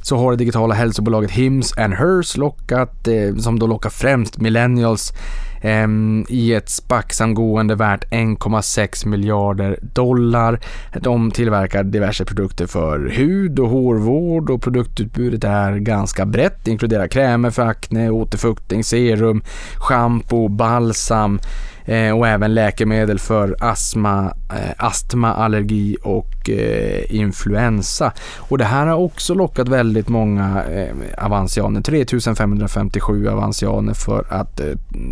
så 0.02 0.16
har 0.16 0.30
det 0.30 0.36
digitala 0.36 0.74
hälsobolaget 0.74 1.30
Hims 1.30 1.78
and 1.78 1.94
Hers 1.94 2.36
lockat, 2.36 3.08
eh, 3.08 3.36
som 3.36 3.58
då 3.58 3.66
lockar 3.66 3.90
främst 3.90 4.38
millennials 4.38 5.12
Ehm, 5.60 6.26
i 6.28 6.54
ett 6.54 6.68
SPAC-samgående 6.68 7.74
värt 7.74 8.04
1,6 8.10 9.06
miljarder 9.06 9.78
dollar. 9.82 10.60
De 11.00 11.30
tillverkar 11.30 11.84
diverse 11.84 12.24
produkter 12.24 12.66
för 12.66 13.08
hud 13.08 13.58
och 13.58 13.68
hårvård 13.68 14.50
och 14.50 14.62
produktutbudet 14.62 15.44
är 15.44 15.76
ganska 15.76 16.26
brett, 16.26 16.64
Det 16.64 16.70
inkluderar 16.70 17.06
krämer 17.06 17.50
för 17.50 17.62
akne, 17.62 18.10
återfuktning, 18.10 18.84
serum, 18.84 19.42
shampoo, 19.76 20.48
balsam 20.48 21.40
eh, 21.88 22.18
och 22.18 22.28
även 22.28 22.54
läkemedel 22.54 23.18
för 23.18 23.56
astma, 23.60 24.34
eh, 24.50 24.74
astma 24.76 25.34
allergi 25.34 25.96
och 26.02 26.50
eh, 26.50 27.14
influensa. 27.14 28.12
Och 28.36 28.58
det 28.58 28.64
här 28.64 28.86
har 28.86 28.96
också 28.96 29.34
lockat 29.34 29.68
väldigt 29.68 30.08
många 30.08 30.64
eh, 30.64 30.94
avansianer, 31.24 31.80
3557 31.80 33.28
avansianer 33.28 33.94
för 33.94 34.26
att 34.28 34.60
eh, 34.60 34.66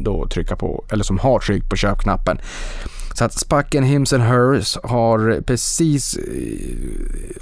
då 0.04 0.26
trycka 0.26 0.56
på, 0.56 0.84
eller 0.90 1.04
som 1.04 1.18
har 1.18 1.38
tryckt 1.38 1.70
på 1.70 1.76
köpknappen. 1.76 2.38
Så 3.16 3.24
att 3.24 3.32
Spacken 3.32 3.84
Hims 3.84 4.12
and 4.12 4.22
Hers 4.22 4.78
har 4.82 5.40
precis 5.40 6.16
eh, 6.16 6.22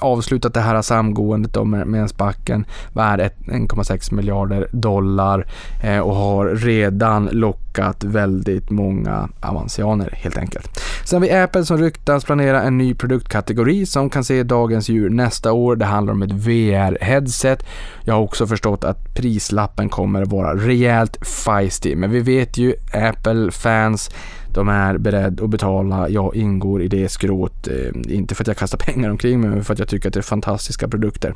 avslutat 0.01 0.55
det 0.55 0.61
här 0.61 0.83
samgåendet 0.83 1.67
med 1.67 2.01
en 2.01 2.09
Spacken 2.09 2.65
värd 2.93 3.21
1,6 3.21 4.15
miljarder 4.15 4.69
dollar 4.73 5.47
eh, 5.83 5.99
och 5.99 6.15
har 6.15 6.47
redan 6.47 7.29
lockat 7.33 8.05
väldigt 8.05 8.71
många 8.71 9.29
avansianer 9.41 10.19
helt 10.23 10.37
enkelt. 10.37 10.81
Sen 11.05 11.23
har 11.23 11.29
vi 11.29 11.35
Apple 11.35 11.65
som 11.65 11.79
ryktas 11.79 12.25
planera 12.25 12.63
en 12.63 12.79
ny 12.79 12.95
produktkategori 12.95 13.87
som 13.87 14.11
kan 14.11 14.25
se 14.25 14.43
dagens 14.43 14.89
djur 14.89 15.11
nästa 15.11 15.53
år. 15.53 15.77
Det 15.77 15.85
handlar 15.85 16.13
om 16.13 16.23
ett 16.23 16.33
VR-headset. 16.33 17.67
Jag 18.05 18.15
har 18.15 18.21
också 18.21 18.47
förstått 18.47 18.85
att 18.85 19.15
prislappen 19.15 19.89
kommer 19.89 20.25
vara 20.25 20.55
rejält 20.55 21.27
feisty, 21.27 21.97
men 21.97 22.11
vi 22.11 22.21
vet 22.21 22.59
ju 22.59 22.75
Apple-fans 22.93 24.11
de 24.55 24.69
är 24.69 24.99
beredda 24.99 25.45
att 25.45 25.51
betala, 25.51 26.09
jag 26.09 26.37
ingår 26.37 26.83
i 26.83 26.89
det 26.89 27.09
skrået. 27.09 27.69
Eh, 27.69 28.15
inte 28.15 28.35
för 28.35 28.45
att 28.45 28.49
jag 28.49 28.57
kastar 28.57 28.79
pengar 28.79 29.11
omkring 29.11 29.41
mig, 29.41 29.51
men 29.51 29.65
för 29.65 29.73
att 29.73 29.79
jag 29.79 29.89
tycker 29.89 30.09
att 30.09 30.15
det 30.15 30.21
är 30.21 30.23
fantastiska 30.23 30.89
produkter. 30.89 31.35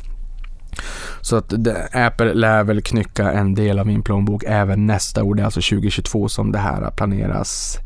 Så 1.20 1.37
att 1.37 1.52
Apple 1.92 2.35
lär 2.35 2.64
väl 2.64 2.83
knycka 2.83 3.33
en 3.33 3.54
del 3.54 3.78
av 3.78 3.87
min 3.87 4.02
plånbok 4.02 4.44
även 4.46 4.87
nästa 4.87 5.24
år. 5.24 5.35
Det 5.35 5.42
är 5.42 5.44
alltså 5.44 5.61
2022 5.61 6.28
som 6.28 6.52
det 6.52 6.59
här 6.59 6.90
planeras 6.90 7.78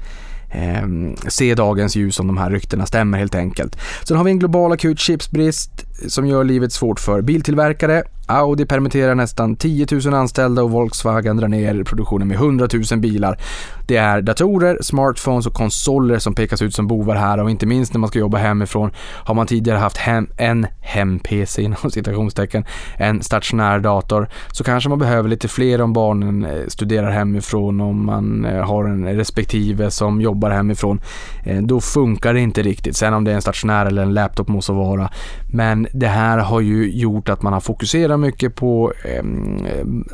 eh, 0.51 0.87
se 1.29 1.55
dagens 1.55 1.97
ljus 1.97 2.21
om 2.21 2.27
de 2.27 2.37
här 2.37 2.51
ryktena 2.51 2.87
stämmer 2.87 3.19
helt 3.19 3.35
enkelt. 3.35 3.77
Sen 4.03 4.17
har 4.17 4.25
vi 4.25 4.31
en 4.31 4.39
global 4.39 4.73
akut 4.73 4.99
chipsbrist 4.99 5.87
som 6.09 6.27
gör 6.27 6.45
livet 6.45 6.73
svårt 6.73 7.01
för 7.01 7.23
biltillverkare, 7.23 8.03
Audi 8.27 8.67
permitterar 8.67 9.15
nästan 9.15 9.57
10 9.57 9.87
000 10.05 10.15
anställda 10.15 10.63
och 10.63 10.71
Volkswagen 10.71 11.37
drar 11.37 11.49
ner 11.49 11.85
produktionen 11.85 12.29
med 12.29 12.37
100 12.37 12.69
000 12.91 13.01
bilar. 13.01 13.39
Det 13.87 13.97
är 13.97 14.23
datorer, 14.23 14.79
smartphones 14.81 15.47
och 15.47 15.55
konsoler 15.55 16.19
som 16.19 16.35
pekas 16.35 16.63
ut 16.63 16.75
som 16.75 16.87
bovar 16.87 17.15
här 17.15 17.39
och 17.39 17.51
inte 17.51 17.67
minst 17.67 17.95
när 17.95 17.99
man 17.99 18.09
ska 18.09 18.19
jobba 18.19 18.39
hemifrån 18.39 18.91
har 19.25 19.35
man 19.35 19.47
tidigare 19.47 19.79
haft 19.79 19.97
hem, 19.97 20.29
en 20.37 20.67
hem-PC 20.81 21.63
inom 21.63 21.91
citationstecken, 21.91 22.65
en 22.97 23.23
stationär 23.23 23.79
dator 23.79 24.29
så 24.53 24.65
kanske 24.65 24.89
man 24.89 24.99
behöver 24.99 25.29
lite 25.29 25.49
fler 25.49 25.81
om 25.81 25.93
barnen 25.93 26.45
eh, 26.45 26.67
studerar 26.69 27.11
hemifrån 27.11 27.81
om 27.81 28.07
man 28.07 28.45
eh, 28.45 28.65
har 28.67 28.85
en 28.85 29.17
respektive 29.17 29.91
som 29.91 30.21
jobbar 30.21 30.51
hemifrån. 30.51 31.01
Eh, 31.45 31.63
då 31.63 31.81
funkar 31.81 32.35
det 32.35 32.41
inte 32.41 32.63
riktigt. 32.63 32.97
Sen 32.97 33.15
om 33.15 33.25
det 33.25 33.31
är 33.31 33.35
en 33.35 33.43
stationär 33.43 33.87
eller 33.87 34.03
en 34.03 34.15
laptop 34.15 34.49
måste 34.49 34.73
vara. 34.73 35.11
Men 35.53 35.87
det 35.93 36.07
här 36.07 36.39
har 36.39 36.61
ju 36.61 36.93
gjort 36.93 37.29
att 37.29 37.43
man 37.43 37.53
har 37.53 37.61
fokuserat 37.61 38.21
mycket 38.21 38.55
på 38.55 38.93
eh, 39.05 39.25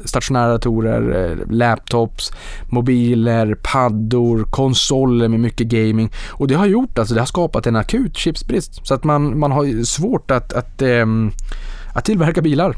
stationära 0.05 0.49
datorer, 0.49 1.31
eh, 1.31 1.53
laptops, 1.53 2.33
mobiler, 2.69 3.55
paddor, 3.63 4.45
konsoler 4.51 5.29
med 5.29 5.41
mycket 5.41 5.67
gaming 5.67 6.13
och 6.29 6.49
det 6.49 6.55
har 6.55 6.67
gjort, 6.67 6.99
alltså 6.99 7.15
det 7.15 7.21
har 7.21 7.27
skapat 7.27 7.67
en 7.67 7.77
akut 7.77 8.17
chipsbrist 8.17 8.87
så 8.87 8.95
att 8.95 9.05
man, 9.05 9.39
man 9.39 9.53
har 9.53 9.85
svårt 9.85 10.31
att, 10.31 10.53
att, 10.53 10.83
eh, 10.83 11.07
att 11.95 12.05
tillverka 12.05 12.43
bilar. 12.43 12.77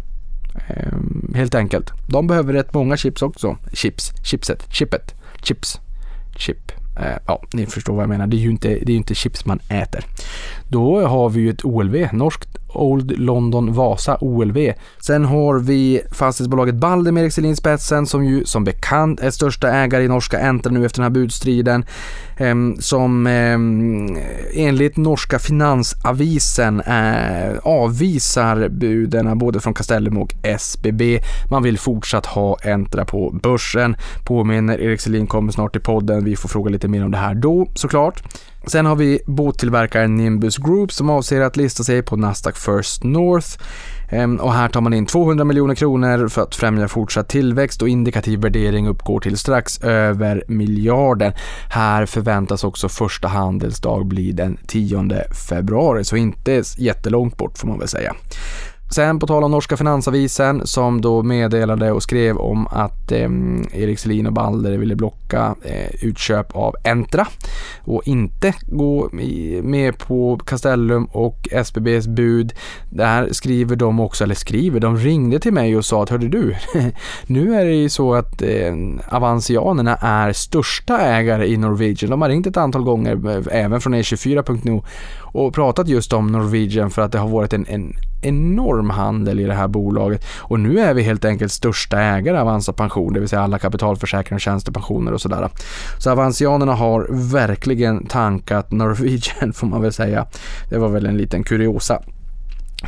Eh, 0.68 0.92
helt 1.34 1.54
enkelt. 1.54 1.92
De 2.06 2.26
behöver 2.26 2.52
rätt 2.52 2.74
många 2.74 2.96
chips 2.96 3.22
också. 3.22 3.56
Chips, 3.72 4.12
chipset, 4.24 4.66
chippet, 4.70 5.14
chips, 5.42 5.80
chip. 6.36 6.72
Eh, 7.00 7.18
ja, 7.26 7.42
ni 7.52 7.66
förstår 7.66 7.94
vad 7.94 8.02
jag 8.02 8.08
menar. 8.08 8.26
Det 8.26 8.36
är 8.36 8.40
ju 8.40 8.50
inte, 8.50 8.68
det 8.68 8.92
är 8.92 8.96
inte 8.96 9.14
chips 9.14 9.46
man 9.46 9.60
äter. 9.68 10.04
Då 10.68 11.06
har 11.06 11.28
vi 11.28 11.40
ju 11.40 11.50
ett 11.50 11.64
OLV, 11.64 12.08
norskt 12.12 12.59
Old 12.74 13.18
London 13.18 13.72
Vasa, 13.72 14.18
OLV. 14.20 14.72
Sen 14.98 15.24
har 15.24 15.58
vi 15.58 16.00
fastighetsbolaget 16.12 16.74
Balder 16.74 17.12
med 17.12 17.22
Erik 17.22 17.32
Selin 17.32 17.56
spetsen 17.56 18.06
som 18.06 18.24
ju 18.24 18.44
som 18.44 18.64
bekant 18.64 19.20
är 19.20 19.30
största 19.30 19.68
ägare 19.68 20.04
i 20.04 20.08
norska 20.08 20.38
Entra 20.40 20.72
nu 20.72 20.86
efter 20.86 20.98
den 20.98 21.04
här 21.04 21.20
budstriden. 21.20 21.84
Eh, 22.36 22.54
som 22.78 23.26
eh, 23.26 24.64
enligt 24.64 24.96
norska 24.96 25.38
finansavisen 25.38 26.80
eh, 26.80 27.58
avvisar 27.62 28.68
buden 28.68 29.38
både 29.38 29.60
från 29.60 29.74
Castellum 29.74 30.18
och 30.18 30.34
SBB. 30.42 31.20
Man 31.50 31.62
vill 31.62 31.78
fortsatt 31.78 32.26
ha 32.26 32.56
Entra 32.64 33.04
på 33.04 33.30
börsen. 33.42 33.96
Påminner 34.24 34.80
Erik 34.80 35.00
Selin 35.00 35.26
kommer 35.26 35.52
snart 35.52 35.72
till 35.72 35.80
podden. 35.80 36.24
Vi 36.24 36.36
får 36.36 36.48
fråga 36.48 36.70
lite 36.70 36.88
mer 36.88 37.04
om 37.04 37.10
det 37.10 37.18
här 37.18 37.34
då 37.34 37.68
såklart. 37.74 38.22
Sen 38.66 38.86
har 38.86 38.96
vi 38.96 39.20
båttillverkaren 39.26 40.16
Nimbus 40.16 40.56
Group 40.56 40.92
som 40.92 41.10
avser 41.10 41.40
att 41.40 41.56
lista 41.56 41.84
sig 41.84 42.02
på 42.02 42.16
Nasdaq 42.16 42.56
First 42.56 43.04
North. 43.04 43.48
Ehm, 44.10 44.36
och 44.36 44.52
här 44.52 44.68
tar 44.68 44.80
man 44.80 44.94
in 44.94 45.06
200 45.06 45.44
miljoner 45.44 45.74
kronor 45.74 46.28
för 46.28 46.42
att 46.42 46.54
främja 46.54 46.88
fortsatt 46.88 47.28
tillväxt 47.28 47.82
och 47.82 47.88
indikativ 47.88 48.40
värdering 48.40 48.88
uppgår 48.88 49.20
till 49.20 49.38
strax 49.38 49.80
över 49.82 50.44
miljarden. 50.48 51.32
Här 51.70 52.06
förväntas 52.06 52.64
också 52.64 52.88
första 52.88 53.28
handelsdag 53.28 54.06
bli 54.06 54.32
den 54.32 54.58
10 54.66 55.24
februari, 55.48 56.04
så 56.04 56.16
inte 56.16 56.62
jättelångt 56.78 57.36
bort 57.36 57.58
får 57.58 57.68
man 57.68 57.78
väl 57.78 57.88
säga. 57.88 58.14
Sen 58.94 59.18
på 59.18 59.26
tal 59.26 59.44
om 59.44 59.50
norska 59.50 59.76
finansavisen 59.76 60.66
som 60.66 61.00
då 61.00 61.22
meddelade 61.22 61.92
och 61.92 62.02
skrev 62.02 62.36
om 62.36 62.66
att 62.66 63.12
eh, 63.12 63.28
Erik 63.72 63.98
Selin 63.98 64.26
och 64.26 64.32
Balder 64.32 64.78
ville 64.78 64.96
blocka 64.96 65.54
eh, 65.64 66.04
utköp 66.04 66.56
av 66.56 66.74
Entra 66.84 67.26
och 67.80 68.02
inte 68.04 68.54
gå 68.62 69.08
med 69.62 69.98
på 69.98 70.40
Castellum 70.46 71.04
och 71.04 71.48
SBBs 71.52 72.06
bud. 72.06 72.52
Där 72.90 73.28
skriver 73.32 73.76
de 73.76 74.00
också, 74.00 74.24
eller 74.24 74.34
skriver, 74.34 74.80
de 74.80 74.96
ringde 74.96 75.38
till 75.38 75.52
mig 75.52 75.76
och 75.76 75.84
sa 75.84 76.02
att 76.02 76.10
hörde 76.10 76.28
du, 76.28 76.56
nu 77.26 77.54
är 77.54 77.64
det 77.64 77.74
ju 77.74 77.88
så 77.88 78.14
att 78.14 78.42
eh, 78.42 78.74
Avancianerna 79.08 79.96
är 79.96 80.32
största 80.32 80.98
ägare 80.98 81.46
i 81.46 81.56
Norwegian. 81.56 82.10
De 82.10 82.22
har 82.22 82.28
ringt 82.28 82.46
ett 82.46 82.56
antal 82.56 82.82
gånger, 82.82 83.28
eh, 83.28 83.64
även 83.64 83.80
från 83.80 83.94
E24.nu 83.94 84.80
och 85.32 85.54
pratat 85.54 85.88
just 85.88 86.12
om 86.12 86.26
Norwegian 86.26 86.90
för 86.90 87.02
att 87.02 87.12
det 87.12 87.18
har 87.18 87.28
varit 87.28 87.52
en, 87.52 87.66
en 87.68 87.94
enorm 88.22 88.90
handel 88.90 89.40
i 89.40 89.44
det 89.44 89.54
här 89.54 89.68
bolaget 89.68 90.24
och 90.38 90.60
nu 90.60 90.78
är 90.78 90.94
vi 90.94 91.02
helt 91.02 91.24
enkelt 91.24 91.52
största 91.52 92.00
ägare 92.00 92.38
av 92.38 92.48
Avanza 92.48 92.72
Pension, 92.72 93.12
det 93.12 93.20
vill 93.20 93.28
säga 93.28 93.42
alla 93.42 93.58
kapitalförsäkringar 93.58 94.36
och 94.36 94.40
tjänstepensioner 94.40 95.12
och 95.12 95.20
sådär. 95.20 95.48
Så 95.98 96.10
Avancianerna 96.10 96.74
har 96.74 97.06
verkligen 97.32 98.06
tankat 98.06 98.72
Norwegian 98.72 99.52
får 99.54 99.66
man 99.66 99.82
väl 99.82 99.92
säga. 99.92 100.26
Det 100.70 100.78
var 100.78 100.88
väl 100.88 101.06
en 101.06 101.16
liten 101.16 101.42
kuriosa. 101.42 102.02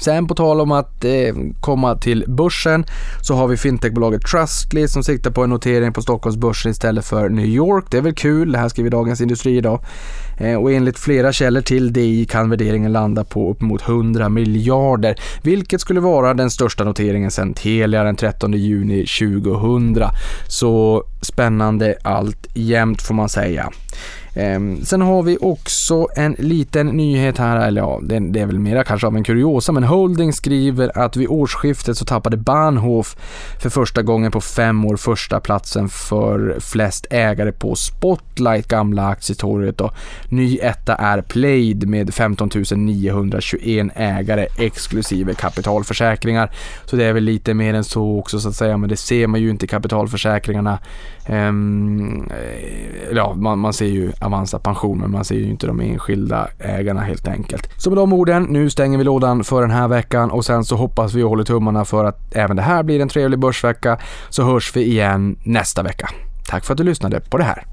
Sen 0.00 0.26
på 0.26 0.34
tal 0.34 0.60
om 0.60 0.72
att 0.72 1.04
eh, 1.04 1.34
komma 1.60 1.94
till 1.94 2.24
börsen 2.28 2.84
så 3.22 3.34
har 3.34 3.48
vi 3.48 3.56
fintechbolaget 3.56 4.26
Trustly 4.26 4.88
som 4.88 5.04
siktar 5.04 5.30
på 5.30 5.44
en 5.44 5.50
notering 5.50 5.92
på 5.92 6.02
Stockholmsbörsen 6.02 6.70
istället 6.70 7.04
för 7.04 7.28
New 7.28 7.46
York. 7.46 7.84
Det 7.90 7.96
är 7.96 8.02
väl 8.02 8.14
kul, 8.14 8.52
det 8.52 8.58
här 8.58 8.68
skriver 8.68 8.90
Dagens 8.90 9.20
Industri 9.20 9.56
idag. 9.56 9.84
Eh, 10.38 10.54
och 10.54 10.72
enligt 10.72 10.98
flera 10.98 11.32
källor 11.32 11.60
till 11.60 11.92
DI 11.92 12.24
kan 12.24 12.50
värderingen 12.50 12.92
landa 12.92 13.24
på 13.24 13.50
uppemot 13.50 13.82
100 13.88 14.28
miljarder, 14.28 15.20
vilket 15.42 15.80
skulle 15.80 16.00
vara 16.00 16.34
den 16.34 16.50
största 16.50 16.84
noteringen 16.84 17.30
sedan 17.30 17.54
Telia 17.54 18.02
den 18.02 18.16
13 18.16 18.52
juni 18.52 19.06
2000. 19.06 20.04
Så 20.48 21.04
spännande 21.22 21.96
allt 22.02 22.46
jämt 22.54 23.02
får 23.02 23.14
man 23.14 23.28
säga. 23.28 23.70
Ehm, 24.34 24.84
sen 24.84 25.00
har 25.00 25.22
vi 25.22 25.38
också 25.40 26.08
en 26.16 26.36
liten 26.38 26.86
nyhet 26.86 27.38
här, 27.38 27.66
eller 27.66 27.80
ja, 27.80 28.00
det, 28.02 28.18
det 28.18 28.40
är 28.40 28.46
väl 28.46 28.58
mera 28.58 28.84
kanske 28.84 29.06
av 29.06 29.16
en 29.16 29.24
kuriosa, 29.24 29.72
men 29.72 29.84
Holding 29.84 30.32
skriver 30.32 30.98
att 30.98 31.16
vid 31.16 31.28
årsskiftet 31.28 31.98
så 31.98 32.04
tappade 32.04 32.36
Bahnhof 32.36 33.16
för 33.60 33.70
första 33.70 34.02
gången 34.02 34.32
på 34.32 34.40
fem 34.40 34.84
år 34.84 34.96
första 34.96 35.40
platsen 35.40 35.88
för 35.88 36.56
flest 36.60 37.06
ägare 37.10 37.52
på 37.52 37.74
Spotlight, 37.74 38.68
gamla 38.68 39.08
aktietorget 39.08 39.80
och 39.80 39.94
ny 40.28 40.58
etta 40.58 40.94
är 40.94 41.22
Plaid 41.22 41.88
med 41.88 42.14
15 42.14 42.50
921 42.76 43.86
ägare 43.96 44.46
exklusive 44.58 45.34
kapitalförsäkringar. 45.34 46.50
Så 46.84 46.96
det 46.96 47.04
är 47.04 47.12
väl 47.12 47.24
lite 47.24 47.54
mer 47.54 47.74
än 47.74 47.84
så 47.84 48.18
också 48.18 48.40
så 48.40 48.48
att 48.48 48.56
säga, 48.56 48.76
men 48.76 48.88
det 48.88 48.96
ser 48.96 49.26
man 49.26 49.40
ju 49.40 49.50
inte 49.50 49.64
i 49.64 49.68
kapitalförsäkringarna. 49.68 50.78
Um, 51.28 52.30
ja, 53.12 53.34
man, 53.34 53.58
man 53.58 53.72
ser 53.72 53.86
ju 53.86 54.12
Avanza 54.22 54.58
Pension, 54.58 54.98
men 54.98 55.10
man 55.10 55.24
ser 55.24 55.34
ju 55.34 55.50
inte 55.50 55.66
de 55.66 55.80
enskilda 55.80 56.48
ägarna 56.58 57.00
helt 57.00 57.28
enkelt. 57.28 57.68
Så 57.76 57.90
med 57.90 57.96
de 57.96 58.12
orden, 58.12 58.42
nu 58.42 58.70
stänger 58.70 58.98
vi 58.98 59.04
lådan 59.04 59.44
för 59.44 59.60
den 59.60 59.70
här 59.70 59.88
veckan 59.88 60.30
och 60.30 60.44
sen 60.44 60.64
så 60.64 60.76
hoppas 60.76 61.14
vi 61.14 61.22
och 61.22 61.28
håller 61.28 61.44
tummarna 61.44 61.84
för 61.84 62.04
att 62.04 62.34
även 62.34 62.56
det 62.56 62.62
här 62.62 62.82
blir 62.82 63.00
en 63.00 63.08
trevlig 63.08 63.38
börsvecka, 63.38 63.98
så 64.28 64.44
hörs 64.44 64.76
vi 64.76 64.82
igen 64.82 65.36
nästa 65.44 65.82
vecka. 65.82 66.08
Tack 66.46 66.64
för 66.64 66.74
att 66.74 66.78
du 66.78 66.84
lyssnade 66.84 67.20
på 67.20 67.38
det 67.38 67.44
här. 67.44 67.64